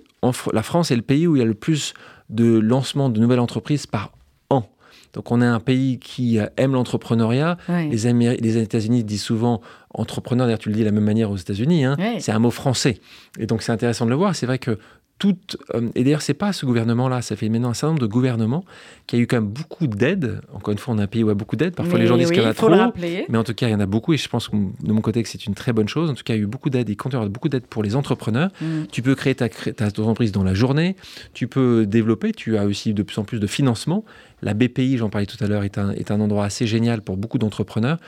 la 0.53 0.63
France 0.63 0.91
est 0.91 0.97
le 0.97 1.03
pays 1.03 1.27
où 1.27 1.37
il 1.37 1.39
y 1.39 1.43
a 1.43 1.47
le 1.47 1.55
plus 1.55 1.95
de 2.33 2.59
lancement 2.59 3.09
de 3.09 3.21
nouvelles 3.21 3.41
entreprises 3.41 3.87
par 3.87 4.13
an. 4.51 4.65
Donc 5.13 5.31
on 5.31 5.41
est 5.41 5.47
un 5.47 5.61
pays 5.61 5.99
qui 5.99 6.39
euh, 6.39 6.47
aime 6.57 6.73
l'entrepreneuriat. 6.73 7.59
Les, 7.69 8.37
les 8.37 8.59
États-Unis 8.59 9.05
disent 9.05 9.23
souvent 9.23 9.61
entrepreneur, 9.95 10.47
d'ailleurs 10.47 10.59
tu 10.59 10.71
le 10.71 10.75
dis 10.75 10.81
de 10.81 10.87
la 10.87 10.93
même 10.93 11.05
manière 11.05 11.31
aux 11.31 11.37
États-Unis, 11.37 11.85
hein. 11.85 11.97
c'est 12.19 12.33
un 12.33 12.39
mot 12.39 12.51
français. 12.51 13.01
Et 13.39 13.47
donc 13.47 13.63
c'est 13.63 13.73
intéressant 13.73 14.07
de 14.07 14.11
le 14.11 14.17
voir. 14.17 14.35
C'est 14.35 14.47
vrai 14.47 14.59
que 14.59 14.79
toute. 15.23 15.57
euh, 15.73 15.89
et 15.95 16.03
d'ailleurs, 16.03 16.21
c'est 16.21 16.35
pas 16.35 16.53
ce 16.53 16.67
gouvernement-là, 16.67 17.23
ça 17.23 17.37
fait 17.37 17.49
maintenant 17.49 17.69
un 17.69 17.75
certain 17.75 17.93
nombre 17.93 18.03
de 18.03 18.09
gouvernements 18.09 18.65
qui 19.07 19.15
a 19.15 19.19
eu 19.21 19.29
quand 19.29 19.37
même 19.37 19.51
beaucoup 19.51 19.87
d'aides. 19.87 20.41
Encore 20.53 20.73
une 20.73 20.79
fois, 20.79 20.95
on 20.95 20.99
a 20.99 21.05
un 21.05 21.07
pays 21.07 21.23
où 21.23 21.29
il 21.29 21.31
y 21.31 21.31
a 21.31 21.35
beaucoup 21.35 21.55
d'aides. 21.55 21.77
Parfois, 21.77 22.01
les 22.01 22.09
gens 22.09 22.17
disent 22.17 22.31
oui, 22.31 22.35
qu'il 22.35 22.43
y 22.43 22.47
en 22.47 22.51
a 22.51 22.55
trop. 22.55 22.71
Mais 22.99 23.39
en 23.39 23.45
tout 23.45 23.55
cas, 23.55 23.69
il 23.69 23.71
y 23.71 23.75
en 23.75 23.79
a 23.79 23.87
beaucoup 23.87 24.13
et 24.13 24.17
je 24.17 24.29
pense 24.29 24.49
que 24.49 24.57
de 24.57 24.93
mon 24.93 25.01
côté 25.01 25.23
que 25.23 25.29
c'est 25.29 25.47
une 25.47 25.55
très 25.55 25.73
bonne 25.73 25.87
chose. 25.87 26.11
En 26.11 26.15
tout 26.15 26.25
cas, 26.25 26.35
il 26.35 26.39
y 26.39 26.41
a 26.41 26.43
eu 26.43 26.49
beaucoup 26.49 26.71
d'aides 26.71 26.89
et 26.89 26.95
il 26.95 26.97
compte 26.97 27.13
y 27.13 27.15
avoir 27.15 27.31
beaucoup 27.31 27.49
d'aides 27.49 27.69
pour 27.69 27.85
les 27.85 27.95
entrepreneurs. 27.95 28.51
Mm. 28.61 28.87
Tu 28.91 29.01
peux 29.01 29.15
créer 29.15 29.37
ta, 29.37 29.49
ta 29.49 29.87
entreprise 29.87 30.33
dans 30.33 30.43
la 30.43 30.55
journée, 30.55 30.97
tu 31.35 31.47
peux 31.47 31.87
développer, 31.87 32.33
tu 32.33 32.57
as 32.59 32.65
aussi 32.65 32.93
de 32.93 33.05
plus 33.05 33.19
en 33.19 33.25
plus 33.25 33.39
de 33.39 33.47
financement. 33.47 34.05
La 34.43 34.55
BPI, 34.55 34.97
j'en 34.99 35.09
parlais 35.09 35.27
tout 35.27 35.43
à 35.43 35.47
l'heure, 35.47 35.63
est 35.63 35.79
un, 35.79 35.93
est 35.93 36.11
un 36.11 36.21
endroit 36.21 36.45
assez 36.45 36.67
génial 36.67 37.01
pour 37.03 37.17
beaucoup 37.17 37.39
d'entrepreneurs. 37.39 37.99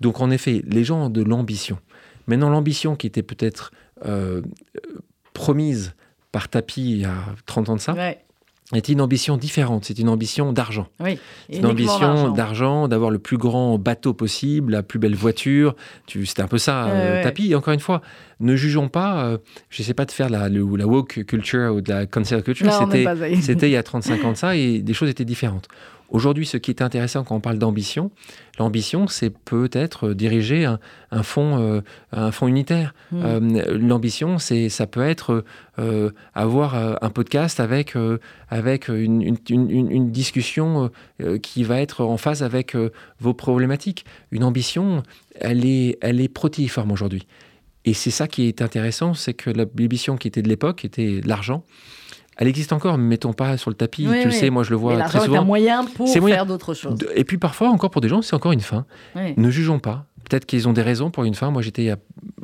Donc 0.00 0.20
en 0.20 0.30
effet, 0.30 0.62
les 0.66 0.84
gens 0.84 1.06
ont 1.06 1.10
de 1.10 1.22
l'ambition. 1.22 1.78
Maintenant, 2.26 2.50
l'ambition 2.50 2.94
qui 2.94 3.06
était 3.06 3.22
peut-être 3.22 3.72
euh, 4.04 4.42
euh, 4.76 4.98
promise 5.32 5.94
par 6.32 6.48
Tapi 6.48 6.82
il 6.90 6.98
y 6.98 7.04
a 7.04 7.14
30 7.46 7.68
ans 7.70 7.76
de 7.76 7.80
ça, 7.80 7.92
Ouais. 7.94 8.18
était 8.74 8.92
une 8.92 9.00
ambition 9.00 9.36
différente. 9.38 9.86
C'est 9.86 9.98
une 9.98 10.10
ambition 10.10 10.52
d'argent. 10.52 10.88
Oui. 11.00 11.18
C'est 11.48 11.58
une 11.58 11.66
ambition 11.66 12.30
d'argent. 12.32 12.86
d'avoir 12.88 13.10
le 13.10 13.18
plus 13.18 13.38
grand 13.38 13.78
bateau 13.78 14.12
possible, 14.12 14.72
la 14.72 14.82
plus 14.82 14.98
belle 14.98 15.14
voiture. 15.14 15.74
Tu, 16.06 16.26
c'était 16.26 16.42
un 16.42 16.48
peu 16.48 16.58
ça, 16.58 16.86
euh, 16.88 17.22
tapis. 17.22 17.50
Et 17.50 17.54
encore 17.54 17.72
une 17.72 17.80
fois, 17.80 18.02
ne 18.40 18.56
jugeons 18.56 18.88
pas. 18.90 19.24
euh, 19.24 19.38
je 19.70 19.82
sais 19.82 19.94
pas 19.94 20.04
de 20.04 20.10
faire 20.12 20.28
la, 20.28 20.48
le- 20.50 20.76
la 20.76 20.86
woke 20.86 21.24
culture 21.24 21.74
ou 21.74 21.80
de 21.80 21.90
la 21.90 22.04
cancel 22.06 22.42
culture. 22.42 22.70
C'était 23.40 23.68
il 23.68 23.72
y 23.72 23.76
a 23.76 23.82
35 23.82 24.24
ans 24.24 24.32
de 24.32 24.36
ça 24.36 24.54
et 24.54 24.80
des 24.82 24.92
choses 24.94 25.08
étaient 25.08 25.24
différentes. 25.24 25.66
Aujourd'hui, 26.08 26.46
ce 26.46 26.56
qui 26.56 26.70
est 26.70 26.80
intéressant 26.80 27.22
quand 27.22 27.36
on 27.36 27.40
parle 27.40 27.58
d'ambition, 27.58 28.10
l'ambition, 28.58 29.08
c'est 29.08 29.28
peut-être 29.28 30.14
diriger 30.14 30.64
un, 30.64 30.78
un 31.10 31.22
fonds, 31.22 31.58
euh, 31.58 31.80
un 32.12 32.30
fonds 32.32 32.46
unitaire. 32.48 32.94
Mm. 33.12 33.22
Euh, 33.24 33.78
l'ambition, 33.78 34.38
c'est, 34.38 34.70
ça 34.70 34.86
peut 34.86 35.02
être 35.06 35.44
euh, 35.78 36.10
avoir 36.34 36.74
euh, 36.74 36.94
un 37.02 37.10
podcast 37.10 37.60
avec, 37.60 37.94
euh, 37.94 38.18
avec 38.48 38.88
une, 38.88 39.20
une- 39.22 39.36
une- 39.50 39.70
une- 39.70 39.90
une 39.90 40.10
discussion 40.10 40.84
euh, 40.84 40.88
euh, 41.34 41.38
qui 41.38 41.62
va 41.62 41.80
être 41.80 42.02
en 42.04 42.16
phase 42.16 42.42
avec 42.42 42.74
euh, 42.74 42.90
vos 43.20 43.34
problématiques. 43.34 44.06
Une 44.30 44.44
ambition, 44.44 45.02
elle 45.34 45.66
est, 45.66 45.98
elle 46.00 46.20
est 46.22 46.28
protéiforme 46.28 46.90
aujourd'hui. 46.90 47.26
Et 47.84 47.92
c'est 47.94 48.10
ça 48.10 48.26
qui 48.28 48.48
est 48.48 48.60
intéressant, 48.62 49.12
c'est 49.14 49.34
que 49.34 49.50
la- 49.50 49.64
l'ambition 49.78 50.16
qui 50.16 50.28
était 50.28 50.42
de 50.42 50.48
l'époque 50.48 50.84
était 50.86 51.20
de 51.20 51.28
l'argent. 51.28 51.64
Elle 52.38 52.46
existe 52.48 52.72
encore, 52.72 52.96
mais 52.98 53.04
mettons 53.04 53.32
pas 53.32 53.56
sur 53.56 53.68
le 53.70 53.74
tapis. 53.76 54.06
Oui, 54.08 54.20
tu 54.20 54.26
le 54.26 54.30
sais, 54.32 54.48
moi 54.48 54.62
je 54.62 54.70
le 54.70 54.76
vois 54.76 54.96
très 55.02 55.18
est 55.18 55.22
un 55.22 55.24
souvent. 55.24 55.44
moyen 55.44 55.84
pour 55.84 56.06
C'est 56.06 56.14
faire 56.14 56.22
moyen. 56.22 56.46
d'autres 56.46 56.72
choses. 56.72 56.98
Et 57.16 57.24
puis 57.24 57.36
parfois, 57.36 57.68
encore 57.70 57.90
pour 57.90 58.00
des 58.00 58.08
gens, 58.08 58.22
c'est 58.22 58.34
encore 58.34 58.52
une 58.52 58.60
fin. 58.60 58.86
Oui. 59.16 59.34
Ne 59.36 59.50
jugeons 59.50 59.80
pas. 59.80 60.06
Peut-être 60.28 60.46
qu'ils 60.46 60.68
ont 60.68 60.72
des 60.72 60.82
raisons 60.82 61.10
pour 61.10 61.24
une 61.24 61.34
fin. 61.34 61.50
Moi, 61.50 61.62
j'étais, 61.62 61.90
a- 61.90 61.96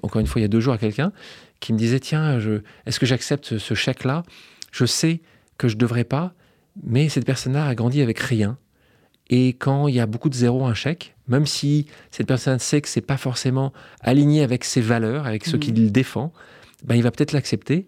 encore 0.03 0.21
une 0.21 0.27
fois, 0.27 0.41
il 0.41 0.43
y 0.43 0.45
a 0.45 0.49
deux 0.49 0.61
jours 0.61 0.75
à 0.75 0.79
quelqu'un 0.79 1.13
qui 1.61 1.73
me 1.73 1.79
disait 1.79 2.01
Tiens, 2.01 2.41
je, 2.41 2.63
est-ce 2.87 2.99
que 2.99 3.07
j'accepte 3.07 3.45
ce, 3.47 3.59
ce 3.59 3.75
chèque-là? 3.75 4.25
Je 4.73 4.85
sais 4.85 5.21
que 5.59 5.69
je 5.69 5.75
ne 5.75 5.81
devrais 5.81 6.05
pas, 6.05 6.33
mais 6.83 7.09
cette 7.09 7.25
personne-là 7.25 7.67
a 7.67 7.75
grandi 7.77 8.03
avec 8.03 8.19
rien. 8.19 8.59
Et 9.31 9.51
quand 9.55 9.87
il 9.87 9.95
y 9.95 10.01
a 10.01 10.07
beaucoup 10.07 10.29
de 10.29 10.35
zéros 10.35 10.67
à 10.67 10.71
un 10.71 10.75
chèque, 10.75 11.15
même 11.29 11.47
si 11.47 11.87
cette 12.11 12.27
personne 12.27 12.59
sait 12.59 12.81
que 12.81 12.89
c'est 12.89 13.01
pas 13.01 13.17
forcément 13.17 13.73
aligné 14.01 14.43
avec 14.43 14.65
ses 14.65 14.81
valeurs, 14.81 15.27
avec 15.27 15.45
ce 15.47 15.55
Mhm. 15.57 15.61
qu'il 15.63 15.93
défend, 15.93 16.33
ben, 16.85 16.97
il 16.97 17.03
va 17.03 17.11
peut-être 17.11 17.33
l'accepter. 17.33 17.87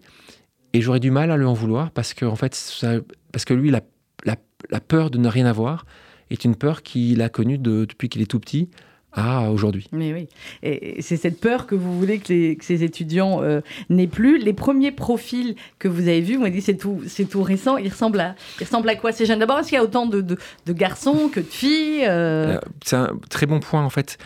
Et 0.73 0.81
j'aurais 0.81 0.99
du 0.99 1.11
mal 1.11 1.31
à 1.31 1.37
lui 1.37 1.45
en 1.45 1.53
vouloir 1.53 1.91
parce 1.91 2.13
que, 2.13 2.25
en 2.25 2.35
fait, 2.35 2.53
ça- 2.55 2.99
parce 3.31 3.45
que 3.45 3.53
lui, 3.53 3.69
la, 3.71 3.81
la- 4.25 4.35
la 4.69 4.79
peur 4.79 5.09
de 5.09 5.17
ne 5.17 5.27
rien 5.27 5.45
avoir 5.45 5.85
est 6.29 6.43
une 6.45 6.55
peur 6.55 6.83
qu'il 6.83 7.21
a 7.21 7.29
connue 7.29 7.57
de- 7.57 7.85
depuis 7.85 8.09
qu'il 8.09 8.21
est 8.21 8.25
tout 8.29 8.39
petit 8.39 8.69
à 9.13 9.49
aujourd'hui. 9.49 9.87
Mais 9.93 10.13
oui, 10.13 10.27
et 10.61 11.01
c'est 11.01 11.15
cette 11.17 11.39
peur 11.39 11.65
que 11.65 11.73
vous 11.73 11.97
voulez 11.97 12.19
que, 12.19 12.31
les, 12.31 12.55
que 12.57 12.65
ces 12.65 12.83
étudiants 12.83 13.41
euh, 13.41 13.61
n'aient 13.89 14.05
plus. 14.05 14.37
Les 14.37 14.53
premiers 14.53 14.91
profils 14.91 15.55
que 15.79 15.87
vous 15.87 16.01
avez 16.01 16.21
vus, 16.21 16.35
vous 16.35 16.41
m'avez 16.41 16.51
dit 16.53 16.61
c'est 16.61 16.75
tout, 16.77 17.01
c'est 17.07 17.25
tout 17.25 17.41
récent. 17.41 17.77
Ils 17.77 17.89
ressemblent 17.89 18.19
à, 18.19 18.35
ils 18.59 18.65
ressemblent 18.65 18.89
à 18.89 18.95
quoi 18.95 19.11
ces 19.13 19.25
jeunes? 19.25 19.39
D'abord, 19.39 19.57
est-ce 19.59 19.69
qu'il 19.69 19.77
y 19.77 19.79
a 19.79 19.83
autant 19.83 20.05
de, 20.05 20.21
de- 20.21 20.37
de 20.65 20.73
garçons 20.73 21.29
que 21.29 21.39
de 21.39 21.45
filles 21.45 22.03
euh, 22.05 22.55
Euh, 22.57 22.59
C'est 22.85 22.97
un 22.97 23.17
très 23.29 23.45
bon 23.47 23.59
point 23.59 23.83
en 23.83 23.89
fait. 23.89 24.17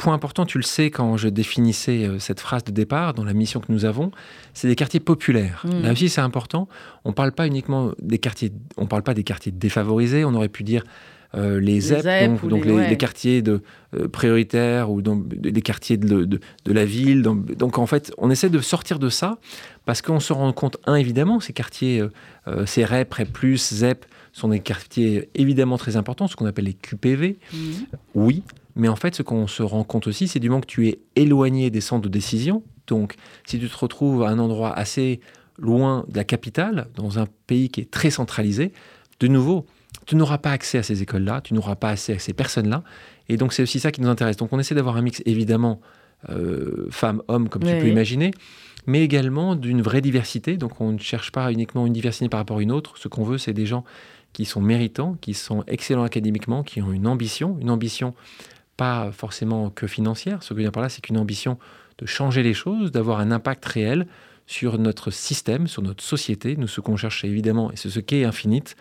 Point 0.00 0.14
important, 0.14 0.46
tu 0.46 0.56
le 0.56 0.62
sais 0.64 0.90
quand 0.90 1.16
je 1.18 1.28
définissais 1.28 2.06
euh, 2.06 2.18
cette 2.18 2.40
phrase 2.40 2.64
de 2.64 2.70
départ 2.72 3.12
dans 3.12 3.22
la 3.24 3.34
mission 3.34 3.60
que 3.60 3.70
nous 3.70 3.84
avons, 3.84 4.10
c'est 4.54 4.66
des 4.66 4.74
quartiers 4.74 4.98
populaires. 5.00 5.62
Mm. 5.66 5.82
Là 5.82 5.92
aussi, 5.92 6.08
c'est 6.08 6.22
important. 6.22 6.68
On 7.04 7.12
parle 7.12 7.32
pas 7.32 7.46
uniquement 7.46 7.92
des 8.00 8.16
quartiers, 8.18 8.50
on 8.78 8.86
parle 8.86 9.02
pas 9.02 9.12
des 9.12 9.24
quartiers 9.24 9.52
défavorisés. 9.52 10.24
On 10.24 10.34
aurait 10.34 10.48
pu 10.48 10.62
dire 10.62 10.84
euh, 11.34 11.60
les 11.60 11.80
ZEP, 11.80 12.00
ZEP 12.02 12.30
donc, 12.30 12.48
donc 12.48 12.64
les- 12.64 12.70
les, 12.72 12.76
ouais. 12.78 12.88
les 12.88 12.96
quartiers 12.96 13.42
de, 13.42 13.60
euh, 13.94 14.08
prioritaires 14.08 14.90
ou 14.90 15.02
donc, 15.02 15.28
des 15.28 15.60
quartiers 15.62 15.98
de, 15.98 16.24
de- 16.24 16.40
de 16.64 16.72
la 16.72 16.84
ville. 16.86 17.20
Donc, 17.22 17.54
donc, 17.56 17.76
en 17.78 17.86
fait, 17.86 18.10
on 18.16 18.30
essaie 18.30 18.48
de 18.50 18.58
sortir 18.60 18.98
de 18.98 19.10
ça 19.10 19.38
parce 19.84 20.00
qu'on 20.02 20.18
se 20.18 20.32
rend 20.32 20.52
compte, 20.54 20.78
un, 20.86 20.94
évidemment, 20.96 21.38
ces 21.40 21.52
quartiers, 21.52 22.02
euh, 22.48 22.64
ces 22.66 22.84
REP, 22.86 23.12
REP+, 23.14 23.56
ZEP, 23.56 24.06
sont 24.32 24.48
des 24.48 24.60
quartiers 24.60 25.28
évidemment 25.34 25.76
très 25.76 25.96
importants, 25.96 26.26
ce 26.26 26.36
qu'on 26.36 26.46
appelle 26.46 26.64
les 26.66 26.72
QPV. 26.74 27.36
Mhm. 27.52 27.60
Oui, 28.14 28.42
mais 28.74 28.88
en 28.88 28.96
fait, 28.96 29.14
ce 29.14 29.22
qu'on 29.22 29.46
se 29.46 29.62
rend 29.62 29.84
compte 29.84 30.06
aussi, 30.06 30.28
c'est 30.28 30.38
du 30.38 30.48
moment 30.48 30.60
que 30.60 30.66
tu 30.66 30.88
es 30.88 31.00
éloigné 31.16 31.70
des 31.70 31.80
centres 31.80 32.02
de 32.02 32.08
décision. 32.08 32.62
Donc, 32.86 33.14
si 33.44 33.58
tu 33.58 33.68
te 33.68 33.76
retrouves 33.76 34.22
à 34.22 34.28
un 34.28 34.38
endroit 34.38 34.72
assez 34.72 35.20
loin 35.58 36.04
de 36.08 36.16
la 36.16 36.24
capitale, 36.24 36.88
dans 36.94 37.18
un 37.18 37.26
pays 37.46 37.68
qui 37.68 37.80
est 37.80 37.90
très 37.90 38.10
centralisé, 38.10 38.72
de 39.20 39.26
nouveau, 39.28 39.66
tu 40.06 40.16
n'auras 40.16 40.38
pas 40.38 40.50
accès 40.50 40.78
à 40.78 40.82
ces 40.82 41.02
écoles-là, 41.02 41.40
tu 41.42 41.54
n'auras 41.54 41.76
pas 41.76 41.90
accès 41.90 42.14
à 42.14 42.18
ces 42.18 42.32
personnes-là. 42.32 42.82
Et 43.28 43.36
donc, 43.36 43.52
c'est 43.52 43.62
aussi 43.62 43.80
ça 43.80 43.92
qui 43.92 44.00
nous 44.00 44.08
intéresse. 44.08 44.36
Donc, 44.36 44.52
on 44.52 44.58
essaie 44.58 44.74
d'avoir 44.74 44.96
un 44.96 45.02
mix, 45.02 45.22
évidemment, 45.26 45.80
euh, 46.30 46.86
femmes, 46.90 47.22
hommes, 47.28 47.48
comme 47.48 47.62
Oui, 47.62 47.70
tu 47.70 47.78
peux 47.78 47.88
imaginer, 47.88 48.32
mais 48.86 49.02
également 49.02 49.54
d'une 49.54 49.82
vraie 49.82 50.00
diversité. 50.00 50.56
Donc, 50.56 50.80
on 50.80 50.92
ne 50.92 50.98
cherche 50.98 51.32
pas 51.32 51.52
uniquement 51.52 51.86
une 51.86 51.92
diversité 51.92 52.28
par 52.28 52.40
rapport 52.40 52.58
à 52.58 52.62
une 52.62 52.72
autre. 52.72 52.96
Ce 52.96 53.08
qu'on 53.08 53.24
veut, 53.24 53.38
c'est 53.38 53.52
des 53.52 53.66
gens 53.66 53.84
qui 54.32 54.44
sont 54.44 54.60
méritants, 54.60 55.16
qui 55.20 55.34
sont 55.34 55.64
excellents 55.66 56.04
académiquement, 56.04 56.62
qui 56.62 56.80
ont 56.82 56.92
une 56.92 57.06
ambition, 57.06 57.56
une 57.60 57.70
ambition 57.70 58.14
pas 58.80 59.12
forcément 59.12 59.68
que 59.68 59.86
financière. 59.86 60.42
Ce 60.42 60.48
que 60.48 60.54
je 60.54 60.56
veux 60.56 60.62
dire 60.64 60.72
par 60.72 60.82
là, 60.82 60.88
c'est 60.88 61.02
qu'une 61.02 61.18
ambition 61.18 61.58
de 61.98 62.06
changer 62.06 62.42
les 62.42 62.54
choses, 62.54 62.90
d'avoir 62.90 63.20
un 63.20 63.30
impact 63.30 63.62
réel 63.66 64.06
sur 64.46 64.78
notre 64.78 65.10
système, 65.10 65.66
sur 65.66 65.82
notre 65.82 66.02
société. 66.02 66.56
Nous, 66.56 66.66
ce 66.66 66.80
qu'on 66.80 66.96
cherche 66.96 67.22
évidemment, 67.26 67.70
et 67.70 67.76
c'est 67.76 67.90
ce 67.90 68.00
qu'est 68.00 68.24
Infinite, 68.24 68.76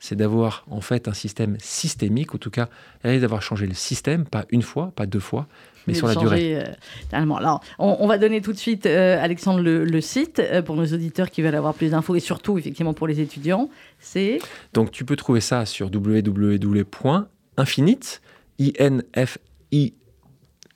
c'est 0.00 0.16
d'avoir 0.16 0.64
en 0.68 0.80
fait 0.80 1.06
un 1.06 1.12
système 1.14 1.56
systémique, 1.60 2.34
en 2.34 2.38
tout 2.38 2.50
cas, 2.50 2.68
d'avoir 3.04 3.42
changé 3.42 3.68
le 3.68 3.74
système, 3.74 4.24
pas 4.24 4.44
une 4.50 4.62
fois, 4.62 4.92
pas 4.96 5.06
deux 5.06 5.20
fois, 5.20 5.46
mais 5.86 5.94
sur 5.94 6.08
la 6.08 6.16
durée. 6.16 6.56
euh. 6.56 6.64
Alors, 7.12 7.62
on, 7.78 7.98
on 8.00 8.08
va 8.08 8.18
donner 8.18 8.40
tout 8.40 8.52
de 8.52 8.58
suite, 8.58 8.86
euh, 8.86 9.22
Alexandre, 9.22 9.60
le, 9.60 9.84
le 9.84 10.00
site 10.00 10.40
euh, 10.40 10.62
pour 10.62 10.74
nos 10.74 10.86
auditeurs 10.86 11.30
qui 11.30 11.42
veulent 11.42 11.54
avoir 11.54 11.74
plus 11.74 11.92
d'infos 11.92 12.16
et 12.16 12.20
surtout, 12.20 12.58
effectivement, 12.58 12.92
pour 12.92 13.06
les 13.06 13.20
étudiants. 13.20 13.70
C'est 14.00 14.40
Donc 14.72 14.90
tu 14.90 15.04
peux 15.04 15.14
trouver 15.14 15.40
ça 15.40 15.64
sur 15.64 15.90
www.infinite, 15.94 18.20
I-N-F-I, 18.60 19.92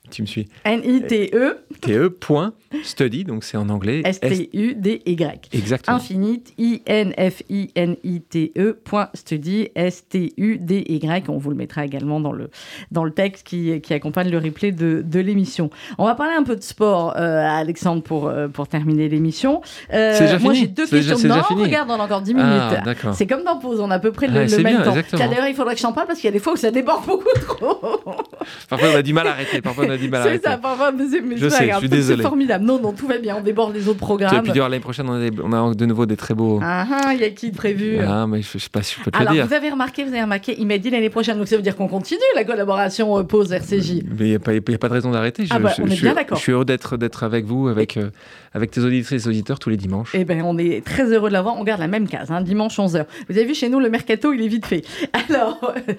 tu 0.09 0.21
me 0.21 0.27
suis, 0.27 0.47
N-I-T-E, 0.65 1.57
T-E, 1.81 2.09
point, 2.09 2.53
study, 2.83 3.23
donc 3.23 3.43
c'est 3.43 3.57
en 3.57 3.69
anglais. 3.69 4.01
S- 4.05 4.19
S-T-U-D-Y. 4.21 5.49
Exactement. 5.53 5.97
Infinite, 5.97 6.53
I-N-F-I-N-I-T-E, 6.57 8.59
E, 8.61 8.73
point 8.83 9.09
study, 9.13 9.69
S-T-U-D-Y. 9.75 11.23
On 11.29 11.37
vous 11.37 11.49
le 11.49 11.55
mettra 11.55 11.85
également 11.85 12.19
dans 12.19 12.31
le, 12.31 12.49
dans 12.91 13.03
le 13.03 13.11
texte 13.11 13.45
qui, 13.47 13.79
qui 13.81 13.93
accompagne 13.93 14.29
le 14.29 14.37
replay 14.37 14.71
de, 14.71 15.01
de 15.05 15.19
l'émission. 15.19 15.69
On 15.97 16.05
va 16.05 16.15
parler 16.15 16.33
un 16.37 16.43
peu 16.43 16.55
de 16.55 16.63
sport, 16.63 17.13
euh, 17.17 17.43
Alexandre, 17.45 18.01
pour, 18.03 18.27
euh, 18.27 18.47
pour 18.47 18.67
terminer 18.67 19.09
l'émission. 19.09 19.61
Euh, 19.93 20.13
C'est 20.15 20.25
déjà 20.25 20.39
moi, 20.39 20.53
j'ai 20.53 20.67
deux 20.67 20.87
questions. 20.87 21.15
déjà 21.17 21.45
non, 21.49 21.63
regarde, 21.63 21.89
on 21.89 21.93
a 21.99 22.03
encore 22.03 22.21
10 22.21 22.33
minutes. 22.33 22.49
Ah, 22.51 22.81
d'accord. 22.83 23.13
C'est 23.13 23.27
comme 23.27 23.43
dans 23.43 23.57
pause, 23.59 23.79
on 23.79 23.89
a 23.91 23.95
à 23.95 23.99
peu 23.99 24.11
près 24.11 24.27
le, 24.27 24.47
c'est 24.47 24.63
même 24.63 24.81
bien, 24.81 24.85
temps. 24.85 24.95
D'ailleurs, 25.17 25.47
il 25.47 25.55
faudrait 25.55 25.73
que 25.73 25.79
je 25.79 25.83
t'en 25.85 25.93
parle 25.93 26.07
parce 26.07 26.19
qu'il 26.19 26.27
y 26.27 26.29
a 26.29 26.33
des 26.33 26.39
fois 26.39 26.53
où 26.53 26.57
ça 26.57 26.71
déborde 26.71 27.05
beaucoup 27.05 27.23
trop. 27.47 27.79
Parfois 28.69 28.89
on 28.93 28.97
a 28.97 29.01
du 29.01 29.13
mal 29.13 29.27
à 29.27 29.31
arrêter, 29.31 29.61
parfois 29.61 29.85
on 29.87 29.89
a 29.89 29.97
du 29.99 30.09
mal 30.09 30.21
à 30.21 30.31
c'est 30.31 30.43
ça, 30.43 30.57
parfois, 30.57 30.91
mais 30.91 31.03
c'est 31.09 31.21
Je 31.37 31.49
sais, 31.49 31.69
je 31.71 31.77
suis 31.77 31.89
désolé. 31.89 32.17
C'est 32.23 32.27
formidable. 32.27 32.65
Non, 32.65 32.79
non, 32.79 32.93
tout 32.93 33.07
va 33.07 33.17
bien. 33.17 33.35
On 33.37 33.41
déborde 33.41 33.73
les 33.75 33.87
autres 33.87 33.97
Et 33.97 33.99
programmes. 33.99 34.43
puis 34.43 34.53
l'année 34.59 34.79
prochaine, 34.79 35.07
on 35.09 35.13
a, 35.13 35.29
des- 35.29 35.41
on 35.43 35.51
a 35.53 35.73
de 35.73 35.85
nouveau 35.85 36.05
des 36.05 36.15
très 36.17 36.33
beaux. 36.33 36.59
Ah, 36.63 36.85
ah, 36.91 37.13
il 37.13 37.21
y 37.21 37.23
a 37.23 37.29
qui 37.29 37.51
de 37.51 37.55
prévu 37.55 37.97
Ah, 38.05 38.25
mais 38.27 38.41
je, 38.41 38.47
je 38.53 38.57
sais 38.57 38.69
pas 38.71 38.81
si 38.83 38.95
je 38.97 39.03
peux 39.03 39.11
te 39.11 39.17
Alors, 39.17 39.31
le 39.33 39.37
dire. 39.39 39.47
vous 39.47 39.53
avez 39.53 39.69
remarqué, 39.69 40.03
vous 40.03 40.09
avez 40.11 40.21
remarqué, 40.23 40.55
il 40.57 40.65
m'a 40.67 40.77
dit 40.77 40.89
l'année 40.89 41.09
prochaine, 41.09 41.37
donc 41.37 41.47
ça 41.47 41.55
veut 41.55 41.61
dire 41.61 41.75
qu'on 41.75 41.87
continue 41.87 42.19
la 42.35 42.43
collaboration 42.43 43.17
euh, 43.17 43.23
pause 43.23 43.51
RCJ. 43.51 44.03
Mais 44.05 44.15
il 44.19 44.29
n'y 44.29 44.35
a, 44.35 44.39
pas- 44.39 44.53
y 44.53 44.57
a 44.57 44.77
pas 44.77 44.87
de 44.89 44.93
raison 44.93 45.11
d'arrêter. 45.11 45.45
Je, 45.45 45.51
Ah 45.53 45.59
bah, 45.59 45.73
je- 45.75 45.81
on 45.81 45.87
est 45.87 45.95
je 45.95 46.01
bien 46.01 46.11
suis- 46.11 46.15
d'accord. 46.15 46.37
Je 46.37 46.43
suis 46.43 46.51
heureux 46.51 46.65
d'être 46.65 46.97
d'être 46.97 47.23
avec 47.23 47.45
vous, 47.45 47.67
avec, 47.67 47.97
euh, 47.97 48.09
avec 48.53 48.71
tes 48.71 48.81
auditrices 48.81 49.25
et 49.25 49.29
auditeurs 49.29 49.59
tous 49.59 49.69
les 49.69 49.77
dimanches. 49.77 50.11
Eh 50.13 50.23
ben, 50.25 50.41
on 50.43 50.57
est 50.57 50.83
très 50.85 51.03
heureux 51.11 51.29
de 51.29 51.33
l'avoir. 51.33 51.57
On 51.57 51.63
garde 51.63 51.79
la 51.81 51.87
même 51.87 52.07
case, 52.07 52.31
hein, 52.31 52.41
dimanche 52.41 52.77
11h. 52.79 53.05
Vous 53.29 53.37
avez 53.37 53.45
vu, 53.45 53.53
chez 53.55 53.69
nous, 53.69 53.79
le 53.79 53.89
mercato, 53.89 54.33
il 54.33 54.41
est 54.41 54.47
vite 54.47 54.65
fait. 54.65 54.81
Alors, 55.29 55.59
euh, 55.63 55.91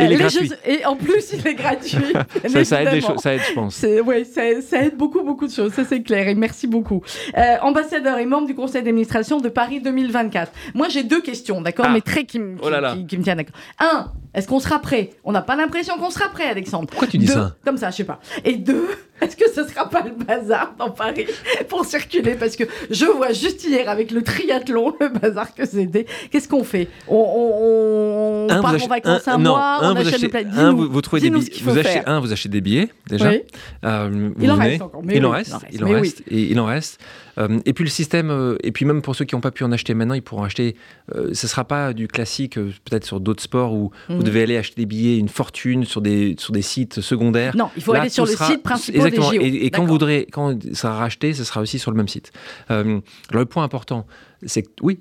Et 0.00 0.04
il 0.04 0.04
est 0.04 0.08
les 0.08 0.16
gratuit. 0.16 0.48
jeux- 0.48 0.54
et 0.66 0.84
en 0.84 0.96
plus, 0.96 1.32
il 1.32 1.46
est 1.46 1.54
gratuit. 1.54 1.98
ça, 2.48 2.64
ça 2.64 2.82
aide 2.82 2.88
les 2.88 2.92
évidemment. 2.96 3.14
choses, 3.14 3.22
ça 3.22 3.34
aide, 3.34 3.37
je 3.48 3.52
pense. 3.54 3.74
C'est- 3.76 4.00
ouais, 4.00 4.24
ça, 4.24 4.42
ça 4.62 4.82
aide 4.84 4.96
beaucoup, 4.96 5.22
beaucoup 5.22 5.46
de 5.46 5.52
choses, 5.52 5.72
ça 5.72 5.84
c'est 5.84 6.02
clair, 6.02 6.28
et 6.28 6.34
merci 6.34 6.66
beaucoup. 6.66 7.02
Euh, 7.36 7.56
ambassadeur 7.62 8.18
et 8.18 8.26
membre 8.26 8.46
du 8.46 8.54
conseil 8.54 8.82
d'administration 8.82 9.40
de 9.40 9.48
Paris 9.48 9.80
2024. 9.80 10.52
Moi 10.74 10.88
j'ai 10.88 11.02
deux 11.04 11.20
questions, 11.20 11.60
d'accord, 11.60 11.86
Ah. 11.88 11.92
mais 11.92 12.00
très 12.00 12.24
qui, 12.24 12.38
me- 12.38 12.56
Oh 12.62 12.70
là 12.70 12.80
là. 12.80 12.94
qui- 12.94 13.06
qui 13.06 13.18
me 13.18 13.22
tiennent 13.22 13.44
cœur. 13.44 13.54
Un, 13.80 14.12
est-ce 14.34 14.46
qu'on 14.48 14.60
sera 14.60 14.78
prêt? 14.80 15.10
On 15.24 15.32
n'a 15.32 15.42
pas 15.42 15.56
l'impression 15.56 15.96
qu'on 15.98 16.10
sera 16.10 16.28
prêt, 16.28 16.44
Alexandre. 16.48 16.86
Pourquoi 16.88 17.08
tu 17.08 17.18
dis 17.18 17.26
Deux, 17.26 17.32
ça? 17.32 17.56
Comme 17.64 17.76
ça, 17.76 17.90
je 17.90 17.96
sais 17.96 18.04
pas. 18.04 18.20
Et 18.44 18.56
deux, 18.56 18.88
Est-ce 19.20 19.36
que 19.36 19.50
ce 19.50 19.64
sera 19.66 19.88
pas 19.88 20.02
le 20.02 20.12
bazar 20.24 20.74
dans 20.78 20.90
Paris 20.90 21.26
pour 21.68 21.84
circuler? 21.84 22.34
Parce 22.34 22.56
que 22.56 22.64
je 22.90 23.04
vois 23.06 23.32
juste 23.32 23.64
hier 23.64 23.88
avec 23.88 24.10
le 24.10 24.22
triathlon, 24.22 24.94
le 25.00 25.08
bazar 25.08 25.54
que 25.54 25.64
c'était. 25.66 26.06
Qu'est-ce 26.30 26.48
qu'on 26.48 26.64
fait? 26.64 26.88
On, 27.08 27.16
on, 27.16 28.46
on 28.46 28.50
Un, 28.50 28.60
part 28.62 28.74
en 28.74 28.86
vacances 28.86 29.26
un, 29.28 29.38
mois, 29.38 29.78
un, 29.82 29.92
on 29.92 29.96
achète 29.96 30.14
achetez- 30.14 30.22
le 30.22 30.28
plat. 30.28 30.40
un, 30.40 30.44
Dis-nous. 30.72 30.76
vous, 30.86 30.92
vous 30.92 31.00
trouvez 31.02 31.22
des 31.22 31.30
billets. 31.30 31.52
Vous 31.62 31.78
achetez, 31.78 32.02
un, 32.06 32.20
vous 32.20 32.32
achetez 32.32 32.48
des 32.48 32.60
billets 32.60 32.88
déjà. 33.08 33.30
Oui. 33.30 33.42
Euh, 33.84 34.30
Il 34.40 34.50
en 34.50 34.56
venez. 34.56 34.74
encore, 34.80 35.02
il, 35.08 35.26
en 35.26 35.30
reste, 35.30 35.54
il 35.72 35.84
en 35.84 35.88
reste, 35.90 36.20
en 36.20 36.24
il 36.34 36.60
en 36.60 36.64
reste. 36.66 37.00
Euh, 37.38 37.60
et 37.66 37.72
puis 37.72 37.84
le 37.84 37.90
système, 37.90 38.30
euh, 38.30 38.56
et 38.64 38.72
puis 38.72 38.84
même 38.84 39.00
pour 39.00 39.14
ceux 39.14 39.24
qui 39.24 39.34
n'ont 39.34 39.40
pas 39.40 39.50
pu 39.50 39.62
en 39.64 39.70
acheter 39.72 39.94
maintenant, 39.94 40.14
ils 40.14 40.22
pourront 40.22 40.42
acheter. 40.42 40.74
euh, 41.14 41.32
ce 41.34 41.46
ne 41.46 41.48
sera 41.48 41.64
pas 41.64 41.92
du 41.92 42.08
classique, 42.08 42.54
peut-être 42.56 43.04
sur 43.04 43.20
d'autres 43.20 43.42
sports 43.42 43.72
où 43.74 43.90
Mhm. 44.08 44.16
vous 44.16 44.22
devez 44.22 44.42
aller 44.42 44.56
acheter 44.56 44.74
des 44.82 44.86
billets, 44.86 45.18
une 45.18 45.28
fortune 45.28 45.84
sur 45.84 46.00
des, 46.00 46.34
sur 46.38 46.52
des 46.52 46.62
sites 46.62 47.00
secondaires. 47.00 47.56
Non, 47.56 47.70
il 47.76 47.82
faut 47.82 47.92
Là, 47.92 48.00
aller 48.00 48.10
sur 48.10 48.24
le 48.26 48.32
sera- 48.32 48.46
site 48.46 48.62
principal 48.62 48.96
Exactement. 49.06 49.30
des 49.30 49.36
JO. 49.38 49.42
Et, 49.44 49.66
et 49.66 49.70
quand, 49.70 49.82
vous 49.82 49.88
voudrez, 49.92 50.26
quand 50.32 50.60
ça 50.72 50.74
sera 50.74 50.98
racheté, 50.98 51.32
ce 51.34 51.44
sera 51.44 51.60
aussi 51.60 51.78
sur 51.78 51.90
le 51.90 51.96
même 51.96 52.08
site. 52.08 52.32
Alors 52.68 53.00
le 53.32 53.44
point 53.46 53.62
important, 53.64 54.06
c'est 54.44 54.62
que 54.62 54.68
oui, 54.82 54.98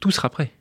tout 0.00 0.10
sera 0.10 0.28
prêt. 0.30 0.52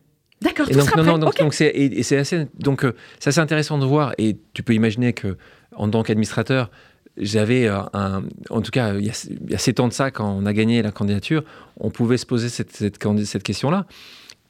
D'accord, 0.41 0.67
tout 0.67 0.73
donc, 0.73 0.83
sera 0.83 0.97
non, 0.97 1.03
prêt. 1.03 1.11
non, 1.13 1.17
donc, 1.19 1.29
Ok. 1.29 1.39
donc 1.39 1.53
c'est 1.53 1.67
et, 1.67 1.99
et 1.99 2.03
c'est 2.03 2.17
assez 2.17 2.45
donc 2.59 2.85
c'est 3.19 3.29
assez 3.29 3.39
intéressant 3.39 3.77
de 3.79 3.85
voir 3.85 4.13
et 4.19 4.37
tu 4.53 4.61
peux 4.63 4.73
imaginer 4.73 5.11
que 5.13 5.35
en 5.75 5.89
tant 5.89 6.03
qu'administrateur 6.03 6.69
j'avais 7.17 7.67
euh, 7.67 7.81
un 7.93 8.23
en 8.49 8.61
tout 8.61 8.71
cas 8.71 8.93
il 8.93 9.05
y, 9.05 9.09
a, 9.09 9.27
il 9.49 9.73
de 9.87 9.93
ça 9.93 10.11
quand 10.11 10.29
on 10.29 10.45
a 10.45 10.53
gagné 10.53 10.81
la 10.81 10.91
candidature 10.91 11.43
on 11.79 11.89
pouvait 11.89 12.17
se 12.17 12.25
poser 12.25 12.49
cette, 12.49 12.75
cette, 12.75 12.99
candi- 13.01 13.25
cette 13.25 13.43
question 13.43 13.69
là 13.71 13.85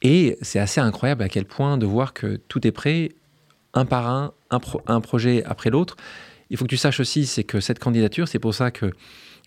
et 0.02 0.38
c'est 0.42 0.58
assez 0.58 0.80
incroyable 0.80 1.22
à 1.22 1.28
quel 1.28 1.44
point 1.44 1.78
de 1.78 1.86
voir 1.86 2.12
que 2.12 2.36
tout 2.48 2.66
est 2.66 2.72
prêt 2.72 3.10
un 3.74 3.84
par 3.84 4.08
un 4.08 4.32
un, 4.50 4.60
un 4.86 5.00
projet 5.02 5.44
après 5.44 5.68
l'autre. 5.68 5.96
Il 6.50 6.56
faut 6.56 6.64
que 6.64 6.70
tu 6.70 6.76
saches 6.78 7.00
aussi 7.00 7.26
c'est 7.26 7.44
que 7.44 7.60
cette 7.60 7.78
candidature 7.78 8.28
c'est 8.28 8.38
pour 8.38 8.54
ça 8.54 8.70
que 8.70 8.92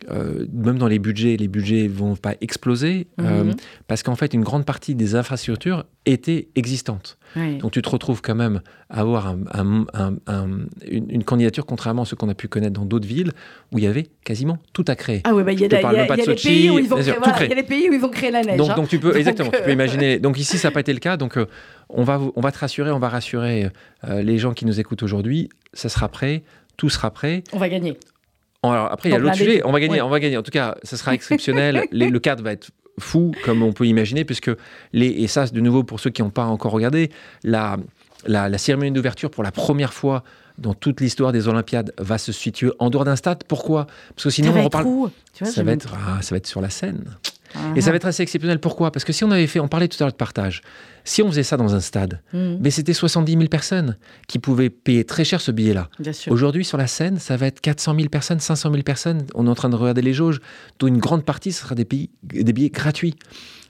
euh, 0.10 0.45
même 0.54 0.78
dans 0.78 0.88
les 0.88 0.99
budgets, 0.99 1.38
les 1.38 1.47
budgets 1.47 1.88
vont 1.88 2.16
pas 2.16 2.34
exploser 2.41 3.08
euh, 3.20 3.43
Mhm. 3.43 3.54
parce 3.88 4.02
qu'en 4.04 4.16
fait, 4.16 4.34
une 4.34 4.41
grande 4.43 4.66
partie 4.66 4.95
des 4.95 5.16
infrastructures 5.16 5.86
étaient 6.06 6.47
existantes. 6.56 7.18
Oui. 7.36 7.58
Donc 7.60 7.72
tu 7.72 7.82
te 7.82 7.89
retrouves 7.89 8.22
quand 8.22 8.36
même 8.36 8.62
à 8.89 9.02
avoir 9.02 9.28
un- 9.28 9.39
un- 9.54 9.86
un- 9.93 10.16
un- 10.28 10.49
une, 10.89 11.10
une 11.12 11.24
candidature, 11.24 11.66
contrairement 11.66 12.02
à 12.02 12.06
ce 12.06 12.16
qu'on 12.16 12.28
a 12.30 12.34
pu 12.34 12.47
connaître 12.47 12.74
dans 12.74 12.86
d'autres 12.86 13.08
villes, 13.08 13.32
où 13.72 13.78
il 13.78 13.84
y 13.84 13.88
avait 13.88 14.08
quasiment 14.26 14.58
tout 14.74 14.84
à 14.88 14.95
créer. 14.95 15.22
Ah 15.24 15.34
oui, 15.34 15.43
bah, 15.43 15.52
il 15.54 15.60
y 15.60 15.66
a, 15.66 15.68
les 15.68 16.36
pays 16.36 16.70
où 16.72 16.80
ils 16.80 16.88
vont 16.89 16.97
créer, 16.97 17.14
tout 17.14 17.20
voilà, 17.20 17.38
il 17.38 17.41
y 17.41 17.43
a 17.43 17.45
créer. 17.47 17.56
les 17.56 17.64
pays 17.64 17.89
où 17.89 17.93
ils 17.93 17.99
vont 18.02 18.10
créer 18.10 18.32
la 18.32 18.41
neige. 18.41 18.58
Donc, 18.58 18.72
hein. 18.72 18.76
donc 18.76 18.88
tu 18.89 18.99
peux 18.99 19.10
Donc, 19.10 19.18
exactement, 19.18 19.49
tu 19.52 19.58
euh, 19.58 19.64
peux 19.66 19.72
imaginer. 19.72 20.20
Donc 20.26 20.39
ici, 20.39 20.58
ça 20.58 20.68
n'a 20.70 20.72
pas 20.74 20.80
été 20.82 20.91
le 20.93 20.99
cas. 20.99 21.16
Donc 21.16 21.38
euh, 21.38 21.45
on 21.89 22.04
va 22.04 22.20
on 22.36 22.41
va 22.41 22.52
te 22.52 22.58
rassurer, 22.60 22.91
on 22.91 22.99
va 22.99 23.10
rassurer 23.10 23.70
euh, 24.08 24.22
les 24.22 24.38
gens 24.39 24.54
qui 24.54 24.66
nous 24.66 24.80
écoutent 24.80 25.04
aujourd'hui. 25.04 25.49
Ça 25.74 25.88
sera 25.88 26.10
prêt, 26.10 26.43
tout 26.76 26.89
sera 26.89 27.12
prêt. 27.12 27.43
On 27.54 27.60
va 27.60 27.70
gagner. 27.70 27.97
Alors 28.64 28.91
après, 28.91 29.09
il 29.09 29.12
y 29.14 29.16
a 29.16 29.20
l'autre 29.20 29.36
sujet. 29.36 29.62
On 29.66 29.72
va 29.72 29.80
gagner, 29.80 29.95
Ouais. 29.95 30.01
on 30.01 30.09
va 30.09 30.20
gagner. 30.20 30.38
En 30.38 30.43
tout 30.43 30.51
cas, 30.51 30.76
ça 30.84 30.97
sera 30.97 31.14
exceptionnel. 31.14 31.86
Les- 31.91 32.09
le 32.09 32.20
cadre 32.20 32.43
va 32.43 32.51
être 32.51 32.70
fou, 32.99 33.32
comme 33.43 33.64
on 33.64 33.74
peut 33.74 33.88
imaginer, 33.88 34.26
puisque 34.26 34.51
les 34.93 35.07
et 35.07 35.28
ça, 35.28 35.45
de 35.47 35.59
nouveau 35.62 35.84
pour 35.84 35.99
ceux 35.99 36.09
qui 36.12 36.22
n'ont 36.22 36.30
pas 36.30 36.45
encore 36.45 36.72
regardé, 36.72 37.09
la 37.43 37.78
la, 38.28 38.49
la 38.49 38.57
cérémonie 38.59 38.91
d'ouverture 38.91 39.32
pour 39.32 39.43
la 39.43 39.51
première 39.51 39.93
fois 39.93 40.24
dans 40.59 40.76
toute 40.76 41.01
l'histoire 41.01 41.32
des 41.32 41.47
Olympiades 41.47 41.91
va 41.97 42.20
se 42.20 42.32
situer 42.32 42.72
en 42.78 42.91
dehors 42.91 43.03
d'un 43.03 43.16
stade. 43.16 43.43
Pourquoi? 43.47 43.88
Parce 44.16 44.26
que 44.26 44.30
sinon, 44.30 44.53
on 44.55 44.64
reparle. 44.66 44.86
où 44.86 45.09
Tu 45.34 45.43
vois, 45.43 45.51
Ça 45.51 45.64
va 45.64 45.72
être, 45.72 45.95
ah, 45.95 46.22
ça 46.22 46.36
va 46.36 46.38
être 46.38 46.45
sur 46.45 46.62
la 46.62 46.70
scène. 46.70 47.03
Et 47.76 47.82
ça 47.82 47.89
va 47.89 47.95
être 47.95 48.05
assez 48.05 48.22
exceptionnel. 48.22 48.59
Pourquoi? 48.59 48.91
Parce 48.91 49.03
que 49.05 49.12
si 49.12 49.24
on 49.24 49.32
avait 49.32 49.47
fait, 49.47 49.59
on 49.59 49.68
parlait 49.68 49.88
tout 49.88 49.97
à 50.01 50.03
l'heure 50.05 50.12
de 50.12 50.18
partage. 50.18 50.62
Si 51.04 51.22
on 51.22 51.30
faisait 51.30 51.43
ça 51.43 51.58
dans 51.58 51.74
un 51.76 51.80
stade, 51.80 52.22
Mhm, 52.34 52.60
mais 52.62 52.70
c'était 52.72 52.93
70 52.93 53.32
000 53.34 53.45
personnes 53.47 53.97
qui 54.28 54.39
pouvaient 54.39 54.70
payer 54.70 55.04
très 55.04 55.24
cher 55.24 55.41
ce 55.41 55.52
billet-là. 55.52 55.89
Aujourd'hui, 56.32 56.64
sur 56.66 56.78
la 56.78 56.88
scène, 56.88 57.18
ça 57.20 57.38
va 57.38 57.47
être 57.47 57.62
400 57.62 57.95
000 57.95 58.10
personnes, 58.10 58.39
500 58.39 58.70
000 58.72 58.84
personnes. 58.84 59.26
On 59.36 59.47
est 59.47 59.49
en 59.49 59.56
train 59.56 59.70
de 59.70 59.76
regarder 59.76 60.02
les 60.02 60.14
jauges, 60.14 60.39
dont 60.80 60.88
une 60.88 60.99
grande 60.99 61.26
partie, 61.26 61.52
ce 61.52 61.62
sera 61.64 61.76
des, 61.76 61.86
pays, 61.86 62.10
des 62.24 62.54
billets 62.54 62.70
gratuits. 62.70 63.16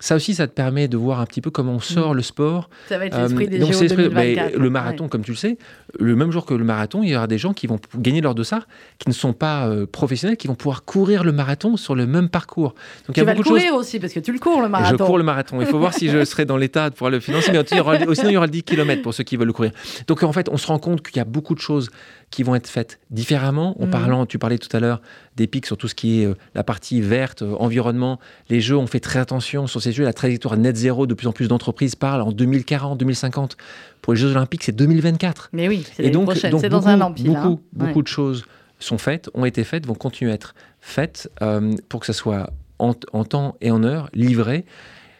Ça 0.01 0.15
aussi, 0.15 0.33
ça 0.35 0.47
te 0.47 0.53
permet 0.53 0.87
de 0.89 0.97
voir 0.97 1.19
un 1.21 1.25
petit 1.25 1.39
peu 1.39 1.49
comment 1.51 1.73
on 1.73 1.79
sort 1.79 2.13
le 2.13 2.21
sport. 2.23 2.69
Ça 2.89 2.97
va 2.97 3.05
être 3.05 3.15
Euh, 3.15 3.21
l'esprit 3.23 3.47
des 3.47 3.59
donc 3.59 3.73
c'est 3.73 3.83
l'esprit- 3.83 4.03
2024. 4.09 4.51
ben, 4.53 4.61
le 4.61 4.69
marathon, 4.69 5.07
comme 5.07 5.21
tu 5.23 5.31
le 5.31 5.37
sais, 5.37 5.57
le 5.99 6.15
même 6.15 6.31
jour 6.31 6.45
que 6.45 6.53
le 6.55 6.63
marathon, 6.65 7.03
il 7.03 7.09
y 7.11 7.15
aura 7.15 7.27
des 7.27 7.37
gens 7.37 7.53
qui 7.53 7.67
vont 7.67 7.79
gagner 7.97 8.19
leur 8.19 8.35
dossard, 8.35 8.67
qui 8.97 9.07
ne 9.07 9.13
sont 9.13 9.31
pas 9.33 9.67
euh, 9.67 9.85
professionnels, 9.85 10.35
qui 10.37 10.47
vont 10.47 10.55
pouvoir 10.55 10.83
courir 10.85 11.23
le 11.23 11.31
marathon 11.31 11.77
sur 11.77 11.93
le 11.95 12.05
même 12.07 12.27
parcours. 12.29 12.73
Donc 13.07 13.09
il 13.09 13.13
Tu 13.13 13.19
y 13.21 13.23
vas 13.23 13.31
a 13.31 13.33
le 13.35 13.37
beaucoup 13.37 13.49
de 13.53 13.59
choses. 13.59 13.63
courir 13.67 13.79
aussi, 13.79 13.99
parce 13.99 14.11
que 14.11 14.19
tu 14.19 14.33
le 14.33 14.39
cours 14.39 14.61
le 14.61 14.67
marathon. 14.69 14.97
Je 14.97 15.03
cours 15.03 15.17
le 15.19 15.23
marathon. 15.23 15.61
Il 15.61 15.67
faut 15.67 15.79
voir 15.79 15.93
si 15.93 16.09
je 16.09 16.25
serai 16.25 16.45
dans 16.45 16.57
l'état 16.57 16.89
de 16.89 16.95
pouvoir 16.95 17.11
le 17.11 17.19
financer. 17.19 17.51
Mais 17.51 17.59
sinon, 17.63 17.65
il 17.71 17.77
y 17.77 17.79
aura, 17.79 17.99
sinon, 18.15 18.29
il 18.29 18.33
y 18.33 18.37
aura 18.37 18.47
le 18.47 18.51
10 18.51 18.63
km 18.63 19.01
pour 19.03 19.13
ceux 19.13 19.23
qui 19.23 19.37
veulent 19.37 19.47
le 19.47 19.53
courir. 19.53 19.71
Donc, 20.07 20.23
en 20.23 20.33
fait, 20.33 20.49
on 20.49 20.57
se 20.57 20.65
rend 20.67 20.79
compte 20.79 21.03
qu'il 21.07 21.17
y 21.17 21.19
a 21.19 21.25
beaucoup 21.25 21.53
de 21.53 21.59
choses 21.61 21.89
qui 22.31 22.43
vont 22.43 22.55
être 22.55 22.67
faites 22.67 22.99
différemment. 23.11 23.79
En 23.81 23.85
Mhm. 23.85 23.91
parlant, 23.91 24.25
tu 24.25 24.39
parlais 24.39 24.57
tout 24.57 24.75
à 24.75 24.79
l'heure 24.79 25.01
des 25.41 25.47
pics 25.47 25.65
sur 25.65 25.75
tout 25.77 25.87
ce 25.87 25.95
qui 25.95 26.21
est 26.21 26.25
euh, 26.25 26.35
la 26.55 26.63
partie 26.63 27.01
verte, 27.01 27.41
euh, 27.41 27.55
environnement. 27.59 28.19
Les 28.49 28.61
jeux, 28.61 28.77
on 28.77 28.87
fait 28.87 28.99
très 28.99 29.19
attention 29.19 29.67
sur 29.67 29.81
ces 29.81 29.91
jeux. 29.91 30.03
La 30.03 30.13
trajectoire 30.13 30.55
net 30.57 30.75
zéro, 30.75 31.07
de 31.07 31.13
plus 31.13 31.27
en 31.27 31.31
plus 31.33 31.47
d'entreprises 31.47 31.95
parlent 31.95 32.21
en 32.21 32.31
2040, 32.31 32.97
2050. 32.97 33.57
Pour 34.01 34.13
les 34.13 34.19
Jeux 34.19 34.31
Olympiques, 34.31 34.63
c'est 34.63 34.71
2024. 34.75 35.49
Mais 35.53 35.67
oui, 35.67 35.85
c'est 35.95 36.09
donc, 36.09 36.25
prochaine. 36.25 36.51
donc 36.51 36.61
C'est 36.61 36.69
dans 36.69 36.77
beaucoup, 36.79 36.89
un 36.89 37.01
empire. 37.01 37.25
beaucoup, 37.25 37.53
hein. 37.53 37.59
beaucoup 37.73 37.99
Ouais. 37.99 38.03
de 38.03 38.07
choses 38.07 38.45
sont 38.79 38.97
faites, 38.97 39.29
ont 39.35 39.45
été 39.45 39.63
faites, 39.63 39.85
vont 39.85 39.93
continuer 39.93 40.31
à 40.31 40.35
être 40.35 40.55
faites 40.79 41.29
euh, 41.43 41.75
pour 41.89 41.99
que 41.99 42.05
ça 42.07 42.13
soit 42.13 42.49
en, 42.79 42.93
en 43.13 43.23
temps 43.25 43.55
et 43.61 43.69
en 43.69 43.83
heure, 43.83 44.09
livré. 44.13 44.65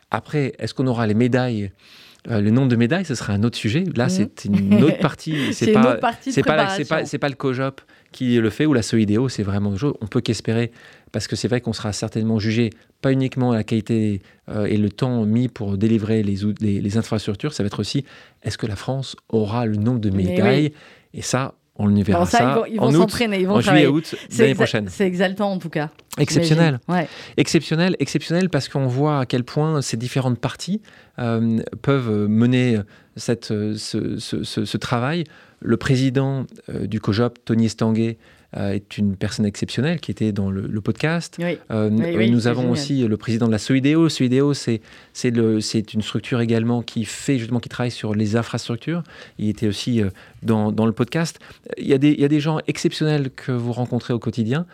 Après, 0.10 0.54
est-ce 0.60 0.74
qu'on 0.74 0.88
aura 0.88 1.06
les 1.08 1.14
médailles 1.14 1.72
Euh, 2.30 2.40
le 2.40 2.52
nombre 2.52 2.68
de 2.68 2.76
médailles, 2.76 3.06
ce 3.06 3.16
sera 3.16 3.34
un 3.34 3.42
autre 3.44 3.58
sujet. 3.58 3.84
Là, 3.96 4.06
Mhm. 4.06 4.10
c'est 4.10 4.46
une 4.46 4.84
autre 4.84 5.00
partie. 5.00 5.54
C'est 5.54 5.68
une 5.68 5.74
pas, 5.74 5.92
autre 5.94 6.00
partie 6.02 6.30
de 6.30 6.34
c'est 6.36 6.44
pas, 6.44 6.68
pas, 6.88 7.18
pas 7.20 7.30
le 7.30 7.36
COJOP 7.36 7.82
qui 8.12 8.38
le 8.38 8.50
fait 8.52 8.66
ou 8.68 8.74
la 8.74 8.84
SOIDEO, 8.84 9.28
c'est 9.30 9.42
vraiment 9.44 9.70
autre 9.72 9.80
chose. 9.80 9.94
On 10.02 10.08
peut 10.08 10.22
qu'espérer, 10.22 10.72
parce 11.12 11.28
que 11.28 11.36
c'est 11.36 11.48
vrai 11.48 11.62
qu'on 11.62 11.74
sera 11.74 11.94
certainement 11.94 12.38
jugé 12.40 12.70
pas 13.02 13.12
uniquement 13.12 13.54
à 13.54 13.56
la 13.56 13.64
qualité 13.64 14.22
euh, 14.50 14.66
et 14.66 14.78
le 14.78 14.90
temps 14.92 15.26
mis 15.26 15.48
pour 15.48 15.78
délivrer 15.78 16.22
les, 16.22 16.46
out- 16.46 16.62
les, 16.62 16.80
les 16.82 16.98
infrastructures, 16.98 17.54
ça 17.54 17.64
va 17.64 17.68
être 17.68 17.80
aussi 17.80 18.06
est-ce 18.44 18.58
que 18.58 18.68
la 18.68 18.76
France 18.76 19.16
aura 19.30 19.66
le 19.66 19.78
nombre 19.78 20.00
de 20.00 20.10
médailles? 20.12 20.74
Et 21.14 21.22
ça, 21.24 21.56
on 21.76 21.88
le 21.88 22.04
verra 22.04 22.20
Bon, 22.20 22.26
ça, 22.26 22.40
ils 22.42 22.56
vont- 22.60 22.66
ils 22.66 22.78
vont 22.80 22.86
en 22.86 22.90
août, 22.90 22.98
s'entraîner, 22.98 23.40
ils 23.40 23.48
vont 23.48 23.56
en 23.56 23.62
juillet, 23.62 23.88
août 23.88 24.16
l'année 24.38 24.56
prochaine. 24.56 24.88
C'est 24.90 25.06
exaltant 25.08 25.52
en 25.52 25.58
tout 25.58 25.70
cas. 25.70 25.90
Exceptionnel. 26.20 26.80
Ouais. 26.88 27.08
exceptionnel, 27.38 27.96
exceptionnel 28.00 28.50
parce 28.50 28.68
qu'on 28.70 28.88
voit 28.88 29.20
à 29.20 29.26
quel 29.26 29.44
point 29.44 29.82
ces 29.82 29.98
différentes 29.98 30.40
parties 30.40 30.82
euh, 31.20 31.60
peuvent 31.82 32.28
mener 32.28 32.80
cette, 33.16 33.52
euh, 33.52 33.76
ce, 33.78 34.18
ce- 34.20 34.44
ce- 34.44 34.66
ce 34.66 34.78
travail. 34.78 35.24
Le 35.60 35.78
président 35.78 36.46
euh, 36.70 36.88
du 36.88 37.00
COJOP, 37.00 37.38
Tony 37.46 37.66
Estanguet, 37.68 38.18
est 38.54 38.98
une 38.98 39.16
personne 39.16 39.46
exceptionnelle 39.46 40.00
qui 40.00 40.12
était 40.12 40.32
dans 40.34 40.52
le, 40.52 40.62
le 40.68 40.82
podcast. 40.82 41.38
Oui. 41.40 41.58
Euh, 41.72 41.90
Oui, 41.90 42.04
euh, 42.06 42.18
oui, 42.18 42.32
nous 42.32 42.48
avons 42.48 42.62
génial. 42.62 42.74
aussi 42.74 43.08
le 43.08 43.18
président 43.18 43.48
de 43.48 43.52
la 43.52 43.58
SOIDEO. 43.60 44.10
SOIDEO, 44.10 44.54
c'est 44.54 45.94
une 45.94 46.02
structure 46.02 46.42
également 46.42 46.82
qui 46.82 47.06
fait 47.06 47.38
justement 47.38 47.60
qui 47.60 47.70
travaille 47.70 47.92
sur 47.92 48.14
les 48.14 48.36
infrastructures. 48.36 49.04
Il 49.40 49.48
était 49.50 49.68
aussi 49.68 50.02
euh, 50.02 50.10
dans, 50.44 50.72
dans 50.72 50.86
le 50.86 50.92
podcast. 50.92 51.40
Il 51.78 51.88
y, 51.88 51.94
a 51.94 51.98
des, 51.98 52.12
il 52.12 52.20
y 52.20 52.26
a 52.26 52.28
des 52.28 52.40
gens 52.42 52.60
exceptionnels 52.68 53.30
que 53.32 53.52
vous 53.52 53.72
rencontrez 53.72 54.14
au 54.14 54.20
quotidien. 54.20 54.66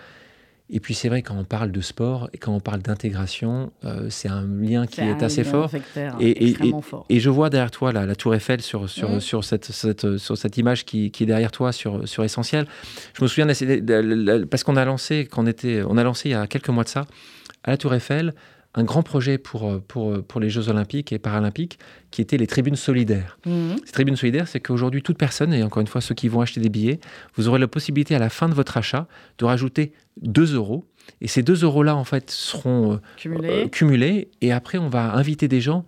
Et 0.70 0.82
puis 0.82 0.94
c'est 0.94 1.08
vrai 1.08 1.22
quand 1.22 1.36
on 1.38 1.46
parle 1.46 1.72
de 1.72 1.80
sport 1.80 2.30
et 2.34 2.38
quand 2.38 2.54
on 2.54 2.60
parle 2.60 2.82
d'intégration, 2.82 3.72
euh, 3.86 4.08
c'est 4.10 4.28
un 4.28 4.46
lien 4.46 4.86
qui 4.86 5.00
est 5.00 5.24
assez 5.24 5.46
fort. 5.46 5.70
Et- 6.20 6.30
et- 6.30 6.50
extrêmement 6.50 6.82
fort. 6.82 7.06
Et 7.08 7.22
je 7.22 7.30
vois 7.30 7.50
derrière 7.50 7.72
toi 7.72 7.94
la, 7.94 8.06
la 8.06 8.16
tour 8.16 8.36
Eiffel 8.36 8.62
sur, 8.62 8.90
sur, 8.90 9.10
Mhm. 9.12 9.20
sur, 9.22 9.44
cette, 9.46 9.66
cette- 9.66 10.18
sur 10.18 10.38
cette 10.38 10.58
image 10.58 10.84
qui, 10.84 11.10
qui 11.12 11.24
est 11.24 11.26
derrière 11.26 11.52
toi 11.52 11.72
sur, 11.72 12.06
sur 12.08 12.24
Essentiel. 12.26 12.66
Je 13.18 13.24
me 13.24 13.28
souviens, 13.30 13.48
parce 14.50 14.64
qu'on 14.64 14.76
a 14.76 14.84
lancé, 14.84 15.26
qu'on 15.26 15.48
était, 15.48 15.84
on 15.88 15.98
a 15.98 16.04
lancé 16.04 16.30
il 16.30 16.32
y 16.34 16.36
a 16.36 16.48
quelques 16.48 16.70
mois 16.70 16.84
de 16.84 16.90
ça, 16.90 17.06
à 17.64 17.72
la 17.72 17.78
tour 17.78 17.94
Eiffel, 17.94 18.34
un 18.78 18.84
grand 18.84 19.02
projet 19.04 19.38
pour, 19.38 19.82
pour, 19.82 20.24
pour 20.24 20.40
les 20.40 20.50
Jeux 20.50 20.70
Olympiques 20.70 21.12
et 21.12 21.20
Paralympiques 21.20 21.80
qui 22.12 22.22
était 22.22 22.38
les 22.38 22.48
tribunes 22.48 22.76
solidaires. 22.78 23.38
Mhm. 23.46 23.76
Ces 23.84 23.92
tribunes 23.92 24.16
solidaires, 24.16 24.48
c'est 24.48 24.60
qu'aujourd'hui, 24.62 25.02
toute 25.04 25.18
personne, 25.18 25.52
et 25.54 25.64
encore 25.64 25.82
une 25.82 25.88
fois, 25.88 26.00
ceux 26.00 26.16
qui 26.16 26.30
vont 26.30 26.40
acheter 26.42 26.62
des 26.62 26.70
billets, 26.70 27.00
vous 27.36 27.48
aurez 27.50 27.60
la 27.60 27.68
possibilité 27.68 28.16
à 28.16 28.20
la 28.20 28.30
fin 28.30 28.48
de 28.48 28.54
votre 28.54 28.78
achat 28.78 29.08
de 29.40 29.46
rajouter 29.46 29.92
2 30.22 30.54
euros. 30.56 30.86
Et 31.22 31.28
ces 31.28 31.42
2 31.42 31.64
euros-là, 31.64 31.96
en 31.96 32.04
fait, 32.04 32.30
seront 32.32 32.94
euh, 32.94 32.98
Cumulé. 33.18 33.50
euh, 33.50 33.68
cumulés. 33.68 34.30
Et 34.42 34.52
après, 34.52 34.78
on 34.78 34.90
va 34.90 35.14
inviter 35.16 35.48
des 35.48 35.60
gens 35.62 35.84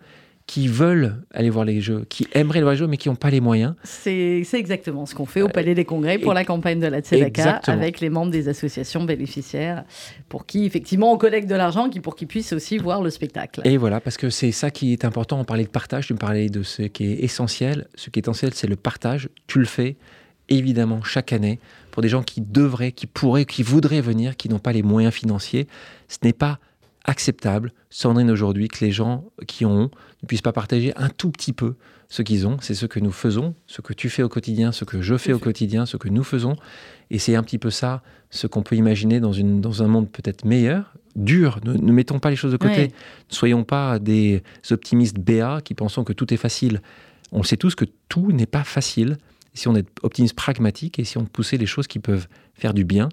qui 0.49 0.67
veulent 0.67 1.13
aller 1.31 1.51
voir 1.51 1.63
les 1.63 1.79
jeux, 1.79 2.07
qui 2.09 2.27
aimeraient 2.33 2.57
aller 2.57 2.63
voir 2.63 2.71
les 2.73 2.79
jeux, 2.79 2.87
mais 2.87 2.97
qui 2.97 3.07
n'ont 3.07 3.15
pas 3.15 3.29
les 3.29 3.39
moyens. 3.39 3.75
C'est 3.83 4.43
exactement 4.53 5.05
ce 5.05 5.13
qu'on 5.13 5.27
fait 5.27 5.43
au 5.43 5.47
Palais 5.47 5.75
des 5.75 5.85
Congrès 5.85 6.17
pour 6.17 6.31
et- 6.31 6.35
la 6.35 6.43
campagne 6.43 6.79
de 6.79 6.87
la 6.87 7.01
Tzedaka 7.01 7.61
avec 7.67 7.99
les 7.99 8.09
membres 8.09 8.31
des 8.31 8.47
associations 8.47 9.03
bénéficiaires 9.03 9.83
pour 10.27 10.47
qui, 10.47 10.65
effectivement, 10.65 11.13
on 11.13 11.19
collecte 11.19 11.47
de 11.47 11.53
l'argent 11.53 11.87
pour 12.01 12.15
qu'ils 12.15 12.27
puissent 12.27 12.51
aussi 12.53 12.79
voir 12.79 13.03
le 13.03 13.11
spectacle. 13.11 13.61
Et 13.63 13.77
voilà, 13.77 14.01
parce 14.01 14.17
que 14.17 14.31
c'est 14.31 14.51
ça 14.51 14.71
qui 14.71 14.91
est 14.91 15.05
important. 15.05 15.39
On 15.39 15.43
parlait 15.43 15.65
de 15.65 15.69
partage, 15.69 16.07
tu 16.07 16.13
me 16.13 16.17
parlais 16.17 16.49
de 16.49 16.63
ce 16.63 16.81
qui 16.81 17.05
est 17.05 17.19
essentiel. 17.23 17.85
Ce 17.93 18.09
qui 18.09 18.17
est 18.17 18.23
essentiel, 18.23 18.51
c'est 18.55 18.65
le 18.65 18.75
partage. 18.75 19.29
Tu 19.45 19.59
le 19.59 19.65
fais, 19.65 19.97
évidemment, 20.49 21.03
chaque 21.03 21.31
année, 21.31 21.59
pour 21.91 22.01
des 22.01 22.09
gens 22.09 22.23
qui 22.23 22.41
devraient, 22.41 22.91
qui 22.91 23.05
pourraient, 23.05 23.45
qui 23.45 23.61
voudraient 23.61 24.01
venir, 24.01 24.35
qui 24.35 24.49
n'ont 24.49 24.57
pas 24.57 24.71
les 24.73 24.81
moyens 24.81 25.13
financiers. 25.13 25.67
Ce 26.07 26.17
n'est 26.23 26.33
pas 26.33 26.57
acceptable, 27.09 27.73
Sandrine, 27.89 28.29
aujourd'hui, 28.29 28.67
que 28.67 28.85
les 28.85 28.91
gens 28.91 29.25
qui 29.47 29.65
ont 29.65 29.89
ne 30.21 30.27
puissent 30.27 30.43
pas 30.43 30.53
partager 30.53 30.93
un 30.95 31.09
tout 31.09 31.31
petit 31.31 31.53
peu 31.53 31.75
ce 32.07 32.21
qu'ils 32.21 32.47
ont. 32.47 32.57
C'est 32.61 32.75
ce 32.75 32.85
que 32.85 32.99
nous 32.99 33.11
faisons, 33.11 33.55
ce 33.65 33.81
que 33.81 33.93
tu 33.93 34.09
fais 34.09 34.21
au 34.21 34.29
quotidien, 34.29 34.71
ce 34.71 34.85
que 34.85 35.01
je 35.01 35.17
fais 35.17 35.33
au 35.33 35.39
quotidien, 35.39 35.85
ce 35.85 35.97
que 35.97 36.07
nous 36.07 36.23
faisons. 36.23 36.55
Et 37.09 37.17
c'est 37.17 37.35
un 37.35 37.41
petit 37.41 37.57
peu 37.57 37.71
ça, 37.71 38.03
ce 38.29 38.45
qu'on 38.45 38.61
peut 38.61 38.75
imaginer 38.75 39.19
dans, 39.19 39.33
une, 39.33 39.59
dans 39.59 39.81
un 39.81 39.87
monde 39.87 40.09
peut-être 40.09 40.45
meilleur, 40.45 40.93
dur. 41.15 41.59
Ne, 41.65 41.73
ne 41.73 41.91
mettons 41.91 42.19
pas 42.19 42.29
les 42.29 42.35
choses 42.35 42.51
de 42.51 42.57
côté. 42.57 42.75
Ouais. 42.75 42.87
Ne 42.87 43.35
soyons 43.35 43.63
pas 43.63 43.97
des 43.97 44.43
optimistes 44.69 45.17
béats 45.17 45.61
qui 45.63 45.73
pensons 45.73 46.03
que 46.03 46.13
tout 46.13 46.31
est 46.31 46.37
facile. 46.37 46.81
On 47.31 47.41
sait 47.41 47.57
tous 47.57 47.73
que 47.73 47.85
tout 48.07 48.31
n'est 48.31 48.45
pas 48.45 48.63
facile. 48.63 49.17
Si 49.55 49.67
on 49.67 49.75
est 49.75 49.87
optimiste 50.03 50.35
pragmatique 50.35 50.99
et 50.99 51.03
si 51.03 51.17
on 51.17 51.25
poussait 51.25 51.57
les 51.57 51.65
choses 51.65 51.87
qui 51.87 51.97
peuvent 51.97 52.27
faire 52.53 52.75
du 52.75 52.85
bien, 52.85 53.09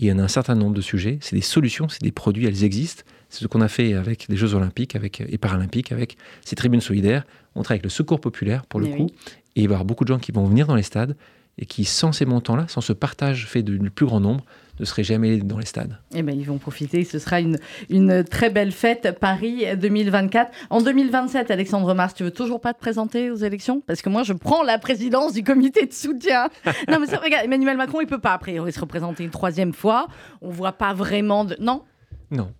il 0.00 0.06
y 0.06 0.12
en 0.12 0.18
a 0.18 0.22
un 0.22 0.28
certain 0.28 0.54
nombre 0.54 0.74
de 0.74 0.80
sujets. 0.80 1.18
C'est 1.20 1.34
des 1.34 1.42
solutions, 1.42 1.88
c'est 1.88 2.02
des 2.02 2.12
produits, 2.12 2.46
elles 2.46 2.64
existent. 2.64 3.04
C'est 3.30 3.42
ce 3.42 3.46
qu'on 3.46 3.60
a 3.60 3.68
fait 3.68 3.94
avec 3.94 4.26
les 4.28 4.36
Jeux 4.36 4.54
Olympiques 4.54 4.96
avec, 4.96 5.20
et 5.28 5.38
Paralympiques, 5.38 5.92
avec 5.92 6.16
ces 6.44 6.56
tribunes 6.56 6.80
solidaires. 6.80 7.24
On 7.54 7.62
travaille 7.62 7.76
avec 7.76 7.84
le 7.84 7.90
Secours 7.90 8.20
Populaire, 8.20 8.64
pour 8.66 8.80
le 8.80 8.86
Eh 8.86 8.96
coup. 8.96 9.02
oui. 9.10 9.14
Et 9.56 9.62
il 9.62 9.68
va 9.68 9.72
y 9.72 9.74
avoir 9.74 9.84
beaucoup 9.84 10.04
de 10.04 10.08
gens 10.12 10.18
qui 10.18 10.32
vont 10.32 10.44
venir 10.46 10.66
dans 10.66 10.76
les 10.76 10.82
stades 10.82 11.16
et 11.60 11.66
qui, 11.66 11.84
sans 11.84 12.12
ces 12.12 12.24
montants-là, 12.24 12.66
sans 12.68 12.80
ce 12.80 12.92
partage 12.92 13.46
fait 13.48 13.62
du 13.64 13.78
plus 13.90 14.06
grand 14.06 14.20
nombre, 14.20 14.44
ne 14.78 14.84
seraient 14.84 15.02
jamais 15.02 15.38
dans 15.38 15.58
les 15.58 15.66
stades. 15.66 15.98
Eh 16.14 16.22
ben, 16.22 16.38
ils 16.38 16.44
vont 16.46 16.58
profiter. 16.58 17.02
Ce 17.02 17.18
sera 17.18 17.40
une, 17.40 17.58
une 17.90 18.22
très 18.22 18.48
belle 18.48 18.70
fête, 18.70 19.18
Paris 19.20 19.64
2024. 19.76 20.52
En 20.70 20.80
2027, 20.80 21.50
Alexandre 21.50 21.92
Mars, 21.94 22.14
tu 22.14 22.22
veux 22.22 22.30
toujours 22.30 22.60
pas 22.60 22.74
te 22.74 22.78
présenter 22.78 23.32
aux 23.32 23.36
élections? 23.36 23.80
Parce 23.86 24.02
que 24.02 24.08
moi, 24.08 24.22
je 24.22 24.34
prends 24.34 24.62
la 24.62 24.78
présidence 24.78 25.32
du 25.32 25.42
comité 25.42 25.84
de 25.84 25.92
soutien. 25.92 26.48
non, 26.88 26.98
mais 27.00 27.06
ça, 27.08 27.18
regarde, 27.18 27.44
Emmanuel 27.44 27.76
Macron, 27.76 28.00
il 28.00 28.06
peut 28.06 28.20
pas, 28.20 28.34
a 28.34 28.38
priori, 28.38 28.72
se 28.72 28.78
représenter 28.80 29.24
une 29.24 29.30
troisième 29.30 29.72
fois. 29.72 30.06
On 30.40 30.50
voit 30.50 30.72
pas 30.72 30.94
vraiment 30.94 31.44
de. 31.44 31.56
Non? 31.58 31.82
Non. 32.30 32.52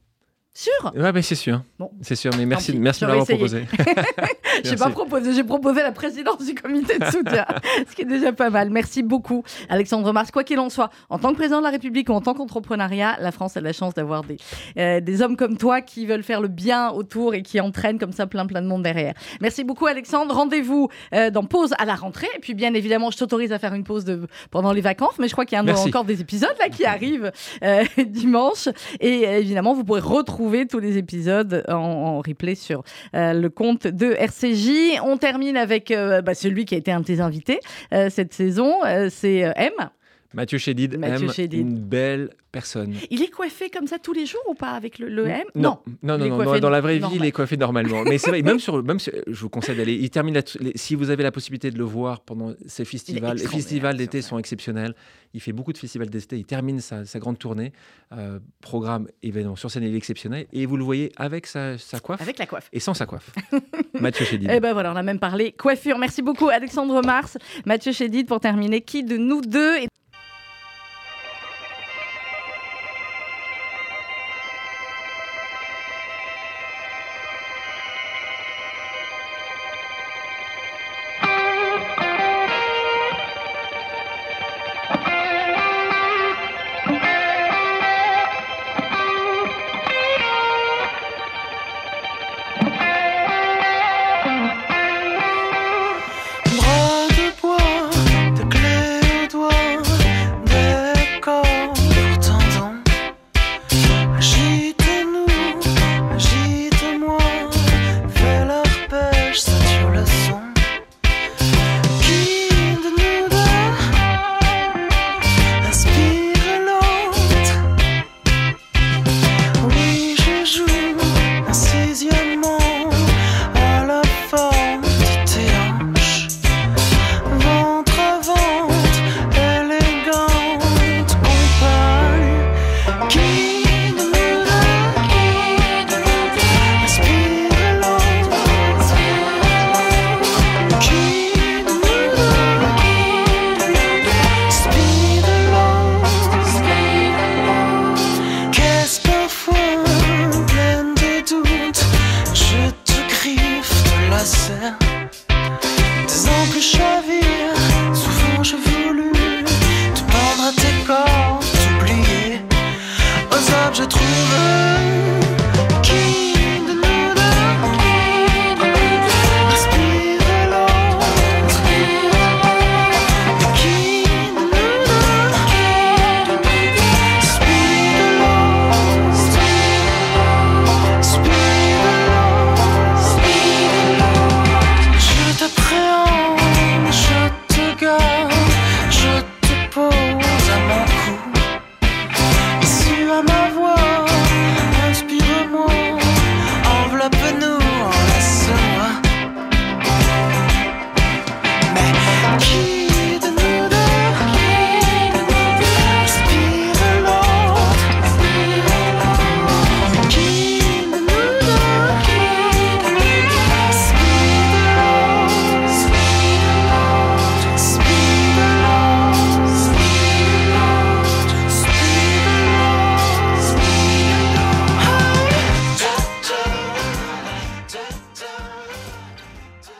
Sûr? 0.58 0.92
Ouais, 0.92 1.12
mais 1.12 1.22
c'est 1.22 1.36
sûr. 1.36 1.62
Bon. 1.78 1.92
C'est 2.02 2.16
sûr, 2.16 2.32
mais 2.36 2.44
merci, 2.44 2.76
merci 2.76 3.02
de 3.02 3.06
m'avoir 3.06 3.26
proposé. 3.26 3.64
J'ai 4.64 4.76
pas 4.76 4.90
proposé, 4.90 5.32
j'ai 5.32 5.44
proposé 5.44 5.82
la 5.82 5.92
présidence 5.92 6.44
du 6.44 6.54
comité 6.54 6.98
de 6.98 7.04
soutien, 7.06 7.44
ce 7.88 7.94
qui 7.94 8.02
est 8.02 8.06
déjà 8.06 8.32
pas 8.32 8.50
mal. 8.50 8.70
Merci 8.70 9.02
beaucoup, 9.02 9.42
Alexandre 9.68 10.12
Mars. 10.12 10.30
Quoi 10.30 10.44
qu'il 10.44 10.58
en 10.58 10.70
soit, 10.70 10.90
en 11.10 11.18
tant 11.18 11.30
que 11.30 11.36
président 11.36 11.58
de 11.58 11.64
la 11.64 11.70
République 11.70 12.08
ou 12.08 12.12
en 12.12 12.20
tant 12.20 12.34
qu'entrepreneuriat, 12.34 13.16
la 13.20 13.32
France 13.32 13.56
a 13.56 13.60
la 13.60 13.72
chance 13.72 13.94
d'avoir 13.94 14.24
des, 14.24 14.36
euh, 14.78 15.00
des 15.00 15.22
hommes 15.22 15.36
comme 15.36 15.56
toi 15.56 15.80
qui 15.80 16.06
veulent 16.06 16.22
faire 16.22 16.40
le 16.40 16.48
bien 16.48 16.90
autour 16.90 17.34
et 17.34 17.42
qui 17.42 17.60
entraînent 17.60 17.98
comme 17.98 18.12
ça 18.12 18.26
plein 18.26 18.46
plein 18.46 18.62
de 18.62 18.66
monde 18.66 18.82
derrière. 18.82 19.14
Merci 19.40 19.64
beaucoup, 19.64 19.86
Alexandre. 19.86 20.34
Rendez-vous 20.34 20.88
euh, 21.14 21.30
dans 21.30 21.44
pause 21.44 21.74
à 21.78 21.84
la 21.84 21.94
rentrée. 21.94 22.28
Et 22.36 22.40
puis, 22.40 22.54
bien 22.54 22.74
évidemment, 22.74 23.10
je 23.10 23.18
t'autorise 23.18 23.52
à 23.52 23.58
faire 23.58 23.74
une 23.74 23.84
pause 23.84 24.04
de, 24.04 24.26
pendant 24.50 24.72
les 24.72 24.80
vacances, 24.80 25.14
mais 25.18 25.28
je 25.28 25.32
crois 25.32 25.44
qu'il 25.44 25.56
y 25.56 25.58
a 25.58 25.62
un- 25.62 25.64
encore 25.88 26.04
des 26.04 26.20
épisodes 26.20 26.54
là 26.58 26.68
qui 26.68 26.84
arrivent 26.84 27.32
euh, 27.62 27.84
dimanche. 28.06 28.68
Et 29.00 29.22
évidemment, 29.22 29.74
vous 29.74 29.84
pourrez 29.84 30.00
retrouver 30.00 30.66
tous 30.66 30.78
les 30.78 30.98
épisodes 30.98 31.64
en, 31.68 31.74
en 31.74 32.18
replay 32.20 32.54
sur 32.54 32.82
le 33.12 33.48
compte 33.48 33.86
de 33.86 34.14
On 35.02 35.16
termine 35.16 35.56
avec 35.56 35.90
euh, 35.90 36.22
bah, 36.22 36.34
celui 36.34 36.64
qui 36.64 36.74
a 36.74 36.78
été 36.78 36.92
un 36.92 37.00
de 37.00 37.04
tes 37.04 37.20
invités 37.20 37.60
euh, 37.92 38.10
cette 38.10 38.32
saison, 38.32 38.84
euh, 38.84 39.08
c'est 39.10 39.38
M. 39.56 39.72
Mathieu 40.34 40.58
Chédid 40.58 40.98
Mathieu 40.98 41.26
aime 41.26 41.32
Chédid. 41.32 41.58
une 41.60 41.78
belle 41.78 42.30
personne. 42.52 42.94
Il 43.10 43.22
est 43.22 43.30
coiffé 43.30 43.70
comme 43.70 43.86
ça 43.86 43.98
tous 43.98 44.12
les 44.12 44.26
jours 44.26 44.42
ou 44.48 44.54
pas 44.54 44.70
avec 44.70 44.98
le, 44.98 45.08
le 45.08 45.26
M? 45.26 45.42
Non, 45.54 45.78
non, 46.02 46.18
non, 46.18 46.28
non, 46.38 46.58
dans, 46.58 46.70
la 46.70 46.80
vraie 46.80 46.98
vie, 46.98 47.04
il 47.14 47.24
est 47.24 47.32
coiffé 47.32 47.56
normalement. 47.56 48.02
Mais 48.04 48.18
c'est 48.18 48.30
vrai, 48.30 48.42
même 48.42 48.58
sur, 48.58 48.82
même 48.82 48.98
sur- 48.98 49.12
je 49.26 49.40
vous 49.40 49.48
conseille 49.48 49.76
d'aller. 49.76 49.94
Il 49.94 50.10
termine 50.10 50.40
les- 50.60 50.72
si 50.74 50.94
vous 50.94 51.10
avez 51.10 51.22
la 51.22 51.30
possibilité 51.32 51.70
de 51.70 51.78
le 51.78 51.84
voir 51.84 52.20
pendant 52.20 52.52
ces 52.66 52.84
festivals. 52.84 53.36
Les 53.38 53.46
festivals 53.46 53.96
d'été 53.96 54.22
sont 54.22 54.38
exceptionnels. 54.38 54.94
Il 55.34 55.40
fait 55.40 55.52
beaucoup 55.52 55.72
de 55.72 55.78
festivals 55.78 56.08
d'été. 56.08 56.36
Il 56.38 56.44
termine 56.46 56.80
sa, 56.80 57.04
sa 57.04 57.18
grande 57.18 57.38
tournée. 57.38 57.72
Euh, 58.12 58.38
programme 58.62 59.08
événement 59.22 59.56
sur 59.56 59.70
scène, 59.70 59.82
il 59.84 59.94
est 59.94 59.96
exceptionnel. 59.98 60.46
Et 60.52 60.64
vous 60.66 60.76
le 60.78 60.84
voyez 60.84 61.12
avec 61.16 61.46
sa, 61.46 61.76
sa 61.78 62.00
coiffe 62.00 62.20
Avec 62.22 62.38
la 62.38 62.46
coiffe. 62.46 62.68
et 62.72 62.80
sans 62.80 62.94
sa 62.94 63.04
coiffe. 63.06 63.30
Mathieu 64.00 64.24
Chédid. 64.24 64.50
Eh 64.52 64.60
ben 64.60 64.72
voilà, 64.72 64.92
on 64.92 64.96
a 64.96 65.02
même 65.02 65.18
parlé 65.18 65.52
coiffure. 65.52 65.98
Merci 65.98 66.22
beaucoup 66.22 66.48
Alexandre 66.48 67.02
Mars, 67.04 67.36
Mathieu 67.66 67.92
Chédid 67.92 68.26
pour 68.26 68.40
terminer. 68.40 68.80
Qui 68.80 69.02
de 69.04 69.16
nous 69.16 69.40
deux 69.42 69.76
est 69.76 69.87